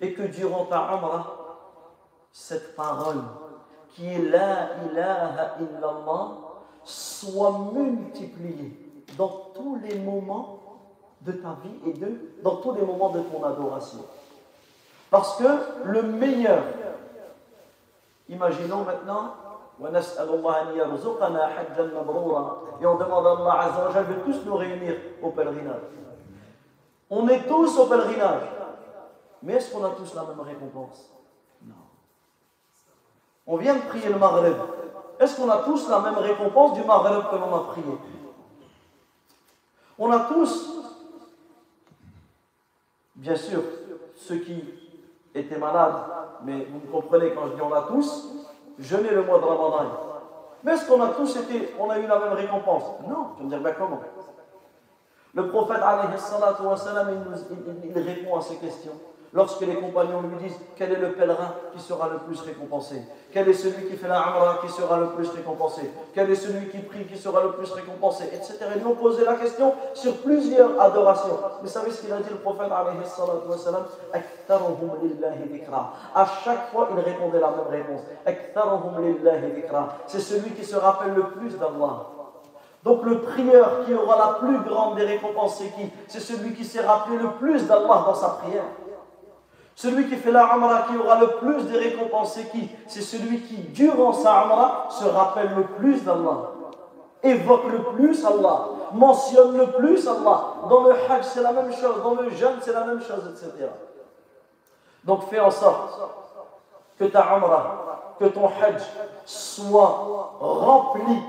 et 0.00 0.12
que 0.12 0.22
durant 0.22 0.64
ta 0.64 0.78
umrah, 0.92 1.36
cette 2.32 2.74
parole 2.74 3.22
qui 3.94 4.06
est 4.06 4.22
la 4.30 4.70
ilaha 4.86 5.56
illallah 5.60 6.28
soit 6.84 7.58
multipliée 7.72 8.72
dans 9.16 9.50
tous 9.54 9.78
les 9.82 9.98
moments 9.98 10.58
de 11.22 11.32
ta 11.32 11.56
vie 11.62 11.90
et 11.90 11.92
de, 11.94 12.32
dans 12.42 12.56
tous 12.56 12.74
les 12.74 12.82
moments 12.82 13.10
de 13.10 13.20
ton 13.20 13.44
adoration. 13.44 13.98
Parce 15.10 15.36
que 15.36 15.44
le 15.84 16.02
meilleur, 16.02 16.62
imaginons 18.28 18.84
maintenant, 18.84 19.34
et 19.80 19.84
on 22.86 22.96
demande 22.96 23.26
à 23.26 23.30
Allah 23.30 23.60
Azza 23.60 24.02
de 24.02 24.14
tous 24.24 24.44
nous 24.44 24.56
réunir 24.56 24.96
au 25.22 25.30
pèlerinage. 25.30 25.82
On 27.08 27.28
est 27.28 27.46
tous 27.46 27.78
au 27.78 27.86
pèlerinage. 27.86 28.42
Mais 29.42 29.52
est-ce 29.54 29.72
qu'on 29.72 29.84
a 29.84 29.90
tous 29.90 30.14
la 30.14 30.24
même 30.24 30.40
récompense? 30.40 31.12
Non. 31.64 31.74
On 33.46 33.56
vient 33.56 33.76
de 33.76 33.82
prier 33.82 34.08
le 34.08 34.18
Maghreb. 34.18 34.56
Est-ce 35.20 35.36
qu'on 35.36 35.48
a 35.48 35.58
tous 35.58 35.88
la 35.88 36.00
même 36.00 36.18
récompense 36.18 36.72
du 36.74 36.82
Maghreb 36.82 37.30
que 37.30 37.36
l'on 37.36 37.54
a 37.54 37.64
prié? 37.68 37.98
On 39.96 40.10
a 40.10 40.20
tous, 40.20 40.70
bien 43.14 43.36
sûr, 43.36 43.62
ceux 44.16 44.38
qui 44.38 44.64
étaient 45.34 45.58
malades, 45.58 46.17
mais 46.44 46.66
vous 46.70 46.80
comprenez 46.90 47.32
quand 47.34 47.48
je 47.48 47.54
dis 47.54 47.62
on 47.62 47.72
a 47.72 47.82
tous, 47.82 48.28
jeûner 48.78 49.10
le 49.10 49.22
mois 49.22 49.38
de 49.38 49.44
Ramadan. 49.44 49.90
Mais 50.64 50.72
est-ce 50.72 50.88
qu'on 50.88 51.00
a 51.02 51.08
tous 51.08 51.36
été, 51.36 51.74
on 51.78 51.88
a 51.90 51.98
eu 51.98 52.06
la 52.06 52.18
même 52.18 52.32
récompense 52.32 52.84
Non, 53.08 53.28
tu 53.36 53.44
me 53.44 53.48
dire, 53.48 53.60
ben 53.60 53.74
comment? 53.78 54.00
Le 55.34 55.48
prophète, 55.48 55.80
il, 57.84 57.90
il 57.90 57.98
répond 57.98 58.36
à 58.36 58.40
ces 58.40 58.56
questions. 58.56 58.92
Lorsque 59.34 59.60
les 59.60 59.74
compagnons 59.74 60.22
lui 60.22 60.48
disent 60.48 60.58
quel 60.74 60.92
est 60.92 60.98
le 60.98 61.12
pèlerin 61.12 61.52
qui 61.74 61.82
sera 61.82 62.08
le 62.08 62.18
plus 62.18 62.40
récompensé? 62.40 63.02
Quel 63.30 63.46
est 63.46 63.54
celui 63.54 63.86
qui 63.86 63.96
fait 63.96 64.08
la 64.08 64.20
amra 64.20 64.58
qui 64.64 64.72
sera 64.72 64.98
le 64.98 65.08
plus 65.08 65.28
récompensé? 65.28 65.90
Quel 66.14 66.30
est 66.30 66.34
celui 66.34 66.70
qui 66.70 66.78
prie 66.78 67.04
qui 67.04 67.18
sera 67.18 67.42
le 67.42 67.52
plus 67.52 67.70
récompensé? 67.70 68.24
Etc. 68.32 68.56
Ils 68.74 68.86
ont 68.86 68.94
posé 68.94 69.26
la 69.26 69.34
question 69.34 69.74
sur 69.92 70.16
plusieurs 70.22 70.80
adorations. 70.80 71.38
Mais 71.62 71.68
savez 71.68 71.90
ce 71.90 72.00
qu'il 72.00 72.12
a 72.12 72.16
dit 72.20 72.30
le 72.30 72.36
prophète 72.36 72.72
À 76.14 76.26
chaque 76.42 76.70
fois, 76.70 76.88
il 76.90 77.00
répondait 77.00 77.40
la 77.40 77.50
même 77.50 77.68
réponse. 77.68 78.00
C'est 80.06 80.20
celui 80.20 80.52
qui 80.52 80.64
se 80.64 80.76
rappelle 80.76 81.12
le 81.12 81.24
plus 81.24 81.50
d'Allah. 81.58 82.06
Donc 82.82 83.04
le 83.04 83.20
prieur 83.20 83.84
qui 83.84 83.92
aura 83.92 84.16
la 84.16 84.38
plus 84.38 84.58
grande 84.60 84.96
des 84.96 85.04
récompenses, 85.04 85.58
c'est 85.58 85.68
qui? 85.76 85.90
C'est 86.06 86.20
celui 86.20 86.54
qui 86.54 86.64
s'est 86.64 86.80
rappelé 86.80 87.18
le 87.18 87.32
plus 87.32 87.66
d'Allah 87.66 88.04
dans 88.06 88.14
sa 88.14 88.28
prière. 88.28 88.64
Celui 89.78 90.08
qui 90.08 90.16
fait 90.16 90.32
la 90.32 90.44
Amra, 90.44 90.86
qui 90.88 90.96
aura 90.96 91.20
le 91.20 91.36
plus 91.36 91.62
de 91.70 91.78
récompenses, 91.78 92.32
c'est 92.32 92.50
qui? 92.50 92.68
C'est 92.88 93.00
celui 93.00 93.42
qui, 93.42 93.58
durant 93.58 94.12
sa 94.12 94.40
Amra, 94.40 94.88
se 94.90 95.04
rappelle 95.04 95.54
le 95.54 95.62
plus 95.62 96.02
d'Allah, 96.02 96.50
évoque 97.22 97.70
le 97.70 97.84
plus 97.94 98.26
Allah, 98.26 98.70
mentionne 98.92 99.56
le 99.56 99.70
plus 99.70 100.08
Allah. 100.08 100.40
Dans 100.68 100.82
le 100.82 100.90
Hajj, 100.90 101.22
c'est 101.22 101.42
la 101.42 101.52
même 101.52 101.72
chose, 101.72 102.02
dans 102.02 102.14
le 102.14 102.28
jeûne, 102.30 102.56
c'est 102.60 102.72
la 102.72 102.86
même 102.86 103.00
chose, 103.00 103.22
etc. 103.30 103.68
Donc 105.04 105.28
fais 105.30 105.38
en 105.38 105.52
sorte 105.52 105.96
que 106.98 107.04
ta 107.04 107.20
Amra, 107.20 108.16
que 108.18 108.24
ton 108.24 108.46
Hajj 108.46 108.82
soit 109.24 110.34
rempli 110.40 111.22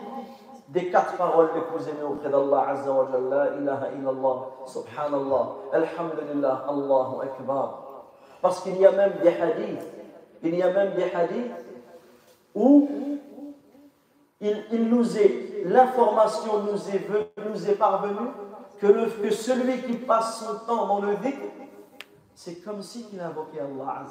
des 0.69 0.89
quatre 0.89 1.17
paroles 1.17 1.51
les 1.53 1.61
plus 1.61 1.87
aimées 1.87 2.01
auprès 2.01 2.29
d'Allah 2.29 2.65
Azza 2.69 2.91
wa 2.91 3.07
Jalla, 3.11 3.45
la 3.45 3.55
ilaha 3.57 3.87
illallah, 3.95 4.35
subhanallah, 4.65 5.49
alhamdulillah, 5.71 6.65
Allahu 6.67 7.21
Akbar. 7.21 7.88
Parce 8.41 8.61
qu'il 8.61 8.77
y 8.77 8.85
a 8.85 8.91
même 8.91 9.13
des 9.21 9.29
hadiths, 9.29 9.85
il 10.43 10.55
y 10.55 10.63
a 10.63 10.71
même 10.71 10.93
des 10.93 11.11
hadiths 11.11 11.51
où 12.55 12.89
il, 14.41 14.89
nous 14.89 15.17
est, 15.17 15.63
l'information 15.65 16.63
nous 16.63 16.89
est, 16.89 17.07
nous 17.49 17.69
est 17.69 17.75
parvenue 17.75 18.29
que, 18.79 19.29
celui 19.31 19.81
qui 19.81 19.93
passe 19.97 20.39
son 20.39 20.65
temps 20.65 20.87
dans 20.87 21.01
le 21.01 21.15
vide, 21.15 21.35
c'est 22.33 22.63
comme 22.63 22.81
si 22.81 23.05
il 23.11 23.19
invoquait 23.19 23.59
Allah 23.59 24.05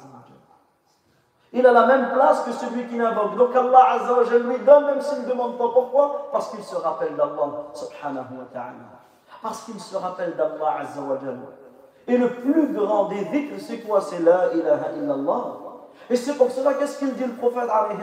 Il 1.51 1.65
a 1.65 1.71
la 1.71 1.87
même 1.87 2.11
place 2.13 2.43
que 2.43 2.51
celui 2.51 2.85
qui 2.87 2.97
l'invoque. 2.97 3.35
Donc 3.35 3.55
Allah 3.55 3.97
lui 4.45 4.59
donne, 4.59 4.85
même 4.85 5.01
s'il 5.01 5.23
ne 5.23 5.29
demande 5.29 5.57
pas 5.57 5.69
pourquoi, 5.73 6.29
parce 6.31 6.51
qu'il 6.51 6.63
se 6.63 6.75
rappelle 6.75 7.15
d'Allah 7.15 7.65
subhanahu 7.73 8.37
wa 8.37 8.45
ta'ala. 8.53 8.99
Parce 9.41 9.63
qu'il 9.63 9.79
se 9.79 9.95
rappelle 9.95 10.35
d'Allah 10.35 10.83
Et 12.09 12.17
le 12.17 12.29
plus 12.33 12.73
grand 12.73 13.05
des 13.05 13.23
dhikrs, 13.25 13.59
c'est 13.59 13.79
quoi? 13.81 14.01
C'est 14.01 14.19
la 14.19 14.53
ilaha 14.53 14.91
illallah. 14.97 15.57
Et 16.09 16.15
c'est 16.15 16.33
pour 16.33 16.49
cela, 16.49 16.73
qu'est-ce 16.73 16.97
qu'il 16.97 17.13
dit 17.13 17.23
le 17.23 17.35
prophète 17.35 17.69
alayhi 17.69 18.01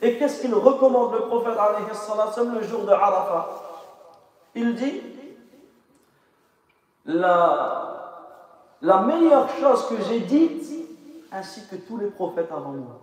Et 0.00 0.18
qu'est-ce 0.18 0.40
qu'il 0.40 0.54
recommande 0.54 1.12
le 1.12 1.20
prophète 1.26 1.58
alayhi 1.58 2.54
le 2.54 2.62
jour 2.62 2.84
de 2.84 2.90
Arafat 2.90 3.50
Il 4.54 4.74
dit 4.74 5.02
la, 7.04 8.22
la 8.80 9.00
meilleure 9.02 9.48
chose 9.60 9.86
que 9.88 10.02
j'ai 10.02 10.20
dite, 10.20 10.70
ainsi 11.30 11.66
que 11.68 11.76
tous 11.76 11.98
les 11.98 12.08
prophètes 12.08 12.50
avant 12.50 12.70
moi. 12.72 12.98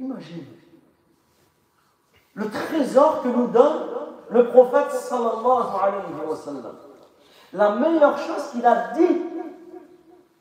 Imagine 0.00 0.44
le 2.34 2.50
trésor 2.50 3.22
que 3.22 3.28
nous 3.28 3.46
donne 3.46 3.82
le 4.30 4.48
prophète 4.48 4.90
sallallahu 4.90 5.68
alayhi 5.82 6.28
wa 6.28 6.36
sallam. 6.36 6.74
La 7.52 7.70
meilleure 7.70 8.18
chose 8.18 8.50
qu'il 8.52 8.66
a 8.66 8.92
dit, 8.94 9.22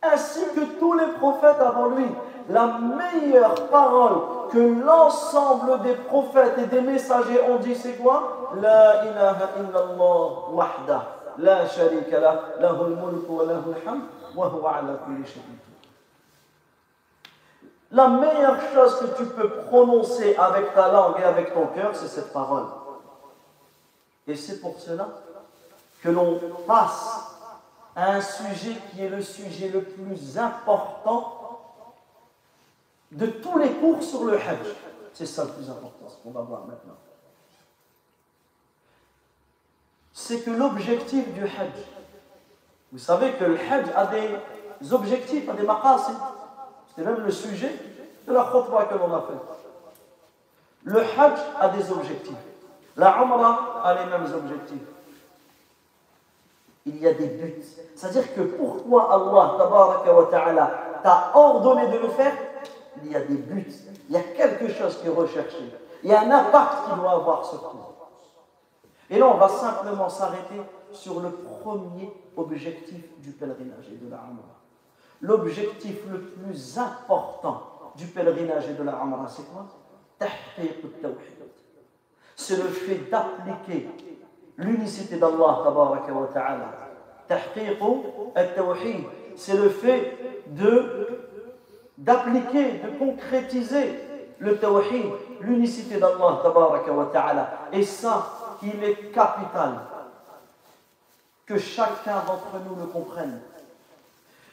ainsi 0.02 0.42
que 0.56 0.80
tous 0.80 0.94
les 0.94 1.08
prophètes 1.20 1.60
avant 1.60 1.88
lui, 1.90 2.08
la 2.50 2.78
meilleure 2.78 3.56
parole 3.70 4.50
que 4.52 4.60
l'ensemble 4.60 5.82
des 5.82 5.96
prophètes 5.96 6.58
et 6.60 6.66
des 6.68 6.82
messagers 6.82 7.42
ont 7.50 7.58
dit, 7.58 7.76
c'est 7.76 7.94
quoi? 7.94 8.52
La 8.62 9.06
ilaha 9.06 9.50
illallah 9.60 10.52
wahda, 10.52 11.06
la 11.40 11.68
sharika 11.68 12.20
la, 12.20 12.42
lahul 12.60 12.96
mulku 12.96 13.34
wa 14.36 14.72
ala 14.78 14.94
kulli 15.06 15.24
la 17.92 18.10
meilleure 18.10 18.58
chose 18.74 19.00
que 19.00 19.18
tu 19.18 19.26
peux 19.30 19.50
prononcer 19.68 20.36
avec 20.36 20.74
ta 20.74 20.92
langue 20.92 21.16
et 21.20 21.24
avec 21.24 21.54
ton 21.54 21.68
cœur, 21.68 21.92
c'est 21.94 22.08
cette 22.08 22.34
parole. 22.34 22.66
Et 24.28 24.36
c'est 24.36 24.60
pour 24.60 24.78
cela 24.80 25.08
que 26.06 26.12
l'on 26.12 26.40
passe 26.68 27.32
à 27.96 28.12
un 28.12 28.22
sujet 28.22 28.76
qui 28.92 29.02
est 29.02 29.10
le 29.10 29.24
sujet 29.24 29.70
le 29.70 29.82
plus 29.82 30.38
important 30.38 31.42
de 33.12 33.26
tous 33.26 33.58
les 33.58 33.72
cours 33.72 34.04
sur 34.04 34.26
le 34.26 34.36
Hajj. 34.36 34.68
C'est 35.14 35.26
ça 35.26 35.46
le 35.46 35.52
plus 35.52 35.68
important, 35.68 36.08
ce 36.08 36.18
qu'on 36.18 36.30
va 36.30 36.42
voir 36.42 36.66
maintenant. 36.66 36.98
C'est 40.14 40.42
que 40.42 40.52
l'objectif 40.52 41.34
du 41.34 41.44
Hajj, 41.44 41.74
vous 42.92 43.00
savez 43.00 43.34
que 43.34 43.46
le 43.46 43.58
Hajj 43.58 43.90
a 43.96 44.06
des 44.06 44.94
objectifs, 44.94 45.50
a 45.50 45.54
des 45.54 45.64
maqasid. 45.64 46.16
C'est 46.96 47.04
même 47.04 47.22
le 47.22 47.32
sujet 47.32 47.74
de 48.28 48.34
la 48.34 48.44
khutbah 48.44 48.86
que 48.86 48.96
l'on 48.96 49.14
a 49.14 49.22
fait. 49.22 49.34
Le 50.84 51.02
Hajj 51.02 51.40
a 51.60 51.70
des 51.70 51.92
objectifs. 51.92 52.36
La 52.96 53.18
Umrah 53.22 53.82
a 53.84 53.94
les 53.96 54.06
mêmes 54.06 54.32
objectifs. 54.34 54.95
Il 56.86 57.00
y 57.00 57.08
a 57.08 57.14
des 57.14 57.28
buts. 57.28 57.64
C'est-à-dire 57.96 58.34
que 58.36 58.42
pourquoi 58.42 59.12
Allah 59.12 59.58
t'a 61.02 61.32
ordonné 61.36 61.88
de 61.88 61.98
le 61.98 62.10
faire? 62.10 62.34
Il 63.04 63.12
y 63.12 63.16
a 63.16 63.22
des 63.22 63.36
buts. 63.36 63.74
Il 64.08 64.14
y 64.16 64.18
a 64.18 64.22
quelque 64.22 64.68
chose 64.70 65.00
qui 65.00 65.08
est 65.08 65.12
recherché. 65.12 65.58
Il 66.04 66.10
y 66.10 66.14
a 66.14 66.22
un 66.22 66.32
impact 66.32 66.86
qui 66.90 66.96
doit 67.00 67.12
avoir 67.12 67.44
sur 67.46 67.62
toi. 67.62 67.96
Et 69.10 69.18
là, 69.18 69.28
on 69.28 69.38
va 69.38 69.48
simplement 69.48 70.10
s'arrêter 70.10 70.62
sur 70.92 71.20
le 71.20 71.32
premier 71.32 72.14
objectif 72.38 73.20
du 73.20 73.32
pèlerinage 73.32 73.90
et 73.92 73.98
de 73.98 74.10
la 74.10 74.18
Umrah. 74.18 74.62
L'objectif 75.22 76.02
le 76.12 76.22
plus 76.22 76.78
important 76.78 77.62
du 77.96 78.08
pèlerinage 78.08 78.70
et 78.70 78.74
de 78.74 78.84
la 78.84 78.94
Umrah, 78.94 79.28
c'est 79.28 79.46
quoi? 79.52 79.66
C'est 82.36 82.58
le 82.58 82.70
fait 82.70 83.10
d'appliquer 83.10 83.90
l'unicité 84.58 85.18
d'Allah 85.18 85.62
tabaraka 85.64 86.12
wa 86.12 86.28
ta'ala. 86.34 86.86
C'est 89.36 89.56
le 89.56 89.70
fait 89.70 90.18
de 90.48 91.22
d'appliquer, 91.98 92.80
de 92.80 93.00
concrétiser 93.00 94.00
le 94.40 94.58
tawhid, 94.58 95.06
l'unicité 95.42 95.98
d'Allah 95.98 96.40
tabaraka 96.44 96.92
wa 96.92 97.10
ta'ala. 97.12 97.50
Et 97.72 97.84
ça, 97.84 98.58
il 98.62 98.84
est 98.84 99.12
capital 99.12 99.80
que 101.46 101.58
chacun 101.58 102.22
d'entre 102.26 102.60
nous 102.68 102.76
le 102.76 102.88
comprenne 102.88 103.40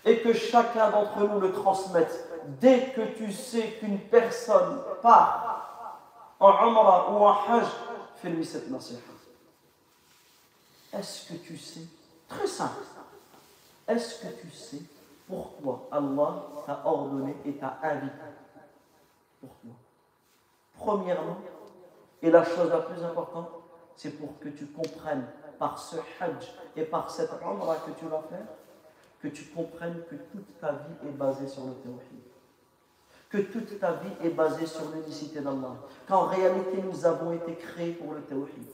et 0.04 0.18
que 0.18 0.32
chacun 0.32 0.90
d'entre 0.90 1.20
nous 1.28 1.40
le 1.40 1.52
transmette. 1.52 2.28
Dès 2.60 2.92
que 2.94 3.02
tu 3.16 3.32
sais 3.32 3.78
qu'une 3.78 3.98
personne 3.98 4.80
part 5.00 6.34
en 6.40 6.50
Umrah 6.66 7.10
ou 7.12 7.24
en 7.24 7.32
Hajj, 7.32 7.66
fais-lui 8.16 8.44
cette 8.44 8.70
nasiha. 8.70 8.98
Est-ce 10.92 11.32
que 11.32 11.38
tu 11.38 11.56
sais? 11.56 11.86
Très 12.28 12.46
simple. 12.46 12.82
Est-ce 13.88 14.22
que 14.22 14.40
tu 14.40 14.50
sais 14.50 14.82
pourquoi 15.26 15.88
Allah 15.90 16.46
t'a 16.66 16.82
ordonné 16.84 17.36
et 17.44 17.54
t'a 17.54 17.78
invité? 17.82 18.12
Pourquoi? 19.40 19.70
Premièrement, 20.76 21.38
et 22.20 22.30
la 22.30 22.44
chose 22.44 22.70
la 22.70 22.80
plus 22.80 23.02
importante, 23.02 23.48
c'est 23.96 24.10
pour 24.10 24.38
que 24.38 24.48
tu 24.48 24.66
comprennes 24.66 25.26
par 25.58 25.78
ce 25.78 25.96
Hajj 26.20 26.52
et 26.76 26.84
par 26.84 27.10
cette 27.10 27.30
Umrah 27.42 27.76
que 27.76 27.90
tu 27.98 28.06
vas 28.06 28.22
faire 28.28 28.46
que 29.22 29.28
tu 29.28 29.44
comprennes 29.46 30.02
que 30.10 30.16
toute 30.16 30.58
ta 30.60 30.72
vie 30.72 31.08
est 31.08 31.12
basée 31.12 31.46
sur 31.46 31.64
le 31.64 31.74
tawhid. 31.74 32.22
Que 33.30 33.38
toute 33.38 33.78
ta 33.78 33.92
vie 33.92 34.10
est 34.20 34.30
basée 34.30 34.66
sur 34.66 34.90
l'unicité 34.90 35.40
d'Allah. 35.40 35.76
Qu'en 36.08 36.26
réalité, 36.26 36.82
nous 36.82 37.06
avons 37.06 37.32
été 37.32 37.54
créés 37.54 37.92
pour 37.92 38.14
le 38.14 38.22
tawhid. 38.22 38.66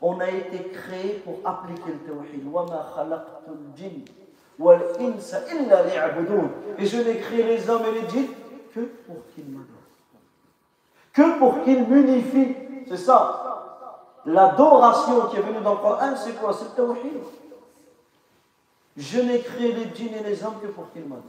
On 0.00 0.20
a 0.20 0.28
été 0.28 0.68
créés 0.68 1.22
pour 1.24 1.38
appliquer 1.44 1.90
le 1.90 1.98
tawhid. 1.98 2.42
Et 6.78 6.86
je 6.86 6.96
n'ai 6.98 7.18
créé 7.18 7.42
les 7.42 7.70
hommes 7.70 7.82
et 7.86 7.92
les 7.92 8.08
djinns 8.08 8.28
que 8.74 8.80
pour 8.80 9.16
qu'ils 9.34 9.46
m'adorent. 9.46 9.66
Que 11.12 11.38
pour 11.38 11.62
qu'ils 11.62 11.86
m'unifient. 11.86 12.56
C'est 12.88 12.96
ça. 12.96 13.42
L'adoration 14.26 15.26
qui 15.28 15.36
est 15.36 15.40
venue 15.40 15.60
dans 15.62 15.74
le 15.74 15.78
Coran, 15.78 16.14
c'est 16.16 16.34
quoi? 16.34 16.52
C'est 16.52 16.64
le 16.64 16.70
tawhid. 16.70 17.22
Je 18.96 19.20
n'ai 19.20 19.40
créé 19.40 19.72
les 19.72 19.94
djinns 19.94 20.14
et 20.14 20.22
les 20.22 20.44
hommes 20.44 20.60
que 20.60 20.68
pour 20.68 20.90
qu'ils 20.92 21.04
m'adorent. 21.04 21.22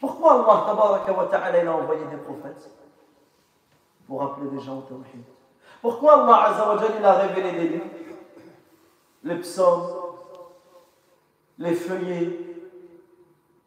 Pourquoi 0.00 0.32
Allah 0.32 0.64
a 0.66 1.72
envoyé 1.72 2.04
des 2.10 2.16
prophètes 2.16 2.70
Pour 4.06 4.22
appeler 4.22 4.50
les 4.52 4.60
gens 4.60 4.78
au 4.78 4.82
tawhid? 4.82 5.24
Pourquoi 5.80 6.22
Allah 6.22 6.44
azza 6.48 6.68
wa 6.68 6.76
il 6.98 7.04
a 7.04 7.12
révélé 7.12 7.52
des 7.52 7.68
livres 7.68 7.84
Les 9.24 9.36
psaumes, 9.36 9.88
les 11.58 11.74
feuillets, 11.74 12.38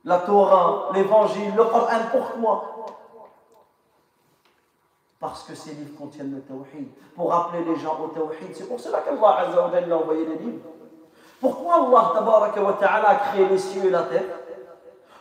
la 0.05 0.19
Torah, 0.19 0.89
l'évangile, 0.93 1.53
le 1.55 1.63
Coran. 1.63 1.99
Pourquoi? 2.11 2.69
Parce 5.19 5.43
que 5.43 5.55
ces 5.55 5.71
livres 5.71 5.97
contiennent 5.97 6.35
le 6.35 6.41
tawhid. 6.41 6.89
Pour 7.15 7.33
appeler 7.33 7.63
les 7.63 7.75
gens 7.77 7.97
au 8.03 8.07
tawhid. 8.07 8.53
C'est 8.53 8.67
pour 8.67 8.79
cela 8.79 9.01
qu'Allah 9.01 9.39
azza 9.39 9.67
wa 9.67 9.71
a 9.77 9.97
envoyé 9.97 10.25
des 10.25 10.35
livres. 10.35 10.61
Pourquoi 11.39 11.75
Allah 11.75 12.75
ta'ala 12.79 13.09
a 13.09 13.15
créé 13.15 13.47
les 13.47 13.57
cieux 13.57 13.85
et 13.85 13.89
la 13.89 14.03
terre? 14.03 14.23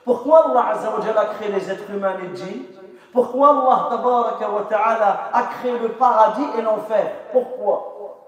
Pourquoi 0.05 0.51
Allah 0.51 0.79
a 1.17 1.27
créé 1.35 1.51
les 1.51 1.71
êtres 1.71 1.91
humains 1.91 2.17
et 2.19 2.27
les 2.27 2.37
djinns? 2.37 2.82
Pourquoi 3.13 3.51
Allah 3.51 4.65
ta'ala 4.69 5.31
a 5.33 5.43
créé 5.45 5.79
le 5.79 5.91
paradis 5.91 6.47
et 6.59 6.63
l'enfer? 6.63 7.13
Pourquoi? 7.31 8.19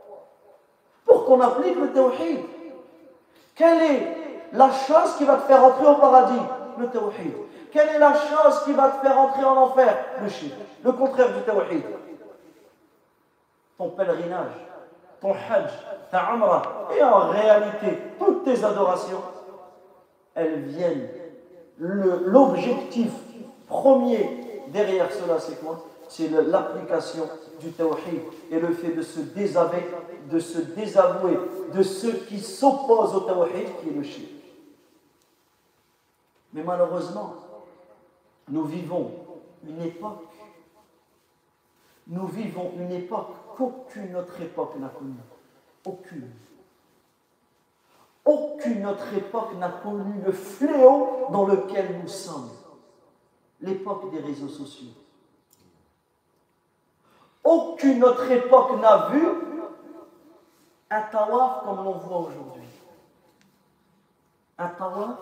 Pour 1.06 1.24
qu'on 1.24 1.40
applique 1.40 1.76
le 1.76 1.92
tawhid. 1.92 2.40
Quelle 3.54 3.82
est 3.82 4.16
la 4.52 4.70
chose 4.70 5.16
qui 5.16 5.24
va 5.24 5.36
te 5.36 5.42
faire 5.42 5.64
entrer 5.64 5.86
au 5.86 5.94
paradis? 5.94 6.42
Le 6.78 6.88
tawhid. 6.88 7.34
Quelle 7.72 7.88
est 7.88 7.98
la 7.98 8.14
chose 8.14 8.64
qui 8.64 8.72
va 8.72 8.88
te 8.88 9.06
faire 9.06 9.18
entrer 9.18 9.44
en 9.44 9.56
enfer? 9.56 9.96
Le 10.20 10.28
shirk. 10.28 10.52
Le 10.84 10.92
contraire 10.92 11.28
du 11.28 11.42
tawhid. 11.42 11.82
Ton 13.78 13.88
pèlerinage 13.88 14.64
ton 15.24 15.32
hajj, 15.32 15.70
ta 16.10 16.34
umrah, 16.34 16.90
et 16.94 17.02
en 17.02 17.30
réalité, 17.30 17.98
toutes 18.18 18.44
tes 18.44 18.62
adorations, 18.62 19.22
elles 20.34 20.64
viennent. 20.64 21.08
L'objectif 21.78 23.10
premier 23.66 24.43
derrière 24.74 25.10
cela, 25.10 25.38
c'est 25.38 25.60
quoi? 25.64 25.82
C'est 26.08 26.28
l'application 26.28 27.26
du 27.60 27.70
tawhid 27.72 28.20
et 28.50 28.58
le 28.60 28.74
fait 28.74 28.92
de 28.92 29.00
se 29.00 29.20
désavouer, 29.20 29.88
de 31.72 31.82
ceux 31.82 32.12
qui 32.28 32.40
s'opposent 32.40 33.14
au 33.14 33.20
tawhid, 33.20 33.68
qui 33.80 33.88
est 33.88 33.92
le 33.92 34.02
shirk. 34.02 34.28
Mais 36.52 36.62
malheureusement, 36.62 37.34
nous 38.48 38.64
vivons 38.64 39.12
une 39.66 39.80
époque, 39.80 40.26
nous 42.08 42.26
vivons 42.26 42.72
une 42.78 42.92
époque 42.92 43.30
qu'aucune 43.56 44.14
autre 44.16 44.40
époque 44.42 44.74
n'a 44.78 44.88
connu. 44.88 45.14
Aucune. 45.86 46.30
Aucune 48.24 48.86
autre 48.86 49.14
époque 49.16 49.54
n'a 49.58 49.68
connu 49.68 50.20
le 50.24 50.32
fléau 50.32 51.28
dans 51.30 51.46
lequel 51.46 52.00
nous 52.02 52.08
sommes. 52.08 52.50
L'époque 53.60 54.10
des 54.10 54.20
réseaux 54.20 54.48
sociaux. 54.48 54.92
Aucune 57.42 58.02
autre 58.04 58.30
époque 58.30 58.80
n'a 58.80 59.08
vu 59.08 59.26
un 60.90 61.02
tawaf 61.02 61.64
comme 61.64 61.84
l'on 61.84 61.92
voit 61.92 62.18
aujourd'hui. 62.18 62.62
un 64.58 64.68
tawaf 64.68 65.18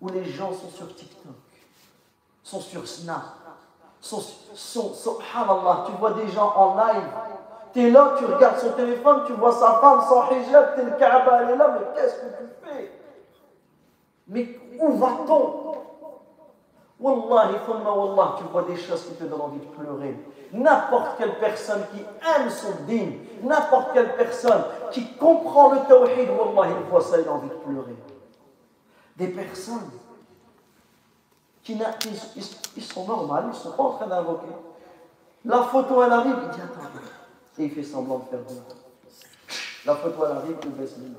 où 0.00 0.08
les 0.08 0.24
gens 0.24 0.52
sont 0.52 0.68
sur 0.70 0.94
TikTok, 0.94 1.32
sont 2.42 2.60
sur 2.60 2.86
Snap, 2.86 3.22
sont, 4.00 4.20
sont, 4.54 4.94
subhanallah, 4.94 5.84
tu 5.86 5.92
vois 5.92 6.12
des 6.12 6.28
gens 6.28 6.52
en 6.54 6.76
live, 6.76 7.08
tu 7.72 7.80
es 7.80 7.90
là, 7.90 8.14
tu 8.18 8.24
regardes 8.24 8.58
son 8.58 8.72
téléphone, 8.72 9.24
tu 9.26 9.32
vois 9.32 9.52
sa 9.52 9.80
femme 9.80 10.00
sans 10.02 10.30
hijab, 10.30 10.76
t'es 10.76 10.84
le 10.84 10.92
Kaaba, 10.92 11.42
elle 11.42 11.50
est 11.50 11.56
là, 11.56 11.78
mais 11.78 11.94
qu'est-ce 11.94 12.14
que 12.14 12.26
tu 12.38 12.48
fais? 12.62 12.92
Mais 14.28 14.60
où 14.78 14.92
va-t-on? 14.92 15.72
Wallahi, 16.98 17.56
wallah, 17.68 18.36
tu 18.38 18.44
vois 18.44 18.62
des 18.62 18.76
choses 18.76 19.04
qui 19.04 19.14
te 19.14 19.24
donnent 19.24 19.40
envie 19.40 19.58
de 19.58 19.66
pleurer. 19.66 20.16
N'importe 20.52 21.18
quelle 21.18 21.38
personne 21.38 21.82
qui 21.92 22.00
aime 22.00 22.48
son 22.48 22.84
dîme, 22.86 23.18
n'importe 23.42 23.92
quelle 23.92 24.16
personne 24.16 24.62
qui 24.92 25.12
comprend 25.14 25.72
le 25.72 25.80
tawhid, 25.80 26.30
wallah, 26.30 26.70
il 26.70 26.88
voit 26.88 27.02
ça, 27.02 27.20
il 27.20 27.28
a 27.28 27.32
envie 27.32 27.48
de 27.50 27.54
pleurer. 27.54 27.96
Des 29.16 29.28
personnes 29.28 29.90
qui, 31.62 31.76
ils, 32.76 32.82
sont 32.82 33.06
normales, 33.06 33.44
ils 33.46 33.48
ne 33.48 33.54
sont 33.54 33.72
pas 33.72 33.82
en 33.82 33.92
train 33.92 34.06
d'invoquer. 34.06 34.46
La 35.44 35.64
photo, 35.64 36.02
elle 36.02 36.12
arrive, 36.12 36.36
il 36.44 36.50
dit 36.50 36.60
attends, 36.62 36.88
et 37.58 37.64
il 37.64 37.70
fait 37.70 37.82
semblant 37.82 38.18
de 38.18 38.24
faire 38.24 38.40
bon. 38.40 38.62
La 39.84 39.96
photo, 39.96 40.24
elle 40.24 40.36
arrive, 40.36 40.56
il 40.62 40.70
baisse 40.70 40.96
les 40.98 41.08
mains. 41.08 41.18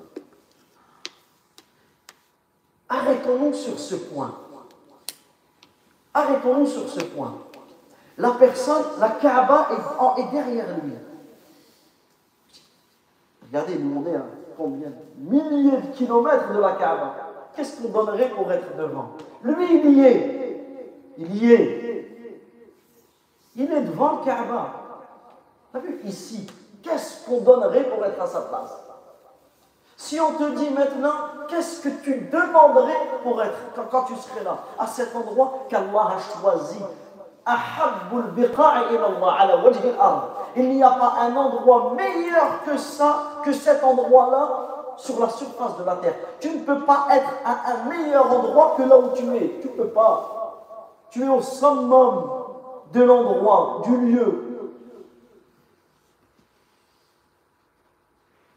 Arrêtons-nous 2.90 3.54
sur 3.54 3.78
ce 3.78 3.96
point. 3.96 4.47
Arrêtons-nous 6.18 6.66
sur 6.66 6.90
ce 6.90 7.02
point. 7.02 7.36
La 8.18 8.32
personne, 8.32 8.84
la 9.00 9.10
Kaaba 9.10 9.70
est, 10.18 10.32
derrière 10.32 10.66
lui. 10.84 10.94
Regardez, 13.44 13.74
il 13.74 13.88
demandait 13.88 14.16
à 14.16 14.26
combien 14.58 14.92
Milliers 15.16 15.78
de 15.78 15.96
kilomètres 15.96 16.52
de 16.52 16.60
la 16.60 16.72
Kaaba. 16.72 17.14
Qu'est-ce 17.56 17.80
qu'on 17.80 17.90
donnerait 17.90 18.30
pour 18.30 18.52
être 18.52 18.76
devant? 18.76 19.12
Lui, 19.44 19.80
il 19.84 19.92
y 19.92 20.02
est. 20.02 20.64
Il 21.20 21.36
y 21.36 21.54
est. 21.54 22.08
Il 23.56 23.72
est 23.72 23.82
devant 23.82 24.18
le 24.18 24.26
Kaaba. 24.26 24.74
Vous 25.72 25.82
vu 25.82 26.00
ici, 26.06 26.48
qu'est-ce 26.82 27.28
qu'on 27.28 27.42
donnerait 27.42 27.84
pour 27.84 28.04
être 28.04 28.20
à 28.20 28.26
sa 28.26 28.42
place? 28.42 28.87
Si 29.98 30.20
on 30.22 30.34
te 30.34 30.52
dit 30.52 30.70
maintenant, 30.70 31.16
qu'est-ce 31.48 31.82
que 31.82 31.90
tu 31.90 32.30
demanderais 32.32 33.20
pour 33.24 33.42
être, 33.42 33.58
quand, 33.90 34.04
tu 34.04 34.16
serais 34.16 34.44
là, 34.44 34.60
à 34.78 34.86
cet 34.86 35.16
endroit 35.16 35.66
qu'Allah 35.70 36.14
a 36.16 36.40
choisi? 36.40 36.78
Il 40.56 40.70
n'y 40.70 40.84
a 40.84 40.90
pas 40.92 41.14
un 41.22 41.36
endroit 41.36 41.94
meilleur 41.96 42.64
que 42.64 42.78
ça, 42.78 43.24
que 43.44 43.52
cet 43.52 43.84
endroit-là, 43.84 44.68
sur 44.98 45.20
la 45.20 45.30
surface 45.30 45.78
de 45.80 45.84
la 45.84 45.96
terre. 45.96 46.16
Tu 46.40 46.50
ne 46.50 46.60
peux 46.64 46.82
pas 46.82 47.08
être 47.12 47.32
à 47.44 47.72
un 47.72 47.90
meilleur 47.90 48.32
endroit 48.32 48.76
que 48.78 48.84
là 48.84 49.00
où 49.00 49.16
tu 49.16 49.24
es. 49.36 49.60
Tu 49.62 49.68
ne 49.68 49.74
peux 49.74 49.90
pas. 49.90 51.08
Tu 51.10 51.24
es 51.24 51.30
au 51.30 51.42
summum 51.42 52.30
de 52.94 53.02
l'endroit, 53.02 53.82
du 53.84 53.98
lieu. 53.98 54.44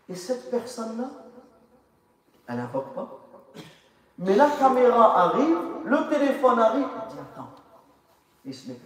Et 0.09 0.15
cette 0.15 0.51
personne-là, 0.51 1.05
elle 2.51 2.57
n'invoque 2.57 2.93
pas. 2.95 3.09
Mais 4.19 4.35
la 4.35 4.51
caméra 4.51 5.23
arrive, 5.23 5.59
le 5.85 6.09
téléphone 6.09 6.59
arrive, 6.59 6.87
il 6.87 7.15
dit 7.15 7.21
attends, 7.21 7.51
il 8.45 8.55
se 8.55 8.69
met 8.69 8.77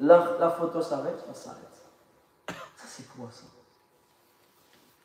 la, 0.00 0.36
la 0.38 0.50
photo 0.50 0.80
s'arrête, 0.80 1.20
ça 1.26 1.34
s'arrête. 1.34 1.64
Ça, 2.46 2.84
c'est 2.86 3.08
quoi 3.08 3.28
ça? 3.32 3.42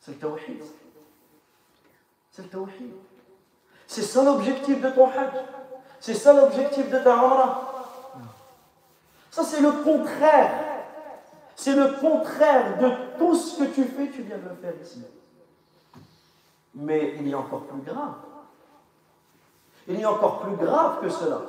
C'est 0.00 0.12
le 0.12 0.18
tawhid. 0.18 0.62
C'est 2.30 2.42
le 2.42 2.48
tawhid. 2.48 2.94
C'est 3.86 4.02
ça 4.02 4.22
l'objectif 4.22 4.80
de 4.80 4.90
ton 4.90 5.08
hajj. 5.08 5.32
C'est 5.98 6.14
ça 6.14 6.32
l'objectif 6.32 6.88
de 6.90 6.98
ta 6.98 7.12
umrah. 7.14 7.72
Ça, 9.32 9.42
c'est 9.42 9.60
le 9.60 9.72
contraire. 9.72 10.52
C'est 11.56 11.74
le 11.74 11.94
contraire 12.00 12.78
de 12.78 13.18
tout 13.18 13.34
ce 13.34 13.58
que 13.58 13.64
tu 13.64 13.84
fais, 13.84 14.08
tu 14.10 14.22
viens 14.22 14.38
de 14.38 14.48
le 14.48 14.54
faire 14.54 14.74
ici. 14.80 15.02
Mais 16.74 17.14
il 17.16 17.28
y 17.28 17.34
a 17.34 17.38
encore 17.38 17.62
plus 17.62 17.82
grave. 17.82 18.14
Il 19.86 20.00
y 20.00 20.04
a 20.04 20.10
encore 20.10 20.40
plus 20.40 20.56
grave 20.56 21.00
que 21.00 21.08
cela. 21.08 21.40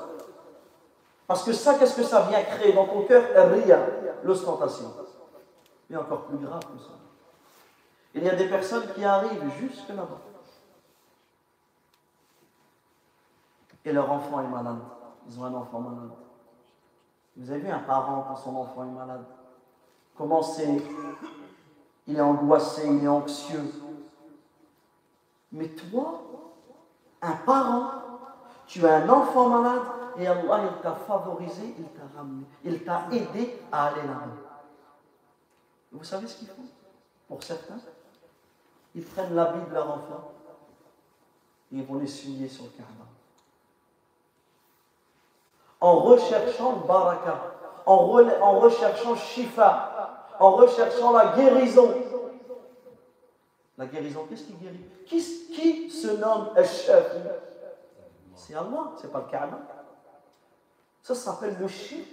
Parce 1.27 1.43
que 1.43 1.53
ça, 1.53 1.75
qu'est-ce 1.75 1.95
que 1.95 2.03
ça 2.03 2.21
vient 2.23 2.43
créer 2.43 2.73
dans 2.73 2.85
ton 2.85 3.01
cœur? 3.03 3.23
Rien, 3.49 3.79
l'ostentation. 4.23 4.93
Mais 5.89 5.97
encore 5.97 6.23
plus 6.23 6.37
grave 6.37 6.59
que 6.59 6.79
ça. 6.83 6.91
Il 8.13 8.23
y 8.23 8.29
a 8.29 8.35
des 8.35 8.47
personnes 8.47 8.87
qui 8.93 9.03
arrivent 9.03 9.51
jusque 9.59 9.89
là-bas. 9.89 10.21
Et 13.83 13.91
leur 13.91 14.11
enfant 14.11 14.41
est 14.41 14.47
malade. 14.47 14.79
Ils 15.27 15.39
ont 15.39 15.45
un 15.45 15.53
enfant 15.53 15.79
malade. 15.79 16.11
Vous 17.37 17.51
avez 17.51 17.59
vu 17.59 17.69
un 17.69 17.79
parent 17.79 18.25
quand 18.27 18.35
son 18.35 18.55
enfant 18.55 18.83
est 18.83 18.97
malade? 18.97 19.25
Comment 20.17 20.41
c'est? 20.41 20.81
Il 22.07 22.15
est 22.15 22.21
angoissé, 22.21 22.87
il 22.87 23.03
est 23.03 23.07
anxieux. 23.07 23.71
Mais 25.55 25.69
toi, 25.69 26.21
un 27.21 27.31
parent, 27.31 27.91
tu 28.67 28.85
as 28.85 28.97
un 28.97 29.09
enfant 29.09 29.47
malade, 29.47 29.83
et 30.17 30.27
Allah 30.27 30.63
il 30.69 30.81
t'a 30.81 30.91
favorisé, 30.91 31.73
il 31.77 31.85
t'a 31.85 32.01
ramené, 32.17 32.45
il 32.65 32.83
t'a 32.83 33.05
aidé 33.09 33.57
à 33.71 33.87
aller 33.87 34.01
là-bas. 34.01 34.63
Vous 35.93 36.03
savez 36.03 36.27
ce 36.27 36.39
qu'ils 36.39 36.49
font 36.49 36.65
Pour 37.29 37.41
certains, 37.41 37.77
ils 38.95 39.03
prennent 39.03 39.33
l'habit 39.33 39.69
de 39.69 39.73
leur 39.73 39.89
enfant 39.89 40.31
et 41.71 41.77
ils 41.77 41.85
vont 41.85 41.99
l'essuyer 41.99 42.49
sur 42.49 42.65
le 42.65 42.71
Kaaba. 42.71 43.05
En 45.79 45.99
recherchant 45.99 46.83
baraka, 46.85 47.53
en, 47.85 47.93
en 47.93 48.59
recherchant 48.59 49.15
shifa, 49.15 50.25
en 50.37 50.51
recherchant 50.51 51.13
la 51.13 51.33
guérison. 51.37 51.93
La 53.77 53.85
guérison, 53.87 54.25
qu'est-ce 54.29 54.43
qui 54.43 54.53
guérit? 54.53 54.85
Qui, 55.05 55.89
se 55.89 56.07
nomme 56.07 56.49
Al-Shafi 56.55 57.17
C'est 58.35 58.55
Allah, 58.55 58.91
c'est 59.01 59.11
pas 59.11 59.25
le 59.25 59.31
Kaaba. 59.31 59.59
Ça 61.01 61.13
s'appelle 61.13 61.57
le 61.59 61.67
shirk. 61.67 62.07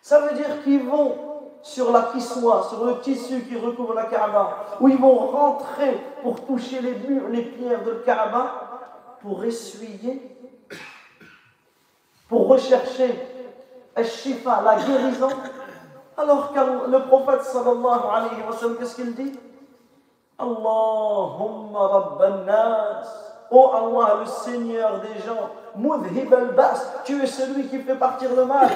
Ça 0.00 0.20
veut 0.20 0.36
dire 0.36 0.62
qu'ils 0.64 0.82
vont 0.84 1.16
sur 1.62 1.92
la 1.92 2.10
kiswa, 2.12 2.66
sur 2.68 2.84
le 2.84 3.00
tissu 3.00 3.42
qui 3.42 3.56
recouvre 3.56 3.94
la 3.94 4.04
Kaaba, 4.04 4.66
où 4.80 4.88
ils 4.88 4.96
vont 4.96 5.18
rentrer 5.18 5.98
pour 6.22 6.44
toucher 6.46 6.80
les 6.80 6.94
murs, 6.94 7.28
les 7.28 7.42
pierres 7.42 7.84
de 7.84 7.90
la 7.90 8.00
Kaaba, 8.00 9.18
pour 9.20 9.44
essuyer, 9.44 10.36
pour 12.28 12.48
rechercher 12.48 13.14
shifa, 14.04 14.62
la 14.62 14.76
guérison. 14.76 15.28
Alors 16.16 16.52
que 16.52 16.90
le 16.90 17.06
prophète 17.06 17.42
sallallahu 17.42 18.00
alayhi 18.12 18.42
wa 18.48 18.56
sallam, 18.56 18.76
qu'est-ce 18.76 18.96
qu'il 18.96 19.14
dit? 19.14 19.32
Allahumma 20.37 21.87
rabban 21.87 22.45
nas. 22.45 23.07
Oh 23.51 23.71
Allah, 23.73 24.19
le 24.21 24.25
Seigneur 24.25 24.99
des 25.01 25.21
gens, 25.21 25.49
Mudhib 25.75 26.33
al-Bas, 26.33 27.03
tu 27.05 27.21
es 27.21 27.27
celui 27.27 27.67
qui 27.67 27.79
fait 27.79 27.95
partir 27.95 28.33
le 28.35 28.45
mal. 28.45 28.69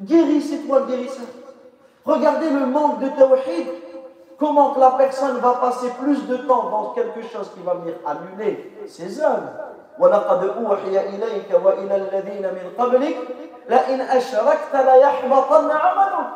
Guéris, 0.00 0.42
c'est 0.42 0.66
toi 0.66 0.80
le 0.80 0.86
guérisseur. 0.86 1.26
Regardez 2.04 2.48
le 2.48 2.64
manque 2.64 3.00
de 3.00 3.08
tawhid. 3.08 3.66
Comment 4.38 4.70
que 4.70 4.80
la 4.80 4.92
personne 4.92 5.38
va 5.38 5.54
passer 5.54 5.90
plus 6.00 6.26
de 6.26 6.36
temps 6.36 6.70
dans 6.70 6.90
quelque 6.90 7.22
chose 7.22 7.50
qui 7.54 7.60
va 7.62 7.74
venir 7.74 7.94
annuler 8.06 8.72
ses 8.86 9.20
œuvres. 9.20 9.68
ولقد 9.98 10.44
أوحي 10.44 11.08
إليك 11.08 11.60
وإلى 11.64 11.96
الذين 11.96 12.42
من 12.42 12.72
قبلك 12.78 13.16
لئن 13.68 14.00
أشركت 14.00 14.74
ليحبطن 14.74 15.70
عملك 15.70 16.26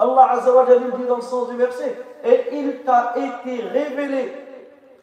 Allah 0.00 0.30
Azza 0.30 0.52
wa 0.54 0.64
Jalla 0.64 0.96
dit 0.96 1.04
dans 1.06 1.16
le 1.16 1.22
sens 1.22 1.48
du 1.50 1.56
verset 1.56 1.94
et 2.24 2.46
il 2.52 2.82
t'a 2.84 3.12
été 3.16 3.62
révélé 3.62 4.32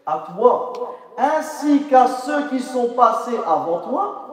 à 0.05 0.25
toi, 0.33 0.73
ainsi 1.17 1.83
qu'à 1.83 2.07
ceux 2.07 2.47
qui 2.47 2.59
sont 2.59 2.93
passés 2.93 3.37
avant 3.45 3.79
toi, 3.81 4.23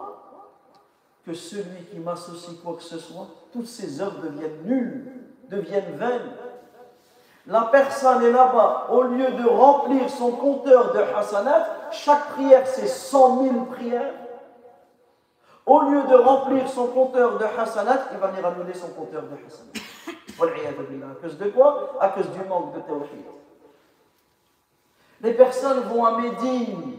que 1.26 1.34
celui 1.34 1.84
qui 1.90 1.98
m'associe 1.98 2.56
quoi 2.62 2.74
que 2.74 2.82
ce 2.82 2.98
soit, 2.98 3.26
toutes 3.52 3.66
ses 3.66 4.00
œuvres 4.00 4.22
deviennent 4.22 4.62
nulles, 4.64 5.12
deviennent 5.50 5.96
vaines. 5.96 6.32
La 7.46 7.62
personne 7.62 8.22
est 8.22 8.32
là-bas, 8.32 8.86
au 8.90 9.02
lieu 9.02 9.32
de 9.32 9.46
remplir 9.46 10.08
son 10.08 10.30
compteur 10.30 10.92
de 10.94 11.00
hasanat, 11.00 11.66
chaque 11.90 12.30
prière 12.30 12.66
c'est 12.66 12.86
100 12.86 13.42
000 13.42 13.54
prières. 13.66 14.14
Au 15.66 15.80
lieu 15.82 16.02
de 16.04 16.14
remplir 16.14 16.68
son 16.68 16.86
compteur 16.86 17.36
de 17.38 17.44
hasanat, 17.44 18.08
il 18.12 18.18
va 18.18 18.28
venir 18.28 18.46
annuler 18.46 18.74
son 18.74 18.88
compteur 18.88 19.22
de 19.22 19.34
hasanat. 19.46 19.93
À 20.40 21.22
cause 21.22 21.38
de 21.38 21.50
quoi? 21.50 21.90
À 22.00 22.08
cause 22.08 22.30
du 22.30 22.48
manque 22.48 22.74
de 22.74 22.80
théorie. 22.80 23.24
Les 25.20 25.32
personnes 25.32 25.80
vont 25.80 26.04
à 26.04 26.20
Médine. 26.20 26.98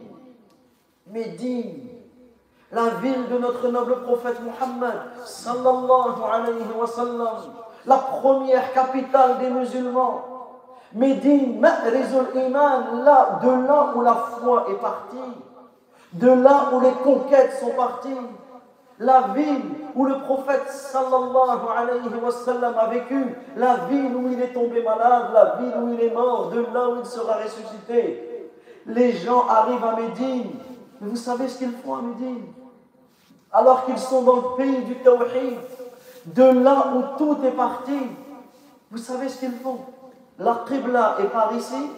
Médine, 1.07 1.89
la 2.71 2.89
ville 3.01 3.27
de 3.29 3.37
notre 3.37 3.67
noble 3.67 4.01
prophète 4.03 4.39
Muhammad, 4.41 5.11
sallallahu 5.23 6.23
alayhi 6.31 6.65
wa 6.75 6.87
sallam, 6.87 7.37
la 7.85 7.97
première 7.97 8.73
capitale 8.73 9.37
des 9.39 9.49
musulmans. 9.49 10.23
Médine, 10.93 11.59
Ma'rizul 11.59 12.27
Iman, 12.35 13.03
là, 13.03 13.39
de 13.43 13.67
là 13.67 13.93
où 13.95 14.01
la 14.01 14.15
foi 14.15 14.65
est 14.69 14.81
partie, 14.81 15.17
de 16.13 16.29
là 16.29 16.69
où 16.73 16.79
les 16.79 16.93
conquêtes 17.03 17.53
sont 17.59 17.71
parties, 17.71 18.17
la 18.99 19.33
ville 19.35 19.61
où 19.93 20.05
le 20.05 20.19
prophète 20.19 20.69
sallallahu 20.69 21.67
a 22.77 22.85
vécu, 22.87 23.35
la 23.57 23.75
ville 23.89 24.15
où 24.15 24.31
il 24.31 24.41
est 24.41 24.53
tombé 24.53 24.81
malade, 24.83 25.31
la 25.33 25.55
ville 25.59 25.73
où 25.81 25.93
il 25.93 26.01
est 26.01 26.13
mort, 26.13 26.49
de 26.49 26.61
là 26.73 26.89
où 26.89 26.99
il 26.99 27.05
sera 27.05 27.35
ressuscité. 27.35 28.49
Les 28.85 29.13
gens 29.13 29.47
arrivent 29.47 29.83
à 29.83 29.95
Médine, 29.95 30.51
mais 31.01 31.09
vous 31.09 31.15
savez 31.15 31.47
ce 31.47 31.57
qu'ils 31.57 31.71
font 31.71 31.95
à 31.95 32.01
Médine? 32.01 32.45
Alors 33.51 33.85
qu'ils 33.85 33.97
sont 33.97 34.21
dans 34.21 34.35
le 34.35 34.55
pays 34.57 34.81
du 34.83 34.95
Tawhid, 34.95 35.57
de 36.25 36.43
là 36.43 36.93
où 36.95 37.17
tout 37.17 37.37
est 37.45 37.51
parti, 37.51 37.97
vous 38.91 38.97
savez 38.97 39.29
ce 39.29 39.39
qu'ils 39.39 39.57
font? 39.57 39.79
La 40.37 40.63
Qibla 40.67 41.15
est 41.19 41.31
par 41.31 41.53
ici, 41.55 41.89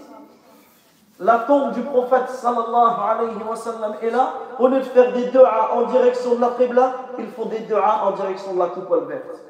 la 1.19 1.39
tombe 1.39 1.71
du 1.71 1.81
prophète 1.81 2.29
sallallahu 2.29 3.01
alayhi 3.09 3.43
wa 3.47 3.55
sallam 3.55 3.95
est 4.01 4.11
là. 4.11 4.33
Au 4.59 4.67
lieu 4.67 4.79
de 4.79 4.83
faire 4.83 5.11
des 5.13 5.25
du'as 5.25 5.69
en 5.73 5.83
direction 5.83 6.35
de 6.35 6.41
la 6.41 6.49
Qibla, 6.49 6.93
ils 7.17 7.29
font 7.29 7.45
des 7.45 7.59
du'as 7.59 8.03
en 8.05 8.11
direction 8.11 8.53
de 8.53 8.59
la 8.59 8.67
coupole 8.67 9.05
verte. 9.05 9.41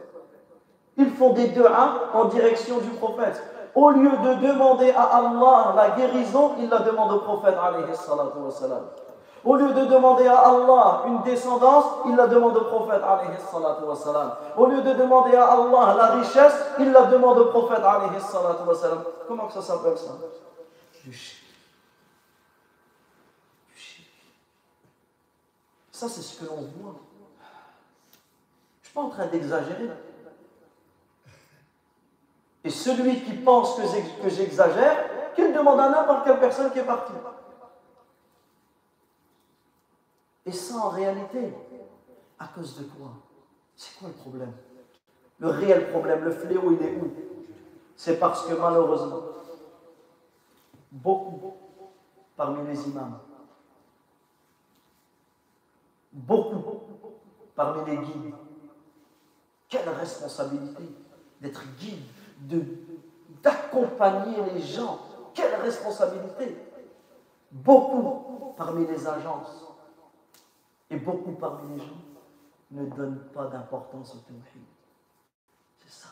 Ils 0.96 1.12
font 1.12 1.34
des 1.34 1.50
du'as 1.50 1.90
en 2.14 2.26
direction 2.26 2.78
du 2.78 2.90
prophète. 2.92 3.44
Au 3.76 3.90
lieu 3.92 4.10
de 4.10 4.48
demander 4.48 4.92
à 4.92 5.04
Allah 5.18 5.74
la 5.76 5.90
guérison, 5.92 6.54
ils 6.58 6.70
la 6.70 6.80
demandent 6.80 7.12
au 7.12 7.20
prophète 7.20 7.56
alayhi 7.62 7.96
salatu 7.96 8.40
wa 8.44 8.50
sallam. 8.50 8.84
Au 9.44 9.56
lieu 9.56 9.72
de 9.72 9.86
demander 9.86 10.28
à 10.28 10.40
Allah 10.40 11.04
une 11.06 11.22
descendance, 11.22 11.86
il 12.06 12.16
la 12.16 12.28
demande 12.28 12.58
au 12.58 12.62
prophète 12.62 13.02
alayhi 13.04 13.38
salatu 13.52 13.84
wa 13.84 13.96
sallam. 13.96 14.32
Au 14.58 14.66
lieu 14.66 14.82
de 14.82 14.94
demander 14.94 15.36
à 15.36 15.52
Allah 15.52 15.96
la 15.98 16.06
richesse, 16.16 16.56
il 16.80 16.92
la 16.92 17.04
demande 17.04 17.38
au 17.40 17.46
prophète 17.46 17.84
alayhi 17.84 18.20
salatu 18.22 18.68
wa 18.68 18.74
sallam. 18.74 19.04
Comment 19.28 19.50
ça 19.50 19.62
s'appelle 19.62 19.98
ça? 19.98 20.12
Ça, 25.98 26.08
c'est 26.08 26.22
ce 26.22 26.40
que 26.40 26.46
l'on 26.46 26.58
voit. 26.58 26.94
Je 27.42 28.82
ne 28.82 28.84
suis 28.84 28.94
pas 28.94 29.02
en 29.02 29.10
train 29.10 29.26
d'exagérer. 29.26 29.90
Et 32.64 32.70
celui 32.70 33.24
qui 33.24 33.34
pense 33.34 33.78
que 33.78 34.30
j'exagère, 34.30 35.34
qu'il 35.34 35.52
demande 35.52 35.80
à 35.80 35.90
n'importe 35.90 36.26
quelle 36.26 36.40
personne 36.40 36.72
qui 36.72 36.78
est 36.78 36.84
partie. 36.84 37.14
Et 40.46 40.52
ça, 40.52 40.76
en 40.76 40.90
réalité, 40.90 41.52
à 42.38 42.48
cause 42.50 42.78
de 42.78 42.84
quoi? 42.84 43.14
C'est 43.76 43.98
quoi 43.98 44.10
le 44.10 44.14
problème? 44.14 44.54
Le 45.40 45.48
réel 45.48 45.90
problème, 45.90 46.26
le 46.26 46.32
fléau, 46.32 46.78
il 46.80 46.86
est 46.86 46.96
où? 46.96 47.12
C'est 47.96 48.20
parce 48.20 48.46
que 48.46 48.54
malheureusement, 48.54 49.24
beaucoup 50.92 51.56
parmi 52.36 52.68
les 52.68 52.88
imams 52.88 53.18
beaucoup 56.18 56.82
parmi 57.56 57.90
les 57.90 57.98
guides. 57.98 58.34
Quelle 59.70 59.90
responsabilité 59.90 60.84
d'être 61.42 61.64
guide, 61.78 62.04
d'accompagner 63.44 64.38
les 64.54 64.62
gens. 64.62 65.00
Quelle 65.34 65.56
responsabilité. 65.62 66.58
Beaucoup 67.52 68.54
parmi 68.58 68.86
les 68.88 69.08
agences 69.08 69.66
et 70.90 70.98
beaucoup 70.98 71.32
parmi 71.34 71.78
les 71.78 71.80
gens 71.80 72.02
ne 72.72 72.86
donnent 72.86 73.24
pas 73.34 73.46
d'importance 73.46 74.16
au 74.16 74.18
tawhid. 74.20 74.66
C'est 75.80 76.04
ça. 76.04 76.10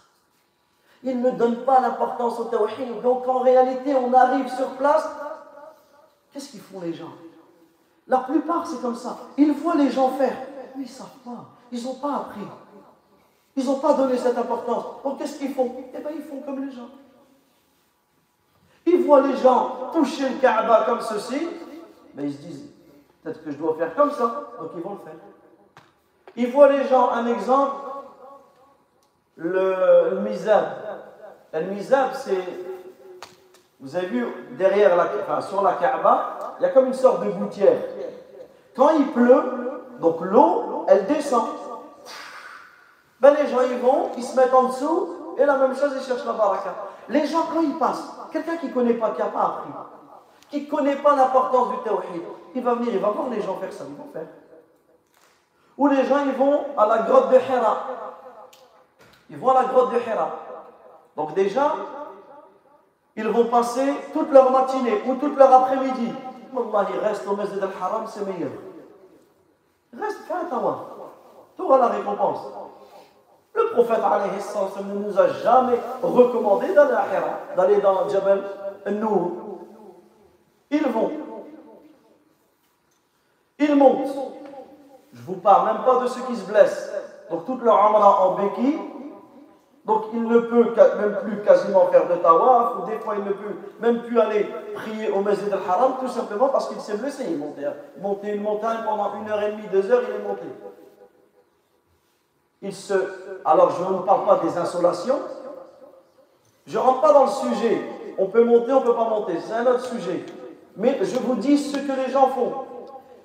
Ils 1.03 1.20
ne 1.20 1.32
donnent 1.32 1.66
pas 1.66 1.82
d'importance 1.82 2.39
au 2.39 2.45
tawhid. 2.45 3.01
Donc 3.01 3.28
en 3.28 3.39
réalité, 3.39 3.95
on 3.95 4.14
arrive 4.14 4.47
sur 4.49 4.70
place. 4.78 5.10
Qu'est-ce 6.32 6.51
qu'ils 6.51 6.62
font 6.62 6.82
les 6.82 6.93
gens? 6.93 7.12
La 8.08 8.20
plupart, 8.20 8.68
c'est 8.68 8.82
comme 8.82 8.95
ça. 8.95 9.18
Ils 9.38 9.51
voient 9.51 9.76
les 9.76 9.89
gens 9.89 10.10
faire, 10.12 10.38
mais 10.76 10.84
ils 10.84 10.88
ne 10.88 10.88
savent 10.88 11.08
pas. 11.24 11.45
Ils 11.72 11.84
n'ont 11.84 11.95
pas 11.95 12.16
appris. 12.18 12.41
Ils 13.56 13.66
n'ont 13.66 13.80
pas 13.80 13.93
donné 13.93 14.18
cette 14.18 14.38
importance. 14.38 14.86
Donc, 15.03 15.18
qu'est-ce 15.18 15.39
qu'ils 15.39 15.53
font? 15.53 15.74
Eh 15.93 15.97
bien, 15.97 16.12
ils 16.16 16.24
font 16.24 16.41
comme 16.41 16.66
les 16.66 16.72
gens. 16.72 16.89
Ils 18.86 19.03
voient 19.03 19.22
les 19.22 19.38
gens 19.38 19.89
toucher 19.93 20.30
le 20.30 20.36
Kaaba 20.36 20.84
comme 20.86 21.01
ceci, 21.01 21.47
mais 22.14 22.26
ils 22.26 22.34
se 22.34 22.38
disent, 22.38 22.70
peut-être 23.24 23.43
que 23.43 23.51
je 23.51 23.58
dois 23.58 23.76
faire 23.76 23.95
comme 23.95 24.12
ça. 24.12 24.51
Donc, 24.60 24.72
ils 24.76 24.84
vont 24.84 24.93
le 24.93 24.99
faire. 24.99 25.20
Ils 26.36 26.51
voient 26.51 26.72
les 26.72 26.88
gens, 26.88 27.10
un 27.12 27.26
exemple, 27.26 27.76
le, 29.38 30.20
mizab. 30.20 30.66
Le 31.53 31.62
mizab, 31.62 32.10
c'est, 32.14 32.43
vous 33.80 33.95
avez 33.95 34.08
vu, 34.08 34.28
derrière 34.51 34.95
la, 34.95 35.10
enfin, 35.22 35.41
sur 35.41 35.62
la 35.62 35.74
Kaaba, 35.74 36.35
il 36.60 36.64
y 36.64 36.66
a 36.66 36.70
comme 36.70 36.88
une 36.88 36.93
sorte 36.93 37.24
de 37.26 37.32
gouttière. 37.32 37.78
Quand 38.76 38.89
il 38.97 39.08
pleut, 39.12 39.43
donc 39.99 40.22
l'eau, 40.22 40.86
elle 40.88 41.06
descend. 41.06 41.45
Ben 43.20 43.34
les 43.34 43.47
gens 43.47 43.62
ils 43.62 43.80
vont, 43.80 44.12
ils 44.18 44.24
se 44.24 44.36
mettent 44.36 44.53
en 44.53 44.64
dessous, 44.64 45.10
et 45.38 45.45
la 45.45 45.58
même 45.58 45.76
chose, 45.76 45.93
ils 45.95 46.06
cherchent 46.06 46.26
la 46.26 46.34
baraka. 46.34 46.74
Les 47.10 47.26
gens, 47.26 47.43
quand 47.53 47.62
ils 47.62 47.78
passent, 47.78 48.10
quelqu'un 48.32 48.58
qui 48.58 48.68
ne 48.68 48.74
connaît 48.74 48.93
pas, 48.93 49.12
qui 49.12 49.20
n'a 49.20 49.28
pas 49.28 49.41
appris, 49.41 49.72
qui 50.49 50.62
ne 50.62 50.70
connaît 50.70 50.95
pas 50.95 51.16
l'importance 51.16 51.70
du 51.70 51.78
tawhid, 51.84 52.24
il 52.53 52.64
va 52.64 52.76
venir, 52.76 52.93
il 52.93 52.99
va 52.99 53.10
voir 53.10 53.30
les 53.30 53.41
gens 53.41 53.56
faire 53.58 53.74
ça, 53.74 53.84
ils 53.88 53.95
vont 53.95 54.12
faire. 54.12 54.28
Ou 55.78 55.88
les 55.88 56.06
gens, 56.06 56.20
ils 56.26 56.34
vont 56.34 56.66
à 56.78 56.86
la 56.88 56.99
grotte 56.99 57.30
de 57.32 57.36
Hira. 57.36 57.78
Ils 59.30 59.38
vont 59.38 59.49
à 59.49 59.62
la 59.62 59.64
grotte 59.66 59.91
de 59.91 59.99
Hira. 59.99 60.30
Donc 61.18 61.34
déjà, 61.34 61.74
ils 63.16 63.28
vont 63.28 63.45
passer 63.45 63.93
toute 64.14 64.32
leur 64.32 64.51
matinée 64.51 65.01
ou 65.06 65.16
toute 65.16 65.38
leur 65.38 65.51
après-midi 65.51 66.14
Wallah, 66.56 66.88
reste 67.01 67.28
au 67.28 67.36
Masjid 67.36 67.62
al-Haram, 67.62 68.06
c'est 68.08 68.26
meilleur. 68.26 68.51
Reste, 69.99 70.20
fais 70.28 70.34
un 70.34 70.45
tawaf. 70.45 70.78
Tu 71.56 71.64
la 71.68 71.88
récompense. 71.88 72.39
Le 73.53 73.72
prophète 73.72 73.99
ne 73.99 74.93
nous 74.99 75.20
a 75.20 75.28
jamais 75.30 75.80
recommandé 76.03 76.74
d'aller 76.74 76.93
à 76.93 77.06
Hira, 77.08 77.39
d'aller 77.56 77.80
dans 77.80 78.10
Jabal 78.10 78.43
al-Nour. 78.86 79.32
Ils 80.72 80.88
vont. 80.88 81.12
Ils 83.60 83.76
montent. 83.76 84.16
Je 85.14 85.22
vous 85.22 85.36
parle 85.36 85.68
même 85.68 85.86
pas 85.86 85.99
de 85.99 86.08
ceux 86.08 86.22
qui 86.24 86.36
se 86.36 86.45
blessent. 86.45 86.91
Donc 87.32 87.45
toute 87.45 87.64
leur 87.64 87.82
amra 87.82 88.28
en 88.28 88.36
béquille, 88.36 88.80
donc 89.86 90.06
il 90.14 90.24
ne 90.24 90.40
peut 90.40 90.74
même 90.98 91.18
plus 91.24 91.42
quasiment 91.44 91.88
faire 91.88 92.08
de 92.08 92.16
tawaf, 92.16 92.74
ou 92.80 92.90
des 92.90 92.98
fois 92.98 93.16
il 93.18 93.24
ne 93.24 93.32
peut 93.32 93.56
même 93.80 94.02
plus 94.02 94.20
aller 94.20 94.48
prier 94.74 95.12
au 95.12 95.22
Masjid 95.22 95.52
al-Haram, 95.54 95.94
tout 96.00 96.08
simplement 96.08 96.50
parce 96.50 96.70
qu'il 96.70 96.80
s'est 96.80 96.98
blessé. 96.98 97.26
Il 97.30 97.38
montait, 97.38 98.34
une 98.34 98.42
montagne 98.42 98.80
pendant 98.84 99.14
une 99.22 99.30
heure 99.30 99.44
et 99.44 99.52
demie, 99.52 99.68
deux 99.72 99.92
heures, 99.92 100.02
il 100.10 100.16
est 100.16 100.28
monté. 100.28 100.46
Il 102.64 102.74
se... 102.74 102.96
Alors 103.46 103.72
je 103.72 103.94
ne 103.94 104.00
parle 104.00 104.26
pas 104.26 104.40
des 104.44 104.58
insolations, 104.58 105.20
je 106.66 106.78
ne 106.78 106.84
rentre 106.84 107.02
pas 107.02 107.14
dans 107.14 107.26
le 107.26 107.30
sujet. 107.30 107.82
On 108.18 108.26
peut 108.28 108.44
monter, 108.44 108.72
on 108.72 108.80
ne 108.80 108.86
peut 108.86 108.96
pas 108.96 109.10
monter, 109.10 109.34
c'est 109.40 109.54
un 109.54 109.68
autre 109.68 109.86
sujet. 109.86 110.26
Mais 110.78 110.98
je 111.02 111.20
vous 111.20 111.36
dis 111.36 111.60
ce 111.60 111.78
que 111.78 111.92
les 111.92 112.12
gens 112.12 112.28
font. 112.30 112.54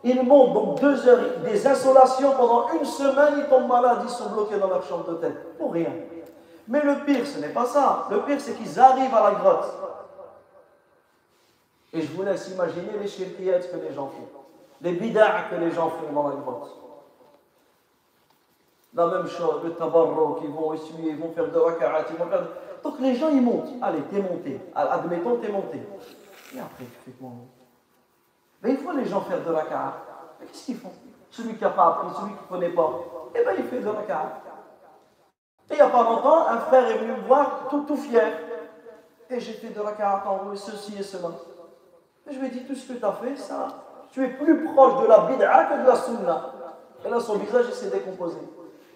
Ils 0.04 0.22
montent 0.22 0.52
donc 0.52 0.80
deux 0.80 1.08
heures, 1.08 1.20
des 1.42 1.66
insolations 1.66 2.32
pendant 2.36 2.68
une 2.78 2.84
semaine, 2.84 3.34
ils 3.38 3.48
tombent 3.48 3.68
malades, 3.68 4.00
ils 4.02 4.10
sont 4.10 4.28
bloqués 4.28 4.58
dans 4.58 4.68
leur 4.68 4.82
chambre 4.82 5.04
d'hôtel. 5.04 5.34
Pour 5.58 5.72
rien. 5.72 5.90
Mais 6.70 6.80
le 6.82 7.04
pire, 7.04 7.26
ce 7.26 7.40
n'est 7.40 7.48
pas 7.48 7.66
ça. 7.66 8.06
Le 8.12 8.22
pire, 8.22 8.40
c'est 8.40 8.54
qu'ils 8.54 8.78
arrivent 8.78 9.12
à 9.12 9.32
la 9.32 9.38
grotte. 9.38 9.66
Et 11.92 12.00
je 12.00 12.12
vous 12.12 12.22
laisse 12.22 12.48
imaginer 12.48 12.92
les 13.00 13.08
shirkiyettes 13.08 13.72
que 13.72 13.76
les 13.76 13.92
gens 13.92 14.06
font. 14.06 14.28
Les 14.80 14.92
bid'ah 14.92 15.48
que 15.50 15.56
les 15.56 15.72
gens 15.72 15.90
font 15.90 16.12
dans 16.12 16.28
la 16.28 16.36
grotte. 16.36 16.70
La 18.94 19.06
même 19.08 19.26
chose, 19.26 19.64
le 19.64 19.74
tabarro 19.74 20.38
ils 20.44 20.50
vont 20.50 20.72
essuyer, 20.72 21.10
ils 21.10 21.18
vont 21.18 21.32
faire 21.32 21.50
de 21.50 21.58
raka'at, 21.58 22.06
ils 22.10 22.16
vont 22.16 22.30
faire... 22.30 22.46
Donc 22.84 23.00
les 23.00 23.16
gens, 23.16 23.30
ils 23.30 23.42
montent. 23.42 23.70
Allez, 23.82 24.02
t'es 24.02 24.22
monté. 24.22 24.60
Admettons, 24.72 25.38
t'es 25.38 25.50
monté. 25.50 25.80
Et 26.54 26.60
après, 26.60 26.84
tu 26.84 27.00
fais 27.04 27.10
quoi 27.20 27.30
Mais 28.62 28.70
il 28.70 28.78
faut 28.78 28.92
les 28.92 29.06
gens 29.06 29.22
faire 29.22 29.42
de 29.44 29.50
raka'at. 29.50 29.94
Mais 30.38 30.46
qu'est-ce 30.46 30.66
qu'ils 30.66 30.76
font? 30.76 30.92
Celui 31.30 31.56
qui 31.56 31.64
n'a 31.64 31.70
pas 31.70 31.88
appris, 31.88 32.14
celui 32.14 32.34
qui 32.34 32.44
ne 32.44 32.48
connaît 32.48 32.74
pas, 32.74 33.00
eh 33.34 33.42
bien, 33.42 33.52
il 33.58 33.64
fait 33.64 33.80
de 33.80 33.88
raka'at. 33.88 34.40
Et 35.70 35.74
il 35.74 35.76
n'y 35.76 35.82
a 35.82 35.88
pas 35.88 36.02
longtemps, 36.02 36.48
un 36.48 36.58
frère 36.58 36.90
est 36.90 36.98
venu 36.98 37.12
me 37.12 37.26
voir 37.26 37.68
tout, 37.70 37.82
tout 37.82 37.96
fier. 37.96 38.32
Et 39.30 39.38
j'ai 39.38 39.52
fait 39.52 39.68
de 39.68 39.80
la 39.80 39.92
carte 39.92 40.26
en 40.26 40.54
ceci 40.56 40.96
et 40.98 41.02
cela. 41.02 41.28
Et 42.28 42.34
je 42.34 42.38
lui 42.40 42.48
ai 42.48 42.50
dit, 42.50 42.64
tout 42.64 42.74
ce 42.74 42.92
que 42.92 42.98
tu 42.98 43.04
as 43.04 43.12
fait, 43.12 43.36
ça, 43.36 43.68
tu 44.10 44.24
es 44.24 44.28
plus 44.28 44.64
proche 44.64 45.02
de 45.02 45.06
la 45.06 45.18
bid'a 45.20 45.64
que 45.64 45.82
de 45.82 45.86
la 45.86 45.96
sunna. 45.96 46.52
Et 47.04 47.08
là, 47.08 47.20
son 47.20 47.36
visage 47.36 47.70
s'est 47.70 47.90
décomposé. 47.90 48.38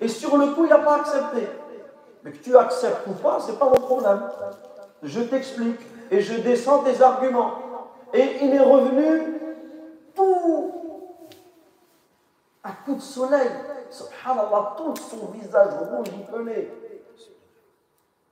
Et 0.01 0.09
sur 0.09 0.37
le 0.37 0.49
coup, 0.49 0.65
il 0.65 0.71
n'a 0.71 0.79
pas 0.79 0.97
accepté. 0.97 1.49
Mais 2.25 2.33
que 2.33 2.39
tu 2.39 2.57
acceptes 2.57 3.07
ou 3.07 3.13
pas, 3.13 3.39
ce 3.39 3.53
n'est 3.53 3.59
pas 3.59 3.67
mon 3.67 3.81
problème. 3.81 4.23
Je 5.03 5.21
t'explique 5.21 5.81
et 6.11 6.21
je 6.21 6.41
descends 6.41 6.83
tes 6.83 7.01
arguments. 7.01 7.53
Et 8.13 8.45
il 8.45 8.55
est 8.55 8.61
revenu 8.61 9.41
tout 10.15 10.73
à 12.63 12.71
coup 12.85 12.95
de 12.95 13.01
soleil. 13.01 13.51
Subhanallah, 13.95 14.75
tout 14.77 14.97
son 14.97 15.27
visage 15.27 15.73
rouge, 15.75 16.09
il 16.13 16.25
pelait. 16.25 16.71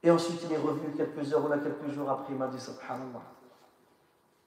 Et 0.03 0.11
ensuite, 0.11 0.41
il 0.45 0.53
est 0.53 0.59
revenu 0.59 0.93
quelques 0.97 1.33
heures 1.33 1.45
ou 1.45 1.49
là, 1.49 1.59
quelques 1.59 1.95
jours 1.95 2.11
après, 2.11 2.33
il 2.33 2.39
m'a 2.39 2.49
dit 2.49 2.59
Subhanallah. 2.59 3.23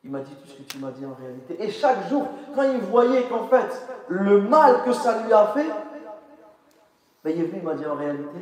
Il 0.03 0.11
m'a 0.11 0.19
dit 0.19 0.35
tout 0.35 0.47
ce 0.47 0.57
que 0.57 0.63
tu 0.63 0.77
m'as 0.77 0.91
dit 0.91 1.05
en 1.05 1.13
réalité. 1.13 1.63
Et 1.63 1.71
chaque 1.71 2.07
jour, 2.09 2.27
quand 2.53 2.63
il 2.63 2.81
voyait 2.81 3.23
qu'en 3.23 3.47
fait, 3.47 3.87
le 4.07 4.41
mal 4.41 4.83
que 4.83 4.91
ça 4.91 5.23
lui 5.23 5.33
a 5.33 5.47
fait, 5.47 5.69
ben, 7.23 7.33
il 7.33 7.41
est 7.41 7.45
venu, 7.45 7.59
il 7.59 7.63
m'a 7.63 7.73
dit 7.73 7.85
en 7.85 7.95
réalité, 7.95 8.39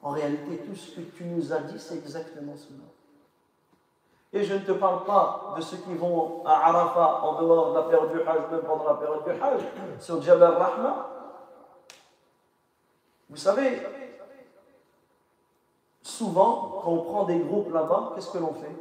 en 0.00 0.10
réalité, 0.10 0.58
tout 0.58 0.76
ce 0.76 0.94
que 0.94 1.00
tu 1.00 1.24
nous 1.24 1.52
as 1.52 1.60
dit, 1.60 1.78
c'est 1.78 1.96
exactement 1.96 2.54
cela. 2.54 2.84
Et 4.32 4.44
je 4.44 4.54
ne 4.54 4.60
te 4.60 4.72
parle 4.72 5.04
pas 5.04 5.54
de 5.56 5.62
ceux 5.62 5.78
qui 5.78 5.94
vont 5.94 6.42
à 6.44 6.68
Arafat 6.68 7.20
en 7.24 7.40
dehors 7.40 7.70
de 7.70 7.78
la 7.78 7.82
période 7.84 8.12
du 8.12 8.20
Hajj, 8.20 8.50
même 8.52 8.60
pendant 8.60 8.86
la 8.86 8.94
période 8.94 9.24
du 9.24 9.30
Hajj, 9.30 9.62
sur 9.98 10.20
Jabal 10.20 10.52
Rahma. 10.52 11.17
Vous 13.30 13.36
savez, 13.36 13.82
souvent, 16.02 16.80
quand 16.82 16.90
on 16.90 17.02
prend 17.02 17.24
des 17.24 17.38
groupes 17.38 17.72
là-bas, 17.72 18.12
qu'est-ce 18.14 18.30
que 18.30 18.38
l'on 18.38 18.54
fait? 18.54 18.74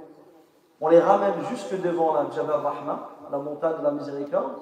On 0.80 0.88
les 0.88 1.00
ramène 1.00 1.34
jusque 1.50 1.82
devant 1.82 2.14
la 2.14 2.30
Jabal 2.30 2.62
Rahma, 2.62 3.10
la 3.32 3.38
montagne 3.40 3.80
de 3.80 3.84
la 3.84 3.92
miséricorde, 3.92 4.62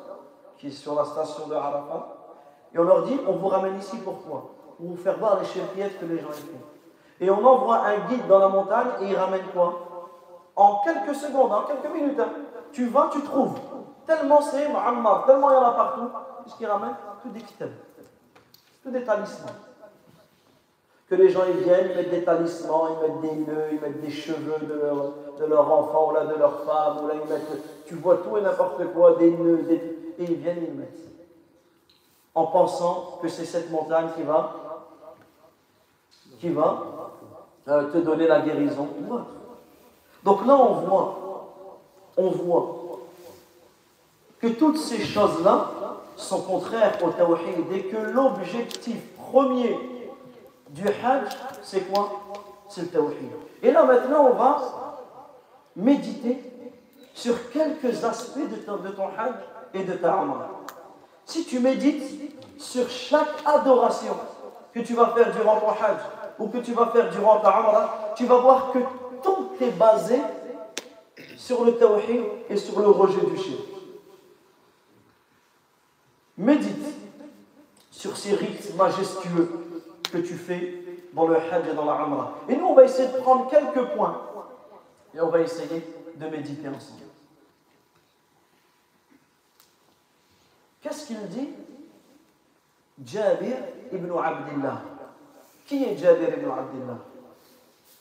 qui 0.57 0.67
est 0.67 0.71
sur 0.71 0.95
la 0.95 1.05
station 1.05 1.47
de 1.47 1.53
Arafat, 1.53 2.15
et 2.73 2.79
on 2.79 2.83
leur 2.83 3.03
dit, 3.03 3.19
on 3.27 3.33
vous 3.33 3.47
ramène 3.47 3.77
ici 3.77 3.97
pourquoi 3.97 4.49
Pour 4.77 4.87
vous 4.87 4.97
faire 4.97 5.17
voir 5.17 5.39
les 5.39 5.45
chérifiettes 5.45 5.99
que 5.99 6.05
les 6.05 6.19
gens 6.19 6.31
font. 6.31 6.59
Et 7.21 7.29
on 7.29 7.45
envoie 7.45 7.85
un 7.85 7.99
guide 8.07 8.27
dans 8.27 8.39
la 8.39 8.49
montagne 8.49 8.87
et 9.01 9.05
il 9.09 9.15
ramène 9.15 9.45
quoi? 9.53 10.09
En 10.55 10.81
quelques 10.83 11.15
secondes, 11.15 11.53
en 11.53 11.61
quelques 11.61 11.93
minutes, 11.93 12.19
hein, 12.19 12.29
tu 12.73 12.87
vas, 12.87 13.09
tu 13.11 13.21
trouves. 13.21 13.57
Tellement 14.05 14.41
c'est 14.41 14.67
Muhammad, 14.67 15.25
tellement 15.25 15.51
il 15.51 15.53
y 15.53 15.57
en 15.57 15.63
a 15.63 15.71
partout, 15.71 16.09
puisqu'il 16.41 16.67
ramène? 16.67 16.95
Que 17.23 17.29
des 17.29 17.41
kitabs, 17.41 17.69
que 18.83 18.89
des 18.89 19.03
talismans 19.03 19.51
que 21.09 21.15
les 21.15 21.29
gens 21.29 21.43
ils 21.47 21.63
viennent, 21.63 21.89
ils 21.91 21.95
mettent 21.95 22.09
des 22.09 22.23
talismans, 22.23 22.89
ils 22.89 23.07
mettent 23.07 23.21
des 23.21 23.51
nœuds, 23.51 23.67
ils 23.71 23.79
mettent 23.79 24.01
des 24.01 24.11
cheveux 24.11 24.57
de 24.65 25.45
leur, 25.45 25.71
enfant, 25.71 26.09
ou 26.09 26.13
là 26.13 26.25
de 26.25 26.35
leur 26.35 26.63
femme, 26.63 27.03
ou 27.03 27.07
là 27.07 27.13
ils 27.23 27.29
mettent, 27.31 27.85
tu 27.85 27.95
vois 27.95 28.17
tout 28.17 28.37
et 28.37 28.41
n'importe 28.41 28.83
quoi, 28.93 29.15
des 29.15 29.31
nœuds, 29.31 29.65
et 29.69 30.23
ils 30.23 30.35
viennent, 30.35 30.65
ils 30.67 30.73
mettent. 30.73 31.05
En 32.33 32.47
pensant 32.47 33.19
que 33.21 33.27
c'est 33.27 33.45
cette 33.45 33.69
montagne 33.71 34.07
qui 34.15 34.23
va, 34.23 34.81
qui 36.39 36.49
va 36.49 36.83
euh, 37.67 37.91
te 37.91 37.99
donner 37.99 38.27
la 38.27 38.41
guérison. 38.41 38.87
Donc 40.23 40.45
là 40.45 40.57
on 40.57 40.73
voit, 40.73 41.51
on 42.17 42.29
voit. 42.29 42.81
Que 44.39 44.47
toutes 44.47 44.77
ces 44.77 44.99
choses-là 44.99 45.69
sont 46.17 46.41
contraires 46.41 46.97
au 47.03 47.09
tawhid 47.11 47.71
et 47.71 47.83
que 47.83 47.97
l'objectif 47.97 48.97
premier 49.17 49.94
du 50.75 50.87
Hajj, 50.87 51.29
c'est 51.63 51.89
quoi? 51.89 52.21
C'est 52.67 52.81
le 52.81 52.87
tawhid. 52.87 53.31
Et 53.63 53.71
là 53.71 53.85
maintenant, 53.85 54.27
on 54.31 54.33
va 54.33 54.61
méditer 55.75 56.43
sur 57.13 57.49
quelques 57.51 58.03
aspects 58.03 58.49
de 58.49 58.57
ton, 58.57 58.77
de 58.77 58.89
ton 58.89 59.07
Hajj 59.07 59.35
et 59.73 59.83
de 59.83 59.93
ta 59.93 60.13
Umrah. 60.13 60.49
Si 61.25 61.45
tu 61.45 61.59
médites 61.59 62.61
sur 62.61 62.89
chaque 62.89 63.41
adoration 63.45 64.15
que 64.73 64.81
tu 64.81 64.93
vas 64.93 65.07
faire 65.11 65.33
durant 65.33 65.61
ton 65.61 65.69
Hajj 65.69 66.01
ou 66.39 66.49
que 66.49 66.57
tu 66.57 66.73
vas 66.73 66.87
faire 66.87 67.09
durant 67.09 67.39
ta 67.39 67.49
Umrah, 67.57 68.13
tu 68.17 68.25
vas 68.25 68.37
voir 68.37 68.71
que 68.73 68.79
tout 69.23 69.51
est 69.61 69.71
basé 69.71 70.19
sur 71.37 71.63
le 71.63 71.77
tawhid 71.77 72.21
et 72.49 72.57
sur 72.57 72.79
le 72.81 72.87
rejet 72.87 73.25
du 73.25 73.37
shirk. 73.37 73.61
Médite 76.37 76.85
sur 77.91 78.17
ces 78.17 78.35
rites 78.35 78.75
majestueux 78.75 79.65
que 80.11 80.17
tu 80.17 80.33
fais 80.35 80.83
dans 81.13 81.27
le 81.27 81.37
Hajj 81.37 81.67
et 81.69 81.73
dans 81.73 81.85
la. 81.85 82.33
Et 82.49 82.55
nous, 82.55 82.65
on 82.65 82.73
va 82.73 82.83
essayer 82.83 83.07
de 83.07 83.17
prendre 83.17 83.49
quelques 83.49 83.85
points 83.95 84.21
et 85.13 85.21
on 85.21 85.29
va 85.29 85.39
essayer 85.39 85.85
de 86.15 86.27
méditer 86.27 86.67
ensemble. 86.67 87.01
Qu'est-ce 90.81 91.07
qu'il 91.07 91.27
dit? 91.29 91.49
Jabir 93.03 93.57
ibn 93.91 94.11
Abdullah. 94.17 94.81
Qui 95.65 95.83
est 95.83 95.97
Jabir 95.97 96.29
ibn 96.37 96.49
Abdullah 96.49 96.97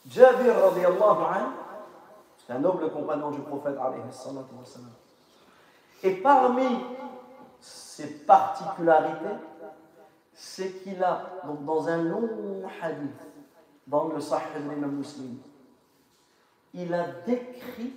Jabir 0.06 0.54
radiallahu 0.54 1.22
anhu, 1.34 1.46
c'est 2.46 2.52
un 2.52 2.58
noble 2.58 2.90
compagnon 2.90 3.30
du 3.30 3.40
prophète 3.40 3.76
Et 6.02 6.10
parmi 6.16 6.84
ses 7.60 8.18
particularités, 8.18 9.36
c'est 10.34 10.82
qu'il 10.82 11.02
a, 11.02 11.40
donc 11.46 11.64
dans 11.64 11.88
un 11.88 12.02
long 12.02 12.62
hadith, 12.82 13.20
dans 13.86 14.08
le 14.08 14.20
Sahih 14.20 14.62
de 14.64 14.70
l'imam 14.70 14.96
muslim, 14.96 15.38
il 16.72 16.92
a 16.92 17.06
décrit 17.24 17.94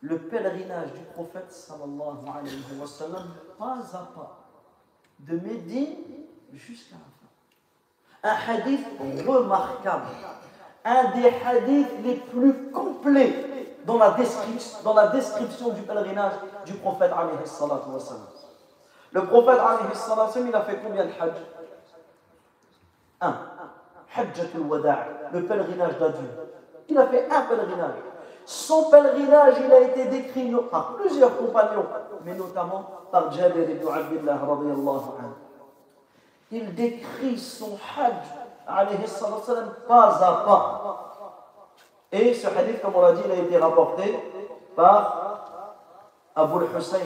le 0.00 0.18
pèlerinage 0.18 0.92
du 0.92 1.04
prophète 1.14 1.52
sallallahu 1.52 2.26
alayhi 2.34 2.64
wa 2.80 2.86
sallam 2.86 3.28
pas 3.58 3.78
à 3.92 4.10
pas, 4.14 4.48
de 5.20 5.38
Médine 5.38 5.96
jusqu'à 6.52 6.96
la 6.96 7.00
fin. 7.20 7.28
Un 8.24 8.52
hadith 8.52 8.86
remarquable, 9.26 10.06
un 10.84 11.10
des 11.12 11.28
hadiths 11.28 12.02
les 12.02 12.16
plus 12.16 12.70
complets 12.70 13.68
dans 13.84 13.98
la 13.98 14.12
description, 15.08 15.70
du 15.70 15.82
pèlerinage 15.82 16.34
du 16.64 16.74
prophète 16.74 17.12
alayhi 17.12 17.36
wa 17.38 18.00
sallam. 18.00 18.26
Le 19.12 19.24
prophète, 19.26 19.60
il 20.36 20.54
a 20.54 20.60
fait 20.62 20.80
combien 20.82 21.04
de 21.04 21.10
hajj? 21.10 21.34
Un. 23.20 23.34
Hajjatul 24.14 24.62
Wada' 24.62 25.22
le 25.32 25.44
pèlerinage 25.44 25.98
d'adieu. 25.98 26.28
Il 26.88 26.98
a 26.98 27.06
fait 27.06 27.28
un 27.30 27.42
pèlerinage. 27.42 27.96
Son 28.44 28.90
pèlerinage, 28.90 29.54
il 29.64 29.72
a 29.72 29.80
été 29.80 30.06
décrit 30.06 30.52
par 30.70 30.96
plusieurs 30.96 31.36
compagnons, 31.36 31.86
mais 32.24 32.34
notamment 32.34 32.84
par 33.10 33.30
Jabir 33.32 33.70
ibn 33.70 33.88
Abdullah. 33.88 34.38
Il 36.50 36.74
décrit 36.74 37.38
son 37.38 37.78
hajj, 37.96 38.26
alayhi 38.66 39.04
pas 39.88 40.24
à 40.24 40.44
pas. 40.44 40.98
Et 42.10 42.34
ce 42.34 42.46
hadith, 42.46 42.82
comme 42.82 42.94
on 42.96 43.00
l'a 43.00 43.12
dit, 43.12 43.22
il 43.24 43.32
a 43.32 43.36
été 43.36 43.56
rapporté 43.56 44.18
par 44.76 45.46
Abu 46.34 46.64
al-Hussein, 46.64 46.98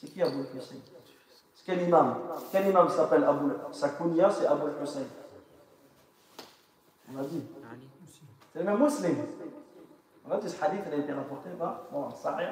c'est 0.00 0.08
qui 0.08 0.22
Abu 0.22 0.40
Hussein 0.56 0.76
C'est 1.54 1.64
quel 1.66 1.82
imam 1.82 2.16
Quel 2.50 2.68
imam 2.68 2.88
s'appelle 2.88 3.24
Abu 3.24 3.50
Sa 3.72 3.90
kunya, 3.90 4.30
c'est 4.30 4.46
Abu 4.46 4.62
Hussein. 4.82 5.00
On 7.12 7.20
a 7.20 7.24
dit. 7.24 7.42
C'est 8.52 8.60
le 8.60 8.64
même 8.64 8.82
musulman. 8.82 9.24
On 10.26 10.32
a 10.32 10.38
dit 10.38 10.48
ce 10.48 10.64
hadith, 10.64 10.80
il 10.86 10.94
a 10.94 10.96
été 10.96 11.12
rapporté 11.12 11.50
par 11.58 11.82
bon, 11.92 12.10
Sahih 12.10 12.48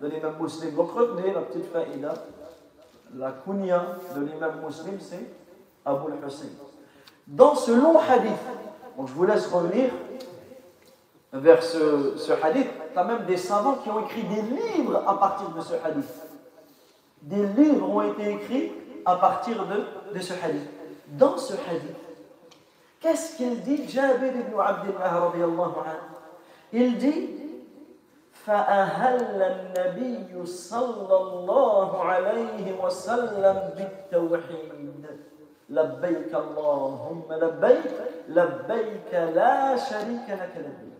de 0.00 0.06
l'imam 0.06 0.34
muslim. 0.40 0.74
Donc 0.74 0.92
retenez 0.92 1.32
la 1.32 1.40
petite 1.40 1.72
faïda. 1.72 2.14
La 3.14 3.32
kunya 3.32 3.96
de 4.14 4.20
l'imam 4.20 4.64
muslim, 4.64 4.98
c'est 5.00 5.28
Abu 5.84 6.12
Hussein. 6.24 6.46
Dans 7.26 7.56
ce 7.56 7.72
long 7.72 7.98
hadith, 7.98 8.32
bon, 8.96 9.06
je 9.06 9.12
vous 9.12 9.24
laisse 9.24 9.46
revenir 9.48 9.90
vers 11.32 11.62
ce, 11.62 12.16
ce 12.16 12.32
hadith. 12.32 12.68
Il 12.92 12.96
y 12.96 12.98
a 12.98 13.04
même 13.04 13.24
des 13.24 13.38
savants 13.38 13.76
qui 13.76 13.90
ont 13.90 14.04
écrit 14.04 14.22
des 14.24 14.42
livres 14.42 15.02
à 15.06 15.18
partir 15.18 15.48
de 15.50 15.60
ce 15.60 15.74
hadith 15.84 16.21
des 17.21 17.43
livres 17.47 17.89
ont 17.89 18.01
été 18.01 18.33
écrits 18.33 18.71
à 19.05 19.15
partir 19.15 19.65
de, 19.65 20.13
de 20.13 20.19
ce 20.19 20.33
hadith. 20.33 20.69
Dans 21.07 21.37
ce 21.37 21.53
hadith, 21.53 21.95
qu'est-ce 22.99 23.37
qu'il 23.37 23.61
dit 23.61 23.87
Jabir 23.87 24.33
ibn 24.35 24.59
Abdullah 24.59 25.19
radiallahu 25.19 25.79
anhu 25.85 26.73
Il 26.73 26.97
dit 26.97 27.37
فأهل 28.47 29.41
النبي 29.41 30.45
صلى 30.45 31.17
الله 31.17 32.03
عليه 32.03 32.83
وسلم 32.83 33.57
بالتوحيد 33.75 35.05
لبيك 35.69 36.31
اللهم 36.35 37.23
لبيك 37.31 37.95
لبيك 38.29 39.11
لا 39.13 39.75
شريك 39.75 40.27
لك 40.29 40.53
لبيك 40.55 40.97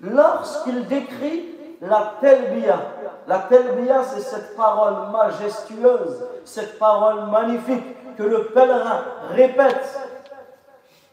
Lorsqu'il 0.00 0.86
décrit 0.86 1.54
la 1.81 2.13
telbiya. 2.19 2.79
La 3.27 3.39
telbiya, 3.39 4.03
c'est 4.03 4.21
cette 4.21 4.55
parole 4.55 5.11
majestueuse, 5.11 6.25
cette 6.45 6.79
parole 6.79 7.29
magnifique 7.29 8.15
que 8.15 8.23
le 8.23 8.45
pèlerin 8.47 9.03
répète 9.29 9.99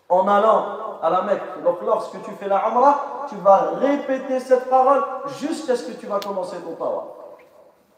en 0.08 0.26
allant 0.26 0.98
à 1.02 1.10
la 1.10 1.22
Mecque. 1.22 1.62
Donc 1.64 1.82
lorsque 1.82 2.22
tu 2.22 2.30
fais 2.32 2.48
la 2.48 2.68
Umrah, 2.68 3.26
tu 3.28 3.36
vas 3.36 3.70
répéter 3.78 4.40
cette 4.40 4.68
parole 4.68 5.02
jusqu'à 5.38 5.76
ce 5.76 5.84
que 5.90 5.92
tu 5.92 6.06
vas 6.06 6.20
commencer 6.20 6.56
ton 6.58 6.72
tawaf. 6.72 7.04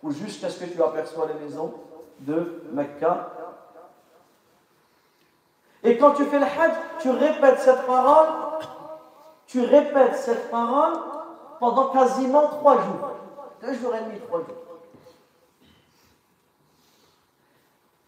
Ou 0.02 0.10
jusqu'à 0.10 0.48
ce 0.48 0.60
que 0.60 0.70
tu 0.70 0.82
aperçois 0.82 1.26
les 1.26 1.44
maisons 1.44 1.74
de 2.20 2.62
Mecca. 2.72 3.30
Et 5.82 5.96
quand 5.96 6.12
tu 6.12 6.24
fais 6.24 6.38
le 6.38 6.44
Hajj, 6.44 6.72
tu 7.00 7.10
répètes 7.10 7.60
cette 7.60 7.86
parole, 7.86 8.28
tu 9.46 9.64
répètes 9.64 10.16
cette 10.16 10.50
parole 10.50 10.94
pendant 11.60 11.88
quasiment 11.88 12.48
trois 12.48 12.74
jours. 12.74 13.10
Deux 13.62 13.74
jours 13.74 13.94
et 13.94 14.00
demi, 14.00 14.20
trois 14.20 14.38
jours. 14.38 14.56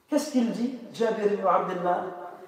Qu'est-ce 0.08 0.32
qu'il 0.32 0.50
dit, 0.52 0.78
Jabir 0.92 1.32
ibn 1.32 1.46
Abdullah? 1.46 2.02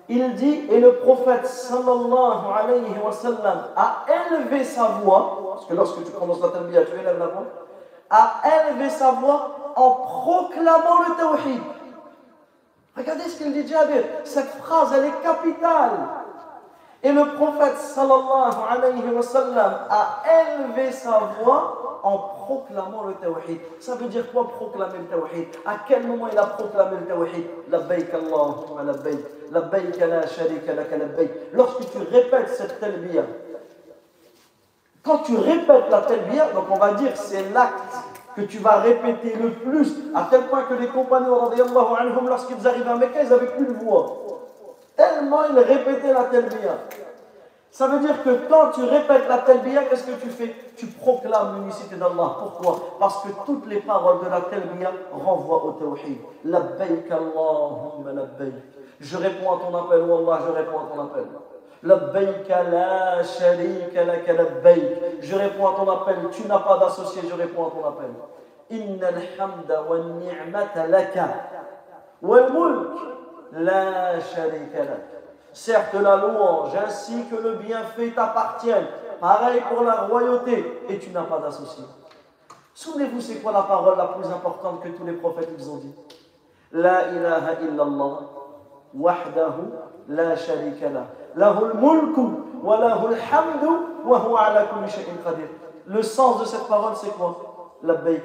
Il 0.09 0.35
dit, 0.35 0.67
et 0.69 0.81
le 0.81 0.97
prophète 0.97 1.47
sallallahu 1.47 2.47
alayhi 2.53 2.99
wa 3.03 3.13
sallam 3.13 3.67
a 3.77 4.05
élevé 4.09 4.65
sa 4.65 4.85
voix, 4.85 5.53
parce 5.55 5.67
que 5.67 5.75
lorsque 5.75 6.05
tu 6.05 6.11
prononces 6.11 6.41
la 6.41 6.49
talbiya, 6.49 6.85
tu 6.85 6.93
élèves 6.93 7.19
la 7.19 7.27
voix, 7.29 7.47
a 8.11 8.43
élevé 8.69 8.91
sa 8.91 9.13
voix 9.13 9.73
en 9.77 9.91
proclamant 9.91 11.03
le 11.09 11.17
tawhid. 11.17 11.63
Regardez 12.97 13.23
ce 13.23 13.39
qu'il 13.39 13.53
dit 13.53 13.67
Jabir. 13.67 14.03
Cette 14.25 14.51
phrase, 14.57 14.93
elle 14.93 15.07
est 15.07 15.23
capitale. 15.23 15.93
Et 17.05 17.11
le 17.11 17.35
prophète 17.35 17.79
sallallahu 17.79 18.55
alayhi 18.71 19.13
wa 19.13 19.23
sallam 19.23 19.73
a 19.91 20.23
élevé 20.45 20.93
sa 20.93 21.19
voix 21.41 22.01
en 22.05 22.19
proclamant 22.19 23.05
le 23.05 23.15
tawhid. 23.15 23.59
Ça 23.81 23.97
veut 23.97 24.07
dire 24.07 24.31
quoi 24.31 24.49
proclamer 24.49 24.99
le 24.99 25.07
tawhid? 25.07 25.49
À 25.67 25.79
quel 25.87 26.07
moment 26.07 26.29
il 26.31 26.39
a 26.39 26.47
proclamé 26.47 26.99
le 27.01 27.07
tawhid? 27.07 27.45
Labbaik 27.71 28.15
Allahumma 28.15 28.85
la 29.53 30.27
sharika. 30.27 30.73
Lorsque 31.53 31.91
tu 31.91 31.99
répètes 31.99 32.51
cette 32.51 32.79
talbiya, 32.79 33.25
quand 35.03 35.19
tu 35.19 35.37
répètes 35.37 35.91
la 35.91 36.03
talbiya, 36.03 36.53
donc 36.53 36.67
on 36.71 36.79
va 36.79 36.93
dire 36.93 37.17
c'est 37.17 37.51
l'acte 37.53 37.97
que 38.37 38.43
tu 38.43 38.59
vas 38.59 38.77
répéter 38.77 39.35
le 39.35 39.51
plus, 39.51 39.93
à 40.15 40.29
tel 40.31 40.43
point 40.43 40.63
que 40.63 40.75
les 40.75 40.87
compagnons, 40.87 41.51
lorsqu'ils 42.27 42.67
arrivaient 42.67 42.91
à 42.91 42.97
Mecca, 42.97 43.23
ils 43.23 43.29
n'avaient 43.29 43.47
plus 43.47 43.67
de 43.67 43.73
voix. 43.73 44.23
Tellement 44.97 45.45
ils 45.51 45.59
répétaient 45.59 46.13
la 46.13 46.25
talbiya. 46.25 46.79
Ça 47.71 47.87
veut 47.87 48.01
dire 48.01 48.23
que 48.23 48.49
quand 48.51 48.73
tu 48.75 48.85
répètes 48.85 49.27
la 49.29 49.39
talbiya, 49.39 49.85
qu'est-ce 49.85 50.05
que 50.05 50.21
tu 50.21 50.29
fais? 50.29 50.55
Tu 50.77 50.87
proclames 50.87 51.61
l'unicité 51.61 51.97
d'Allah. 51.97 52.37
Pourquoi? 52.39 52.97
Parce 53.01 53.23
que 53.23 53.29
toutes 53.47 53.67
les 53.67 53.81
paroles 53.81 54.23
de 54.23 54.29
la 54.29 54.43
talbiya 54.43 54.93
renvoient 55.11 55.65
au 55.65 55.73
tawhid. 55.73 56.19
Labbaik 56.45 57.11
Allahumma 57.11 58.13
labbaik. 58.13 58.53
Je 59.01 59.17
réponds 59.17 59.53
à 59.53 59.61
ton 59.61 59.75
appel, 59.75 60.03
Wallah, 60.03 60.41
je 60.47 60.53
réponds 60.53 60.79
à 60.81 60.95
ton 60.95 61.03
appel. 61.03 61.25
La 61.83 63.25
sharika. 63.25 64.05
Je 65.21 65.35
réponds 65.35 65.67
à 65.67 65.75
ton 65.75 65.91
appel, 65.91 66.17
tu 66.31 66.47
n'as 66.47 66.61
pas 66.61 66.77
d'associé, 66.79 67.23
je 67.29 67.35
réponds 67.35 67.69
à 67.69 67.71
ton 67.71 67.89
appel. 67.89 68.11
Inna 68.71 69.09
al-hamda 69.09 69.83
wa 72.23 72.39
la. 73.53 74.19
Certes, 75.53 75.95
la 75.95 76.17
louange 76.17 76.73
ainsi 76.75 77.27
que 77.27 77.37
le 77.37 77.55
bienfait 77.57 78.11
t'appartiennent. 78.11 78.87
Pareil 79.21 79.63
pour 79.71 79.85
la 79.85 80.03
royauté. 80.03 80.83
Et 80.89 80.99
tu 80.99 81.11
n'as 81.11 81.23
pas 81.23 81.39
d'associé. 81.39 81.85
Souvenez-vous, 82.75 83.21
c'est 83.21 83.37
quoi 83.37 83.53
la 83.53 83.63
parole 83.63 83.99
la 83.99 84.07
plus 84.07 84.27
importante 84.27 84.83
que 84.83 84.89
tous 84.89 85.05
les 85.05 85.13
prophètes 85.13 85.51
ont 85.71 85.77
dit? 85.77 85.95
La 86.73 87.09
ilaha 87.13 87.61
illallah, 87.63 88.21
wahdahu, 88.95 89.73
la 90.09 90.37
sharika 90.37 90.89
la. 90.89 91.07
Lahul 91.37 91.75
mulku, 91.75 92.31
wa 92.63 92.79
lahul 92.79 93.15
hamdu, 93.15 94.07
wa 94.07 94.19
huwa 94.21 94.41
ala 94.41 94.65
kulli 94.65 94.89
shay'in 94.91 95.17
qadir. 95.23 95.49
Le 95.87 96.03
sens 96.03 96.41
de 96.41 96.47
cette 96.47 96.67
parole, 96.67 96.95
c'est 96.97 97.11
quoi? 97.11 97.52
Labbaik, 97.83 98.25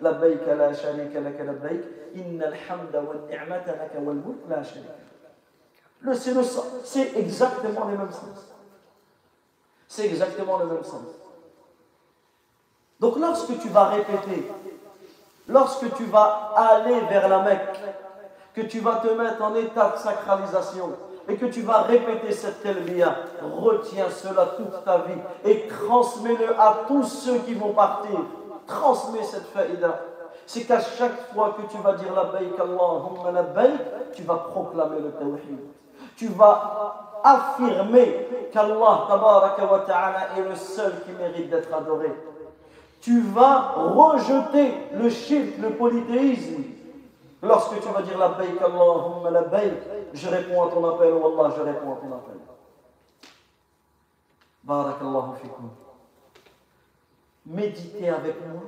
labbaik 0.00 0.46
la 0.46 0.74
sharika 0.74 1.20
laka 1.20 1.44
labbaik, 1.44 1.84
inna 2.14 2.46
al-hamda 2.46 3.00
wa 3.00 3.14
ni'mata 3.28 3.76
laka 3.76 3.98
wal 4.00 4.14
mulk 4.14 4.48
la 4.48 4.62
sharika 4.62 5.08
le, 6.00 6.14
c'est 6.84 7.16
exactement 7.16 7.86
le 7.86 7.98
même 7.98 8.12
sens. 8.12 8.46
C'est 9.88 10.06
exactement 10.06 10.58
le 10.58 10.66
même 10.66 10.84
sens. 10.84 11.06
Donc 13.00 13.16
lorsque 13.18 13.58
tu 13.60 13.68
vas 13.68 13.86
répéter, 13.86 14.50
lorsque 15.48 15.94
tu 15.96 16.04
vas 16.04 16.52
aller 16.56 17.00
vers 17.08 17.28
la 17.28 17.42
Mecque, 17.42 17.80
que 18.54 18.60
tu 18.62 18.80
vas 18.80 18.96
te 18.96 19.08
mettre 19.08 19.42
en 19.42 19.54
état 19.54 19.90
de 19.90 19.98
sacralisation 19.98 20.96
et 21.28 21.36
que 21.36 21.46
tu 21.46 21.62
vas 21.62 21.82
répéter 21.82 22.32
cette 22.32 22.62
telbia, 22.62 23.16
retiens 23.42 24.10
cela 24.10 24.46
toute 24.56 24.84
ta 24.84 24.98
vie 24.98 25.20
et 25.44 25.68
transmets-le 25.68 26.58
à 26.58 26.84
tous 26.88 27.04
ceux 27.04 27.38
qui 27.40 27.54
vont 27.54 27.72
partir. 27.72 28.18
Transmets 28.66 29.22
cette 29.22 29.46
faïda. 29.46 30.00
C'est 30.46 30.62
qu'à 30.62 30.80
chaque 30.80 31.32
fois 31.32 31.56
que 31.56 31.70
tu 31.70 31.80
vas 31.82 31.92
dire 31.92 32.14
la 32.14 32.24
baïk 32.24 32.56
la 32.58 33.44
tu 34.12 34.22
vas 34.22 34.36
proclamer 34.36 35.00
le 35.00 35.10
tawhid 35.12 35.58
tu 36.18 36.26
vas 36.26 37.20
affirmer 37.22 38.26
qu'Allah 38.52 39.06
ta'ala 39.86 40.20
est 40.36 40.48
le 40.48 40.56
seul 40.56 40.92
qui 41.04 41.12
mérite 41.12 41.48
d'être 41.48 41.72
adoré. 41.72 42.12
Tu 43.00 43.20
vas 43.20 43.74
rejeter 43.76 44.74
le 45.00 45.08
shirk, 45.08 45.58
le 45.60 45.70
polythéisme. 45.70 46.64
Lorsque 47.42 47.80
tu 47.80 47.88
vas 47.88 48.02
dire 48.02 48.18
la 48.18 48.30
baïk 48.30 48.60
Allahumma 48.60 49.30
la 49.30 49.44
je 50.12 50.28
réponds 50.28 50.66
à 50.66 50.70
ton 50.70 50.88
appel, 50.88 51.12
ou 51.12 51.26
Allah, 51.26 51.54
je 51.56 51.62
réponds 51.62 51.92
à 51.92 51.96
ton 51.96 52.12
appel. 52.12 52.38
Barakallahu 54.64 55.36
fikum. 55.40 55.70
Méditez 57.46 58.08
avec 58.08 58.36
moi 58.46 58.62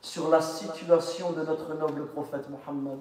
sur 0.00 0.28
la 0.28 0.40
situation 0.40 1.32
de 1.32 1.42
notre 1.42 1.72
noble 1.74 2.06
prophète 2.08 2.48
Muhammad 2.50 2.98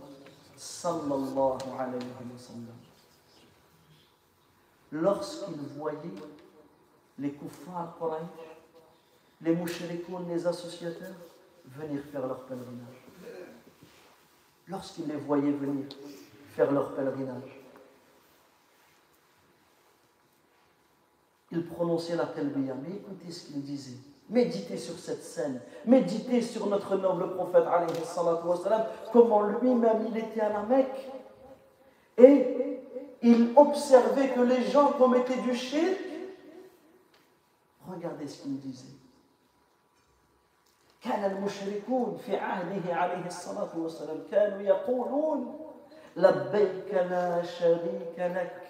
sallallahu 0.56 1.58
alayhi 1.78 2.06
wa 2.06 2.38
sallam 2.38 2.68
lorsqu'ils 4.94 5.60
voyaient 5.76 5.98
les 7.18 7.32
kuffars 7.34 7.98
les 9.42 9.56
mouchrikoun, 9.56 10.26
les 10.30 10.48
associateurs, 10.48 11.16
venir 11.66 12.02
faire 12.12 12.26
leur 12.26 12.46
pèlerinage. 12.46 13.03
Lorsqu'ils 14.68 15.08
les 15.08 15.16
voyaient 15.16 15.52
venir 15.52 15.86
faire 16.56 16.72
leur 16.72 16.96
pèlerinage, 16.96 17.62
ils 21.52 21.66
prononçaient 21.66 22.16
la 22.16 22.28
talbiya. 22.28 22.74
Mais 22.82 22.96
écoutez 22.96 23.32
ce 23.32 23.48
qu'ils 23.48 23.62
disaient. 23.62 23.98
Méditez 24.30 24.78
sur 24.78 24.98
cette 24.98 25.24
scène. 25.24 25.62
Méditez 25.86 26.42
sur 26.42 26.68
notre 26.68 26.96
noble 26.96 27.36
prophète, 27.36 27.66
comment 29.12 29.44
lui-même 29.44 30.08
il 30.10 30.18
était 30.18 30.42
à 30.42 30.50
la 30.50 30.64
Mecque. 30.64 31.12
Et 32.18 32.80
il 33.22 33.54
observait 33.56 34.30
que 34.30 34.42
les 34.42 34.64
gens 34.64 34.94
commettaient 34.94 35.42
du 35.42 35.56
shirk, 35.56 35.98
regardez 37.88 38.28
ce 38.28 38.42
qu'il 38.42 38.60
disait. 38.60 39.03
كان 41.05 41.25
المشركون 41.25 42.19
في 42.27 42.37
عهده 42.37 42.95
عليه 42.95 43.27
الصلاة 43.27 43.69
والسلام 43.77 44.19
كانوا 44.31 44.61
يقولون 44.61 45.59
لبيك 46.17 46.95
لا 46.95 47.43
شريك 47.43 48.19
لك 48.19 48.69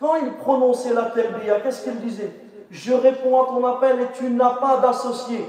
Quand 0.00 0.16
il 0.16 0.32
prononçait 0.32 0.94
la 0.94 1.10
talbiya, 1.10 1.60
qu'est-ce 1.60 1.84
qu'il 1.84 2.00
disait 2.00 2.32
Je 2.70 2.94
réponds 2.94 3.42
à 3.42 3.46
ton 3.48 3.66
appel 3.66 4.00
et 4.00 4.06
tu 4.14 4.30
n'as 4.30 4.54
pas 4.54 4.78
d'associé. 4.78 5.46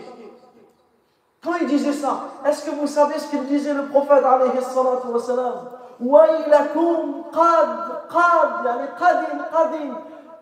Quand 1.41 1.53
il 1.61 1.67
disait 1.67 1.93
ça, 1.93 2.25
est-ce 2.45 2.65
que 2.65 2.71
vous 2.71 2.85
savez 2.85 3.17
ce 3.17 3.29
qu'il 3.29 3.45
disait 3.47 3.73
le 3.73 3.85
prophète 3.85 4.25
alayhi 4.25 4.61
salatu 4.61 5.07
wa 5.07 5.19
salam 5.21 5.69
Wailakum 6.01 7.23
qad, 7.31 8.09
qad, 8.11 8.65
yani 8.65 8.88
qadin, 8.99 9.43
qadin. 9.53 9.97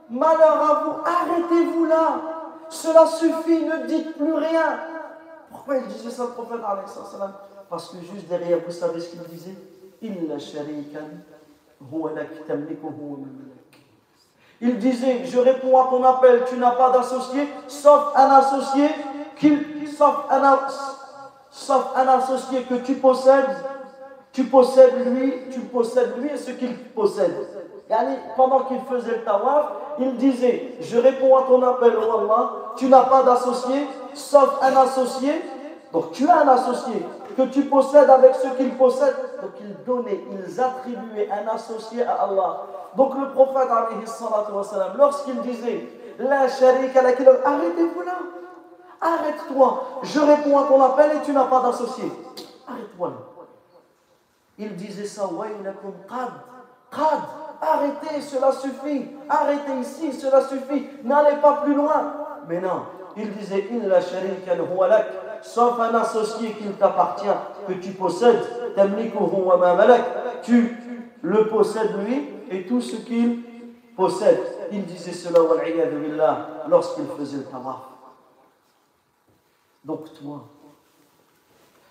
Malheur 0.10 0.72
à 0.72 0.84
vous, 0.84 0.94
arrêtez-vous 1.06 1.86
là. 1.86 2.33
Cela 2.69 3.07
suffit, 3.07 3.65
ne 3.65 3.87
dites 3.87 4.17
plus 4.17 4.35
rien. 4.35 4.79
Pourquoi 5.51 5.77
il 5.77 5.87
disait 5.87 6.11
ça 6.11 6.25
le 6.25 6.31
prophète 6.31 6.61
Parce 7.71 7.89
que 7.89 7.99
juste 7.99 8.29
derrière, 8.29 8.59
vous 8.65 8.73
savez 8.73 9.01
ce 9.01 9.11
qu'il 9.11 9.23
disait? 9.23 9.55
Il 14.61 14.79
disait, 14.79 15.25
je 15.25 15.39
réponds 15.39 15.81
à 15.81 15.89
ton 15.89 16.05
appel, 16.05 16.45
tu 16.49 16.57
n'as 16.57 16.73
pas 16.73 16.91
d'associé, 16.91 17.49
sauf 17.69 18.13
un 18.17 18.31
associé, 18.31 18.89
sauf 19.97 20.17
un, 20.31 20.59
sauf 21.51 21.87
un 21.97 22.09
associé 22.09 22.63
que 22.63 22.75
tu 22.75 22.95
possèdes 22.97 23.57
tu 24.35 24.45
possèdes 24.45 25.07
lui, 25.07 25.33
tu 25.53 25.61
possèdes 25.61 26.19
lui 26.19 26.29
et 26.29 26.37
ce 26.37 26.51
qu'il 26.51 26.77
possède. 26.77 27.35
pendant 28.37 28.65
qu'il 28.65 28.81
faisait 28.81 29.19
le 29.19 29.25
tawaf, 29.25 29.67
il 29.99 30.17
disait 30.17 30.77
Je 30.81 30.99
réponds 30.99 31.37
à 31.37 31.43
ton 31.43 31.63
appel, 31.63 31.95
oh 31.99 32.19
Allah, 32.19 32.53
tu 32.77 32.87
n'as 32.87 33.05
pas 33.05 33.23
d'associé, 33.23 33.87
sauf 34.15 34.59
un 34.63 34.77
associé. 34.77 35.43
Donc 35.93 36.13
tu 36.13 36.29
as 36.29 36.41
un 36.41 36.49
associé 36.49 37.07
que 37.37 37.43
tu 37.43 37.63
possèdes 37.65 38.11
avec 38.11 38.35
ce 38.35 38.49
qu'il 38.57 38.75
possède. 38.77 39.15
Donc 39.43 39.53
ils 39.61 39.85
donnaient, 39.85 40.25
ils 40.33 40.61
attribuaient 40.61 41.29
un 41.31 41.55
associé 41.55 42.05
à 42.05 42.15
Allah. 42.25 42.63
Donc 42.97 43.15
le 43.19 43.29
prophète, 43.31 43.69
lorsqu'il 44.97 45.41
disait 45.43 45.89
La 46.19 46.49
sharika 46.49 47.01
arrêtez-vous 47.01 48.03
là, 48.03 48.19
arrête-toi, 49.01 49.83
je 50.03 50.21
réponds 50.21 50.59
à 50.59 50.65
ton 50.65 50.83
appel 50.83 51.13
et 51.17 51.25
tu 51.25 51.33
n'as 51.33 51.45
pas 51.45 51.61
d'associé. 51.61 52.11
Arrête-toi 52.67 53.09
là. 53.09 53.15
Il 54.57 54.77
disait 54.77 55.07
ça, 55.07 55.29
qad, 56.09 56.31
qad, 56.91 57.21
arrêtez, 57.61 58.21
cela 58.21 58.53
suffit, 58.53 59.11
arrêtez 59.29 59.79
ici, 59.81 60.13
cela 60.13 60.43
suffit, 60.43 60.87
n'allez 61.03 61.37
pas 61.37 61.63
plus 61.63 61.75
loin. 61.75 62.15
Mais 62.49 62.61
non, 62.61 62.83
il 63.17 63.33
disait, 63.33 63.69
sharika 63.69 64.55
lak, 64.55 65.07
sauf 65.43 65.79
un 65.81 65.95
associé 65.95 66.53
qui 66.53 66.65
t'appartient, 66.73 67.27
que 67.67 67.73
tu 67.75 67.93
possèdes, 67.93 68.43
tu 70.43 70.77
le 71.23 71.49
possède 71.49 71.97
lui 72.05 72.29
et 72.51 72.67
tout 72.67 72.81
ce 72.81 72.97
qu'il 72.97 73.43
possède. 73.97 74.41
Il 74.73 74.85
disait 74.85 75.13
cela 75.13 75.41
lorsqu'il 76.69 77.07
faisait 77.17 77.39
le 77.39 77.45
tawaf. 77.45 77.77
Donc 79.85 80.13
toi, 80.15 80.45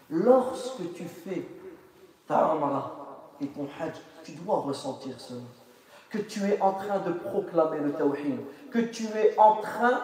lorsque 0.10 0.94
tu 0.94 1.06
fais 1.06 1.48
ta 2.28 2.52
amra 2.52 2.92
et 3.40 3.48
ton 3.48 3.68
hajj, 3.80 3.94
tu 4.24 4.34
dois 4.34 4.60
ressentir 4.60 5.20
cela. 5.20 5.42
Que 6.10 6.20
tu 6.20 6.44
es 6.44 6.62
en 6.62 6.74
train 6.74 7.00
de 7.00 7.12
proclamer 7.12 7.80
le 7.80 7.92
tawhid, 7.94 8.40
que 8.72 8.80
tu 8.80 9.06
es 9.08 9.38
en 9.38 9.56
train 9.58 10.00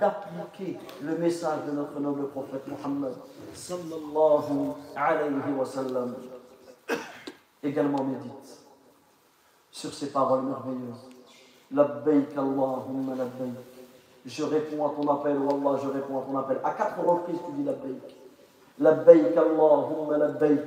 d'appliquer 0.00 0.78
le 1.02 1.16
message 1.16 1.64
de 1.66 1.72
notre 1.72 1.98
noble 2.00 2.28
prophète 2.28 2.66
Muhammad 2.66 3.14
sallallahu 3.54 4.72
alayhi 4.94 5.52
wa 5.56 5.64
sallam. 5.64 6.14
Également 7.62 8.04
médite 8.04 8.60
sur 9.70 9.92
ces 9.92 10.10
paroles 10.10 10.42
merveilleuses. 10.42 11.10
Labbaik 11.72 12.32
Allahumma 12.32 13.14
labbaik. 13.16 13.54
Je 14.24 14.42
réponds 14.42 14.86
à 14.86 14.90
ton 14.90 15.08
appel, 15.08 15.38
Wallah, 15.38 15.78
je 15.82 15.88
réponds 15.88 16.20
à 16.20 16.22
ton 16.22 16.38
appel. 16.38 16.58
À 16.64 16.70
quatre 16.72 17.00
reprises, 17.04 17.38
tu 17.46 17.52
dis 17.52 17.64
labbaik. 17.64 18.16
Labbaik 18.78 19.36
Allahumma 19.36 20.18
labbaik. 20.18 20.60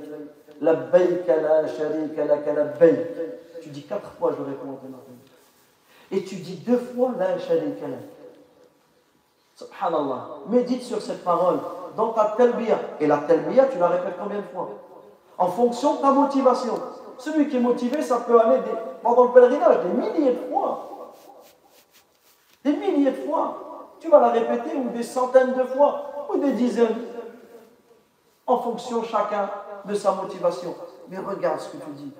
Labbaik 0.60 1.26
la 1.26 1.66
sharika 1.66 2.24
laka 2.24 2.52
labbaik. 2.52 3.60
Tu 3.62 3.68
dis 3.70 3.82
quatre 3.82 4.12
fois, 4.12 4.32
je 4.36 4.42
réponds 4.42 4.72
à 4.72 4.74
appel. 4.74 5.14
Et 6.10 6.24
tu 6.24 6.36
dis 6.36 6.56
deux 6.56 6.78
fois 6.78 7.12
la 7.18 7.38
sharika. 7.38 7.86
Subhanallah. 9.54 10.28
Médite 10.48 10.82
sur 10.82 11.00
cette 11.00 11.22
parole 11.24 11.58
dans 11.96 12.12
ta 12.12 12.34
talbiya. 12.36 12.78
Et 13.00 13.06
la 13.06 13.18
talbiya, 13.18 13.66
tu 13.66 13.78
la 13.78 13.88
répètes 13.88 14.14
combien 14.20 14.38
de 14.38 14.46
fois? 14.52 14.68
En 15.38 15.48
fonction 15.48 15.96
de 15.96 16.00
ta 16.00 16.12
motivation. 16.12 16.74
Celui 17.18 17.48
qui 17.48 17.56
est 17.56 17.60
motivé, 17.60 18.00
ça 18.02 18.20
peut 18.20 18.40
aller 18.40 18.60
pendant 19.02 19.24
le 19.24 19.30
pèlerinage 19.32 19.84
des 19.84 19.90
milliers 19.90 20.32
de 20.32 20.50
fois. 20.50 21.14
Des 22.64 22.72
milliers 22.72 23.10
de 23.10 23.28
fois. 23.28 23.96
Tu 24.00 24.08
vas 24.08 24.20
la 24.20 24.28
répéter 24.28 24.76
ou 24.76 24.88
des 24.90 25.02
centaines 25.02 25.52
de 25.52 25.64
fois 25.64 26.26
ou 26.30 26.38
des 26.38 26.52
dizaines. 26.52 26.96
En 28.46 28.58
fonction 28.58 29.02
chacun 29.04 29.50
de 29.84 29.94
sa 29.94 30.12
motivation. 30.12 30.74
Mais 31.08 31.18
regarde 31.18 31.60
ce 31.60 31.68
que 31.68 31.76
tu 31.76 31.90
dis. 31.96 32.12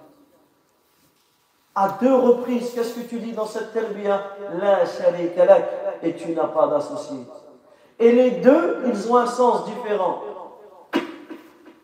À 1.74 1.96
deux 2.00 2.14
reprises, 2.14 2.72
qu'est-ce 2.74 2.94
que 2.94 3.08
tu 3.08 3.20
dis 3.20 3.32
dans 3.32 3.46
cette 3.46 3.72
talbiya 3.72 4.20
La 4.60 4.84
sharika 4.84 5.58
et 6.02 6.14
tu 6.14 6.32
n'as 6.32 6.48
pas 6.48 6.66
d'associé. 6.66 7.18
Et 7.98 8.12
les 8.12 8.30
deux, 8.32 8.82
ils 8.86 9.10
ont 9.12 9.16
un 9.16 9.26
sens 9.26 9.64
différent. 9.66 10.22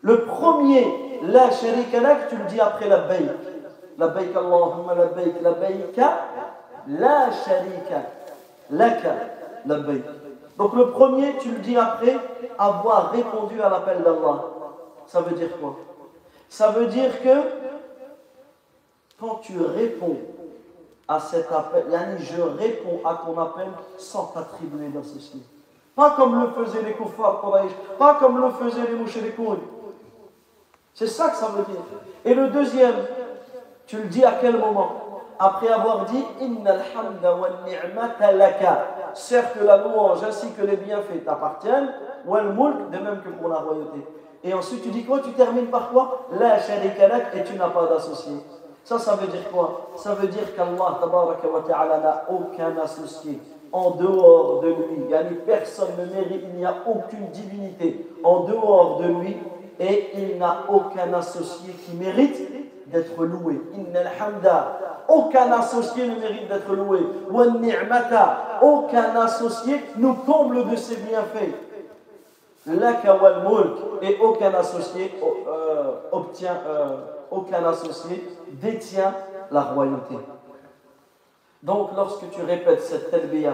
Le 0.01 0.25
premier, 0.25 1.19
la 1.23 1.51
sharika 1.51 1.99
tu 2.29 2.37
le 2.37 2.45
dis 2.45 2.59
après 2.59 2.89
la 2.89 2.99
bayk. 2.99 3.29
La 3.97 4.07
bayk 4.09 4.35
Allahumma 4.35 4.93
la 4.95 5.05
bayk, 5.05 5.41
la 5.41 5.51
bayka, 5.51 6.25
la 6.87 7.31
sharika 7.31 8.03
laka, 8.69 9.15
la 9.65 9.75
bayk. 9.79 10.03
Donc 10.57 10.75
le 10.75 10.89
premier, 10.89 11.37
tu 11.39 11.49
le 11.51 11.59
dis 11.59 11.77
après 11.77 12.17
avoir 12.57 13.11
répondu 13.11 13.61
à 13.61 13.69
l'appel 13.69 14.03
d'Allah. 14.03 14.43
Ça 15.07 15.21
veut 15.21 15.35
dire 15.35 15.49
quoi? 15.59 15.77
Ça 16.49 16.69
veut 16.69 16.87
dire 16.87 17.21
que 17.21 17.35
quand 19.19 19.35
tu 19.41 19.59
réponds 19.59 20.17
à 21.07 21.19
cet 21.19 21.51
appel. 21.51 21.85
je 22.19 22.41
réponds 22.41 22.99
à 23.05 23.21
ton 23.25 23.39
appel 23.39 23.67
sans 23.97 24.25
t'attribuer 24.25 24.89
d'associé. 24.89 25.41
Pas 25.95 26.11
comme 26.11 26.39
le 26.39 26.49
faisaient 26.49 26.83
les 26.83 26.93
kuffars 26.93 27.41
pas 27.97 28.15
comme 28.15 28.39
le 28.39 28.49
faisaient 28.51 28.87
les 28.87 28.95
mouches 28.95 29.17
et 29.17 29.21
les. 29.21 29.33
C'est 30.93 31.07
ça 31.07 31.29
que 31.29 31.37
ça 31.37 31.47
veut 31.47 31.63
dire. 31.63 31.81
Et 32.25 32.33
le 32.33 32.49
deuxième, 32.49 32.95
tu 33.85 33.97
le 33.97 34.03
dis 34.03 34.23
à 34.23 34.33
quel 34.41 34.57
moment? 34.57 35.03
Après 35.39 35.69
avoir 35.69 36.05
dit 36.05 36.23
ni'mata 36.41 38.31
laka. 38.31 38.87
Certes, 39.13 39.57
la 39.61 39.77
louange 39.77 40.23
ainsi 40.23 40.51
que 40.51 40.63
les 40.63 40.75
bienfaits 40.75 41.23
t'appartiennent, 41.23 41.93
wal 42.25 42.53
mulk, 42.53 42.89
de 42.91 42.97
même 42.97 43.21
que 43.21 43.29
pour 43.29 43.49
la 43.49 43.57
royauté. 43.57 44.05
Et 44.43 44.53
ensuite, 44.53 44.83
tu 44.83 44.89
dis 44.89 45.03
quoi? 45.03 45.19
Tu 45.19 45.31
termines 45.31 45.67
par 45.67 45.89
quoi? 45.89 46.27
La 46.39 46.59
sharika 46.59 47.07
et 47.35 47.43
tu 47.43 47.55
n'as 47.55 47.69
pas 47.69 47.87
d'associé. 47.87 48.33
Ça, 48.83 48.97
ça 48.99 49.15
veut 49.15 49.27
dire 49.27 49.49
quoi? 49.51 49.91
Ça 49.97 50.13
veut 50.13 50.27
dire 50.27 50.55
qu'Allah 50.55 51.97
n'a 51.97 52.25
aucun 52.29 52.77
associé 52.81 53.39
en 53.71 53.91
dehors 53.91 54.61
de 54.61 54.67
lui. 54.67 55.09
Yani 55.09 55.35
personne 55.45 55.89
ne 55.99 56.05
mérite, 56.05 56.43
il 56.53 56.59
n'y 56.59 56.65
a 56.65 56.75
aucune 56.85 57.27
divinité 57.33 58.09
en 58.23 58.41
dehors 58.41 59.01
de 59.01 59.07
lui 59.07 59.37
et 59.79 60.09
il 60.15 60.37
n'a 60.37 60.63
aucun 60.69 61.13
associé 61.13 61.73
qui 61.73 61.95
mérite 61.95 62.41
d'être 62.87 63.23
loué. 63.23 63.61
aucun 65.09 65.51
associé 65.51 66.07
ne 66.07 66.15
mérite 66.19 66.47
d'être 66.47 66.73
loué. 66.73 66.99
aucun 68.61 69.21
associé 69.21 69.83
nous 69.97 70.13
comble 70.13 70.69
de 70.69 70.75
ses 70.75 70.95
bienfaits. 70.95 71.66
Et 74.01 74.17
aucun 74.21 74.53
associé 74.53 75.13
euh, 75.23 75.91
obtient. 76.11 76.57
Euh, 76.67 76.97
aucun 77.31 77.63
associé 77.65 78.23
détient 78.53 79.13
la 79.51 79.61
royauté. 79.61 80.15
Donc 81.63 81.89
lorsque 81.95 82.29
tu 82.29 82.41
répètes 82.43 82.81
cette 82.81 83.11
talbiya, 83.11 83.53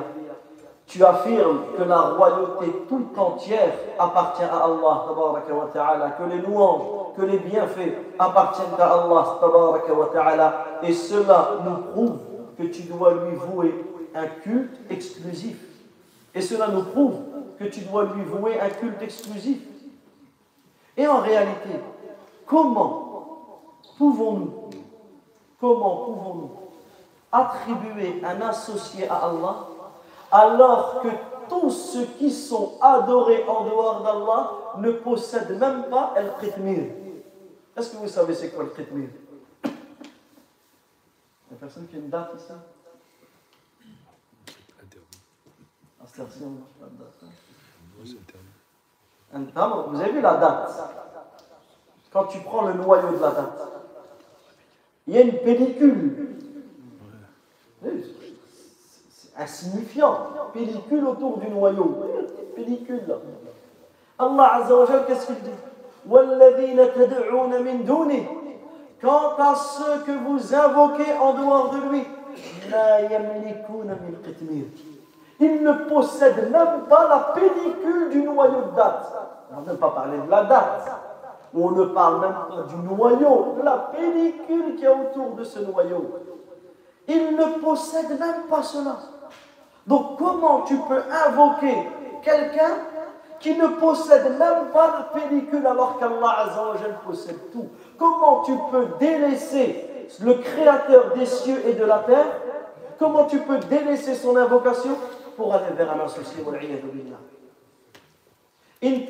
tu 0.86 1.04
affirmes 1.04 1.60
que 1.78 1.84
la 1.84 2.02
royauté 2.02 2.66
tout 2.90 3.08
entière 3.18 3.74
appartient 3.98 4.44
à 4.44 4.66
Allah, 4.66 6.16
que 6.18 6.24
les 6.30 6.42
louanges, 6.42 7.16
que 7.16 7.22
les 7.24 7.38
bienfaits 7.38 7.94
appartiennent 8.20 8.68
à 8.78 8.94
Allah, 8.94 10.66
et 10.84 10.94
cela 10.94 11.52
nous 11.66 11.78
prouve 11.92 12.18
que 12.58 12.64
tu 12.64 12.84
dois 12.84 13.14
lui 13.14 13.36
vouer 13.36 13.74
un 14.14 14.28
culte 14.44 14.80
exclusif. 14.92 15.73
Et 16.36 16.42
cela 16.42 16.68
nous 16.68 16.84
prouve 16.84 17.16
que 17.60 17.66
tu 17.66 17.82
dois 17.82 18.06
lui 18.06 18.24
vouer 18.24 18.60
un 18.60 18.70
culte 18.70 19.02
exclusif. 19.02 19.60
Et 20.98 21.08
en 21.08 21.20
réalité, 21.20 21.70
comment 22.46 23.44
pouvons-nous, 23.98 24.70
comment 25.60 25.96
pouvons-nous 26.06 26.52
attribuer 27.32 28.22
un 28.24 28.42
associé 28.42 29.08
à 29.08 29.16
Allah 29.16 29.68
alors 30.32 31.02
que 31.02 31.10
tous 31.50 31.70
ceux 31.70 32.06
qui 32.18 32.32
sont 32.32 32.74
adorés 32.82 33.44
en 33.48 33.66
dehors 33.66 34.02
d'Allah 34.02 34.52
ne 34.78 34.92
possèdent 34.92 35.60
même 35.60 35.86
pas 35.90 36.14
el 36.16 36.34
qitmir 36.40 36.92
Est-ce 37.76 37.92
que 37.92 37.98
vous 37.98 38.08
savez 38.08 38.34
c'est 38.34 38.50
quoi 38.50 38.64
le 38.64 38.70
qitmir 38.70 39.10
Il 39.66 39.70
y 41.52 41.54
a 41.54 41.58
personne 41.60 41.88
qui 41.88 41.96
a 41.96 42.00
une 42.00 42.10
date 42.10 42.32
ici 42.36 42.54
Vous 49.88 50.02
avez 50.02 50.12
vu 50.12 50.22
la 50.22 50.36
date 50.36 50.70
Quand 52.12 52.26
tu 52.26 52.40
prends 52.40 52.68
le 52.68 52.74
noyau 52.74 53.12
de 53.12 53.22
la 53.22 53.32
date, 53.32 53.68
il 55.08 55.16
y 55.16 55.18
a 55.18 55.22
une 55.22 55.40
pellicule. 55.40 56.38
C'est 57.82 59.36
insignifiant. 59.38 60.18
Pellicule 60.54 61.06
autour 61.06 61.40
du 61.40 61.48
noyau. 61.50 62.04
Pellicule 62.56 63.02
là. 63.08 63.16
Allah 64.20 64.54
Azza 64.56 64.76
wa 64.76 64.86
qu'est-ce 65.08 65.26
qu'il 65.26 65.42
dit? 65.42 65.50
Quant 69.02 69.36
à 69.38 69.56
ceux 69.56 70.04
que 70.06 70.12
vous 70.12 70.56
invoquez 70.56 71.14
en 71.14 71.34
dehors 71.34 71.72
de 71.72 71.90
lui, 71.90 72.04
ils 75.40 75.64
ne 75.64 75.72
possèdent 75.72 76.52
même 76.52 76.86
pas 76.90 77.08
la 77.08 77.34
pellicule 77.34 78.10
du 78.10 78.24
noyau 78.24 78.62
de 78.72 78.76
date. 78.76 79.12
On 79.56 79.62
ne 79.62 79.66
va 79.66 79.74
pas 79.76 79.90
parler 79.90 80.18
de 80.18 80.30
la 80.30 80.44
date 80.44 81.04
on 81.56 81.72
ne 81.72 81.86
parle 81.86 82.20
même 82.20 82.34
pas 82.50 82.64
du 82.68 82.76
noyau, 82.76 83.56
de 83.58 83.64
la 83.64 83.92
pellicule 83.96 84.76
qui 84.76 84.86
est 84.86 84.88
autour 84.88 85.36
de 85.36 85.44
ce 85.44 85.60
noyau. 85.60 86.20
Il 87.08 87.36
ne 87.36 87.62
possède 87.62 88.10
même 88.20 88.44
pas 88.50 88.64
cela. 88.64 88.98
Donc 89.86 90.18
comment 90.18 90.62
tu 90.62 90.78
peux 90.78 91.02
invoquer 91.28 91.76
quelqu'un 92.24 92.72
qui 93.40 93.56
ne 93.56 93.68
possède 93.68 94.38
même 94.40 94.70
pas 94.74 94.88
la 94.88 95.20
pellicule 95.20 95.68
alors 95.68 96.00
qu'Allah 96.00 96.48
possède 97.06 97.52
tout? 97.52 97.68
Comment 98.00 98.42
tu 98.42 98.54
peux 98.72 98.88
délaisser 99.00 100.08
le 100.22 100.36
créateur 100.36 101.14
des 101.16 101.26
cieux 101.26 101.62
et 101.68 101.74
de 101.74 101.84
la 101.84 102.00
terre? 102.00 102.26
Comment 102.98 103.26
tu 103.26 103.40
peux 103.40 103.58
délaisser 103.58 104.16
son 104.16 104.38
invocation? 104.38 104.98
pour 105.37 105.55
aller 105.55 105.73
vers 105.77 105.93
un 105.93 106.05
associé 106.05 106.43
In 108.81 109.01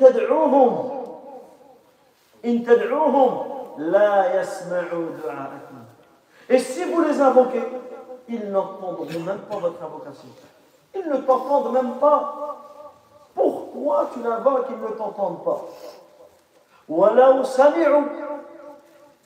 et 6.49 6.57
si 6.57 6.83
vous 6.85 7.01
les 7.01 7.21
invoquez, 7.21 7.61
ils 8.27 8.49
n'entendront 8.49 9.05
même 9.25 9.39
pas 9.49 9.57
votre 9.57 9.83
invocation. 9.83 10.29
Ils 10.95 11.07
ne 11.07 11.17
t'entendent 11.17 11.73
même 11.73 11.93
pas. 11.99 12.55
Pourquoi 13.35 14.09
tu 14.13 14.23
l'invoques, 14.23 14.67
ils 14.71 14.81
ne 14.81 14.87
t'entendent 14.97 15.43
pas 15.43 15.65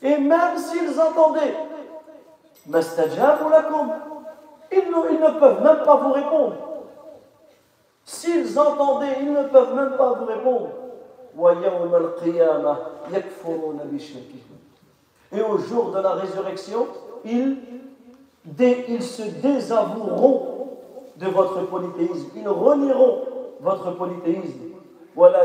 Et 0.02 0.18
même 0.18 0.58
s'ils 0.58 1.00
entendaient, 1.00 1.56
ما 2.68 2.80
استجابوا 2.80 3.50
لكم 3.50 3.92
ils 4.72 4.90
ne, 4.90 5.12
ils 5.12 5.20
ne 5.20 5.40
peuvent 5.40 5.62
même 5.62 5.84
pas 5.86 5.96
vous 5.96 6.14
répondre 6.14 6.56
S'ils 8.09 8.59
entendaient, 8.59 9.19
ils 9.21 9.31
ne 9.31 9.43
peuvent 9.43 9.75
même 9.75 9.95
pas 9.99 10.15
vous 10.15 10.25
répondre. 10.25 10.71
Et 15.31 15.43
au 15.43 15.59
jour 15.59 15.91
de 15.91 16.01
la 16.01 16.13
résurrection, 16.15 16.87
ils, 17.27 17.59
se 19.03 19.23
désavoueront 19.43 20.69
de 21.17 21.27
votre 21.27 21.67
polythéisme. 21.67 22.31
Ils 22.35 22.49
renieront 22.49 23.25
votre 23.61 23.91
polythéisme. 23.91 24.59
Voilà, 25.15 25.41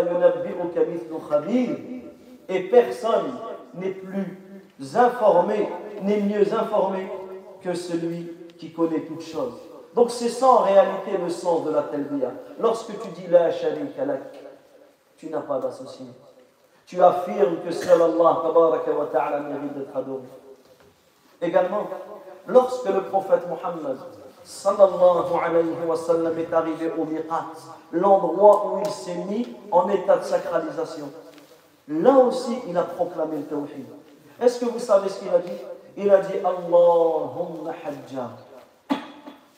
Et 2.48 2.60
personne 2.69 3.26
n'est 3.73 3.90
plus 3.90 4.40
informé, 4.95 5.68
n'est 6.02 6.22
mieux 6.22 6.53
informé 6.53 7.10
que 7.61 7.73
celui 7.73 8.31
qui 8.57 8.72
connaît 8.72 9.02
toutes 9.02 9.23
choses. 9.23 9.60
Donc 9.95 10.10
c'est 10.10 10.30
ça 10.30 10.48
en 10.48 10.57
réalité 10.64 11.18
le 11.18 11.30
sens 11.30 11.64
de 11.65 11.72
la 11.72 11.84
talbiya. 11.84 12.32
Lorsque 12.60 12.99
tu 12.99 13.07
dis 13.10 13.28
la 13.28 13.52
sharika 13.52 14.06
lak, 14.06 14.44
tu 15.18 15.30
n'as 15.30 15.41
pas 15.41 15.60
d'associé. 15.60 16.06
Tu 16.86 17.02
affirmes 17.02 17.57
que 17.64 17.72
seul 17.72 18.02
Allah 18.02 18.41
wa 18.44 19.06
ta'ala 19.11 19.40
mérite 19.40 19.78
d'être 19.78 19.95
adoré. 19.95 20.24
Également, 21.41 21.88
lorsque 22.48 22.90
le 22.90 23.03
prophète 23.03 23.48
Mohammed 23.48 23.98
sallallahu 24.44 25.34
alayhi 25.41 25.86
wa 25.88 25.95
sallam 25.95 26.38
est 26.38 26.53
arrivé 26.53 26.91
au 26.98 27.06
miqat, 27.06 27.45
l'endroit 27.91 28.68
où 28.68 28.80
il 28.80 28.91
s'est 28.91 29.15
mis 29.15 29.48
en 29.72 29.90
état 29.90 30.18
de 30.18 30.24
sacralisation, 30.24 31.10
là 31.88 32.18
aussi 32.18 32.57
il 32.68 32.78
a 32.78 32.84
proclamé 32.84 33.38
le 33.38 33.44
tawhid. 33.44 33.86
Est-ce 34.41 34.60
que 34.60 34.65
vous 34.65 34.80
savez 34.80 35.07
ce 35.10 35.20
qu'il 35.20 35.30
a 35.30 35.40
dit? 35.40 35.52
Il 35.95 36.10
a 36.11 36.18
dit 36.18 36.34
Allahumma 36.40 37.72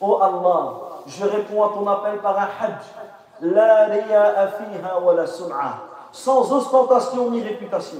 Oh 0.00 0.18
Allah, 0.20 0.72
je 1.06 1.24
réponds 1.24 1.64
à 1.64 1.68
ton 1.68 1.86
appel 1.86 2.18
par 2.20 2.38
un 2.38 2.48
hajj. 2.60 2.84
La 3.40 3.88
fiha 4.48 5.00
wa 5.00 5.14
la. 5.14 5.26
Sans 6.12 6.52
ostentation 6.52 7.30
ni 7.30 7.42
réputation. 7.42 7.98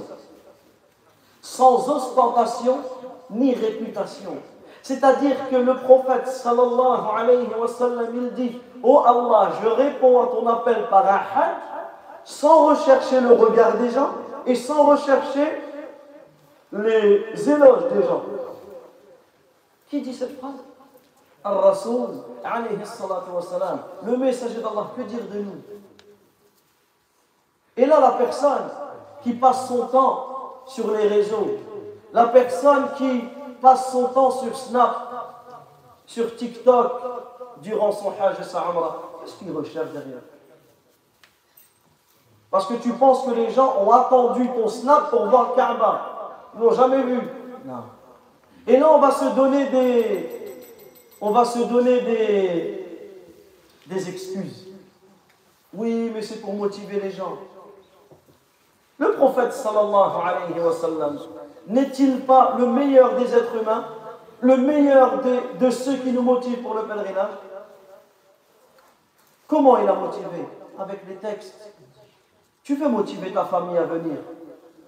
Sans 1.41 1.89
ostentation 1.89 2.79
ni 3.29 3.53
réputation. 3.53 4.35
C'est-à-dire 4.81 5.49
que 5.49 5.55
le 5.55 5.75
prophète 5.75 6.27
sallallahu 6.27 7.01
alayhi 7.17 7.49
wa 7.59 7.67
sallam, 7.67 8.07
il 8.13 8.33
dit 8.33 8.61
Oh 8.83 9.03
Allah, 9.05 9.51
je 9.61 9.67
réponds 9.67 10.21
à 10.21 10.27
ton 10.27 10.47
appel 10.47 10.87
par 10.89 11.05
un 11.05 11.41
hajj 11.41 11.57
sans 12.23 12.67
rechercher 12.67 13.21
le 13.21 13.33
regard 13.33 13.77
des 13.77 13.89
gens 13.89 14.11
et 14.45 14.55
sans 14.55 14.83
rechercher 14.85 15.61
les 16.73 17.49
éloges 17.49 17.87
des 17.93 18.03
gens. 18.03 18.23
Qui 19.89 20.01
dit 20.01 20.13
cette 20.13 20.37
phrase? 20.37 20.66
Al-Rasoul, 21.47 22.09
alayhi 22.43 22.85
salatu 22.85 23.29
le 24.03 24.17
messager 24.17 24.61
d'Allah, 24.61 24.87
que 24.95 25.01
dire 25.03 25.23
de 25.31 25.39
nous? 25.39 25.61
Et 27.75 27.85
là, 27.85 27.99
la 27.99 28.11
personne 28.11 28.69
qui 29.21 29.33
passe 29.33 29.67
son 29.67 29.87
temps 29.87 30.63
sur 30.65 30.91
les 30.91 31.07
réseaux, 31.07 31.47
la 32.13 32.25
personne 32.27 32.87
qui 32.97 33.23
passe 33.61 33.91
son 33.91 34.05
temps 34.07 34.31
sur 34.31 34.55
Snap, 34.55 34.95
sur 36.05 36.35
TikTok, 36.35 37.01
durant 37.61 37.91
son 37.91 38.13
hajj 38.19 38.39
et 38.39 38.43
sa 38.43 38.63
qu'est-ce 39.21 39.35
qu'il 39.35 39.51
recherche 39.51 39.89
derrière? 39.89 40.21
Parce 42.49 42.65
que 42.67 42.75
tu 42.75 42.93
penses 42.93 43.25
que 43.25 43.31
les 43.31 43.51
gens 43.51 43.75
ont 43.81 43.91
attendu 43.91 44.47
ton 44.49 44.67
Snap 44.67 45.09
pour 45.09 45.27
voir 45.27 45.49
le 45.49 45.55
Kaaba. 45.55 46.01
Ils 46.55 46.61
l'ont 46.61 46.73
jamais 46.73 47.01
vu. 47.03 47.19
Non. 47.65 47.83
Et 48.65 48.77
là, 48.77 48.89
on 48.91 48.99
va 48.99 49.11
se 49.11 49.25
donner 49.35 49.65
des, 49.67 50.36
on 51.21 51.31
va 51.31 51.45
se 51.45 51.59
donner 51.59 52.01
des, 53.87 54.09
excuses. 54.09 54.67
Oui, 55.73 56.11
mais 56.13 56.21
c'est 56.21 56.41
pour 56.41 56.53
motiver 56.53 56.99
les 56.99 57.11
gens. 57.11 57.37
Le 58.97 59.13
prophète 59.13 59.53
sallallahu 59.53 60.11
alayhi 60.23 60.59
wa 60.59 60.73
sallam 60.73 61.19
n'est-il 61.67 62.21
pas 62.21 62.55
le 62.57 62.65
meilleur 62.67 63.15
des 63.15 63.33
êtres 63.33 63.55
humains, 63.61 63.85
le 64.41 64.57
meilleur 64.57 65.21
de, 65.21 65.57
de 65.59 65.69
ceux 65.69 65.97
qui 65.97 66.11
nous 66.11 66.21
motivent 66.21 66.61
pour 66.61 66.73
le 66.73 66.83
pèlerinage? 66.83 67.35
Comment 69.47 69.77
il 69.77 69.87
a 69.87 69.93
motivé? 69.93 70.45
Avec 70.77 71.01
les 71.07 71.15
textes. 71.15 71.73
Tu 72.63 72.75
veux 72.75 72.89
motiver 72.89 73.31
ta 73.31 73.45
famille 73.45 73.77
à 73.77 73.83
venir? 73.83 74.17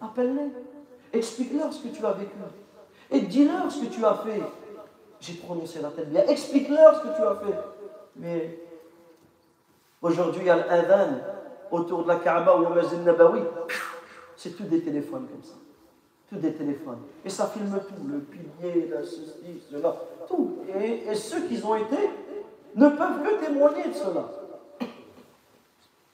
Appelle-les. 0.02 0.52
Explique-leur 1.18 1.72
ce 1.74 1.82
que 1.82 1.88
tu 1.88 2.06
as 2.06 2.12
vécu. 2.12 2.32
Et 3.12 3.22
dis-leur 3.22 3.72
ce 3.72 3.80
que 3.80 3.86
tu 3.86 4.06
as 4.06 4.16
fait. 4.16 4.44
J'ai 5.20 5.34
prononcé 5.34 5.82
la 5.82 5.90
tête 5.90 6.10
bien. 6.10 6.26
Explique-leur 6.28 6.96
ce 6.96 7.02
que 7.02 7.16
tu 7.16 7.22
as 7.22 7.36
fait. 7.36 7.60
Mais 8.16 8.60
aujourd'hui, 10.02 10.42
il 10.44 10.48
y 10.48 10.50
a 10.50 10.56
l'adhan 10.56 11.18
autour 11.72 12.04
de 12.04 12.08
la 12.08 12.16
Kaaba 12.18 12.56
ou 12.58 12.64
le 12.64 12.70
Masjid 12.70 13.00
Nabawi. 13.04 13.42
C'est 14.36 14.56
tout 14.56 14.64
des 14.64 14.82
téléphones 14.82 15.28
comme 15.28 15.44
ça. 15.44 15.56
Tout 16.30 16.38
des 16.38 16.54
téléphones. 16.54 17.02
Et 17.26 17.30
ça 17.30 17.48
filme 17.48 17.78
tout. 17.88 18.08
Le 18.08 18.20
pilier, 18.20 18.88
la 18.88 19.04
ceci, 19.04 19.62
cela. 19.70 19.96
Tout. 20.28 20.60
Et, 20.80 21.14
ceux 21.16 21.42
qui 21.42 21.62
ont 21.66 21.76
été 21.76 21.98
ne 22.76 22.90
peuvent 22.90 23.24
que 23.24 23.46
témoigner 23.46 23.90
de 23.90 23.94
cela. 23.94 24.30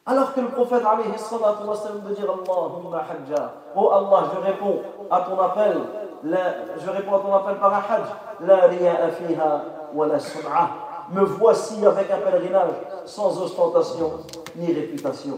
Alors 0.08 0.34
que 0.34 0.40
le 0.40 0.50
prophète 0.50 0.84
alayhi 0.86 1.18
salatu 1.18 1.68
wa 1.68 1.76
sallam 1.76 2.02
de 2.08 2.14
dire 2.16 2.32
Allahumma 2.32 3.06
hajja. 3.10 3.54
Oh 3.76 3.90
Allah, 3.92 4.32
je 4.34 4.40
réponds 4.40 4.82
à 5.12 5.22
ton 5.22 5.40
appel. 5.40 5.78
Je 6.26 6.90
réponds 6.90 7.16
à 7.16 7.20
ton 7.20 7.34
appel 7.34 7.58
par 7.58 7.74
un 7.74 7.78
hajj. 7.78 8.08
La 8.42 8.68
riya'a 8.68 9.12
fiha 9.12 9.66
wa 9.94 10.08
la 10.08 10.20
sum'a. 10.20 10.70
Me 11.12 11.22
voici 11.22 11.86
avec 11.86 12.10
un 12.10 12.18
pèlerinage 12.18 12.74
sans 13.06 13.40
ostentation 13.42 14.12
ni 14.56 14.74
réputation. 14.74 15.36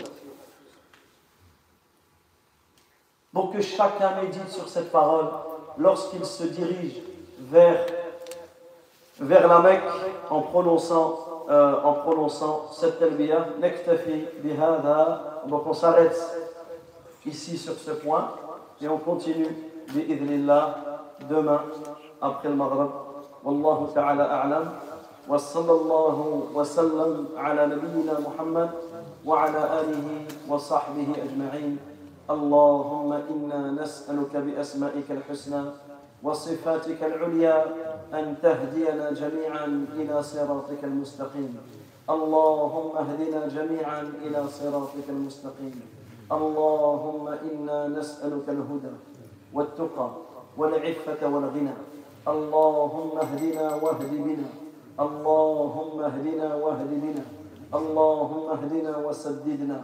Donc 3.33 3.53
que 3.53 3.61
chacun 3.61 4.15
médite 4.21 4.49
sur 4.49 4.67
cette 4.69 4.91
parole 4.91 5.27
lorsqu'il 5.77 6.23
se 6.25 6.45
dirige 6.45 7.01
vers, 7.39 7.85
la 9.19 9.59
Mecque 9.59 9.83
en 10.29 10.41
prononçant 10.41 11.19
euh, 11.49 11.81
en 11.83 11.93
prononçant 11.93 12.67
cette. 12.71 12.99
Donc 15.47 15.67
on 15.67 15.73
s'arrête 15.73 16.17
ici 17.25 17.57
sur 17.57 17.73
ce 17.73 17.91
point 17.91 18.31
et 18.81 18.87
on 18.87 18.97
continue 18.97 19.55
bi'idhnillah 19.93 20.63
demain 21.29 21.61
après 22.21 22.49
le 22.49 22.55
Maghreb. 22.55 22.91
Wallahu 23.43 23.93
ta'ala 23.93 24.23
a'lam. 24.23 24.65
وصلى 25.27 25.71
الله 25.71 26.47
وسلم 26.55 27.25
على 27.37 27.65
نبينا 27.67 28.19
محمد 28.19 28.69
وعلى 29.25 29.61
آله 29.81 30.07
وصحبه 30.49 31.07
أجمعين 31.23 31.77
اللهم 32.29 33.11
إنا 33.13 33.71
نسألك 33.71 34.33
بأسمائك 34.35 35.11
الحسنى 35.11 35.63
وصفاتك 36.23 37.03
العليا 37.03 37.65
أن 38.13 38.35
تهدينا 38.41 39.11
جميعا 39.11 39.85
إلى 39.95 40.23
صراطك 40.23 40.83
المستقيم 40.83 41.57
اللهم 42.09 42.91
اهدنا 42.97 43.47
جميعا 43.47 44.01
إلى 44.23 44.39
صراطك 44.47 45.07
المستقيم 45.09 45.75
اللهم 46.31 47.27
إنا 47.27 47.87
نسألك 47.87 48.47
الهدى 48.49 48.95
والتقى 49.57 50.09
والعفة 50.57 51.21
والغنى. 51.33 51.75
اللهم 52.27 53.11
اهدنا 53.17 53.65
واهد 53.83 54.11
بنا. 54.27 54.49
اللهم 54.99 55.97
اهدنا 56.09 56.55
واهد 56.55 56.91
بنا. 57.03 57.25
اللهم 57.79 58.45
اهدنا 58.55 58.93
وسددنا. 58.97 59.79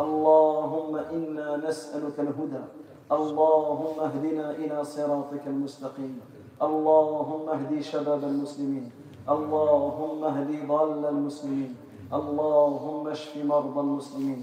اللهم 0.00 0.92
إنا 0.96 1.48
نسألك 1.56 2.16
الهدى. 2.20 2.64
اللهم 3.12 3.96
اهدنا 4.00 4.46
إلى 4.50 4.84
صراطك 4.84 5.44
المستقيم. 5.46 6.20
اللهم 6.62 7.44
اهدي 7.48 7.82
شباب 7.82 8.22
المسلمين. 8.24 8.90
اللهم 9.28 10.24
اهدي 10.24 10.58
ضال 10.66 11.04
المسلمين. 11.04 11.76
اللهم 12.12 13.08
اشف 13.08 13.32
مرضى 13.44 13.80
المسلمين. 13.80 14.40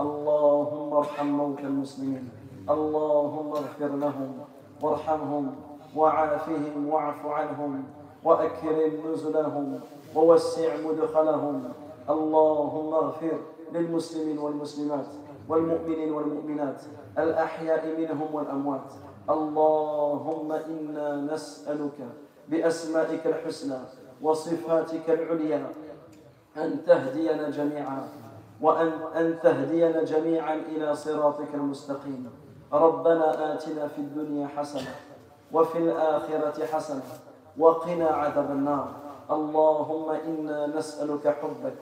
اللهم 0.00 0.92
ارحم 0.92 1.26
موتى 1.26 1.66
المسلمين. 1.72 2.35
اللهم 2.70 3.50
اغفر 3.52 3.88
لهم 3.88 4.38
وارحمهم 4.82 5.54
وعافهم 5.96 6.88
واعف 6.88 7.26
عنهم 7.26 7.84
وأكرم 8.24 8.92
نزلهم 9.12 9.80
ووسع 10.14 10.76
مدخلهم. 10.76 11.72
اللهم 12.10 12.94
اغفر 12.94 13.38
للمسلمين 13.72 14.38
والمسلمات 14.38 15.06
والمؤمنين 15.48 16.12
والمؤمنات 16.12 16.82
الأحياء 17.18 18.00
منهم 18.00 18.34
والأموات. 18.34 18.92
اللهم 19.30 20.52
إنا 20.52 21.20
نسألك 21.34 21.98
بأسمائك 22.48 23.26
الحسنى 23.26 23.78
وصفاتك 24.22 25.10
العليا 25.10 25.66
أن 26.56 26.84
تهدينا 26.86 27.50
جميعا 27.50 28.08
وأن 28.60 28.92
أن 29.14 29.38
تهدينا 29.42 30.02
جميعا 30.02 30.54
إلى 30.54 30.94
صراطك 30.94 31.54
المستقيم. 31.54 32.30
ربنا 32.72 33.54
آتنا 33.54 33.88
في 33.88 33.98
الدنيا 33.98 34.46
حسنة 34.46 34.94
وفي 35.52 35.78
الآخرة 35.78 36.66
حسنة 36.66 37.02
وقنا 37.58 38.08
عذاب 38.08 38.50
النار. 38.50 38.88
اللهم 39.30 40.10
إنا 40.10 40.66
نسألك 40.66 41.28
حبك 41.28 41.78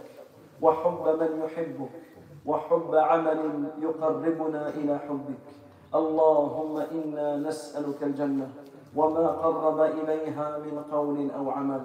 وحب 0.63 1.05
من 1.21 1.43
يحبك 1.45 1.91
وحب 2.47 2.95
عمل 2.95 3.65
يقربنا 3.81 4.69
إلى 4.69 4.99
حبك. 4.99 5.45
اللهم 5.95 6.77
إنا 6.79 7.37
نسألك 7.37 8.03
الجنة 8.03 8.49
وما 8.97 9.27
قرب 9.29 9.81
إليها 9.81 10.59
من 10.59 10.83
قول 10.93 11.31
أو 11.39 11.51
عمل. 11.51 11.83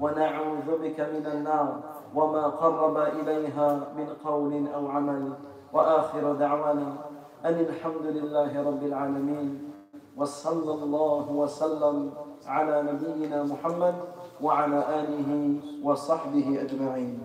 ونعوذ 0.00 0.68
بك 0.82 1.00
من 1.00 1.26
النار 1.26 1.80
وما 2.14 2.46
قرب 2.46 2.96
إليها 2.96 3.68
من 3.96 4.08
قول 4.24 4.66
أو 4.74 4.88
عمل. 4.88 5.32
وآخر 5.72 6.32
دعوانا 6.32 7.11
أن 7.44 7.60
الحمد 7.60 8.06
لله 8.06 8.62
رب 8.62 8.86
العالمين 8.86 9.72
وصلى 10.16 10.72
الله 10.72 11.26
وسلم 11.30 12.14
على 12.46 12.82
نبينا 12.82 13.42
محمد 13.42 13.94
وعلى 14.40 14.78
آله 15.00 15.56
وصحبه 15.82 16.62
أجمعين. 16.62 17.18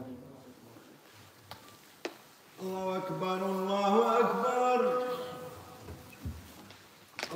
الله 2.62 2.98
أكبر 2.98 3.46
الله 3.46 4.20
أكبر. 4.20 5.04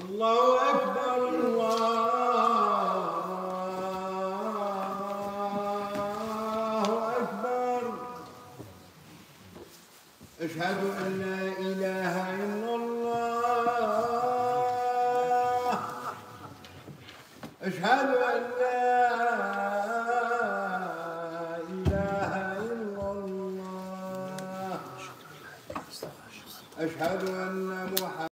الله 0.01 0.69
أكبر 0.69 1.29
الله 1.29 2.11
أشهد 10.41 10.79
أن 11.05 11.11
لا 11.21 11.60
How 27.01 27.17
do 27.17 27.33
I? 27.35 27.40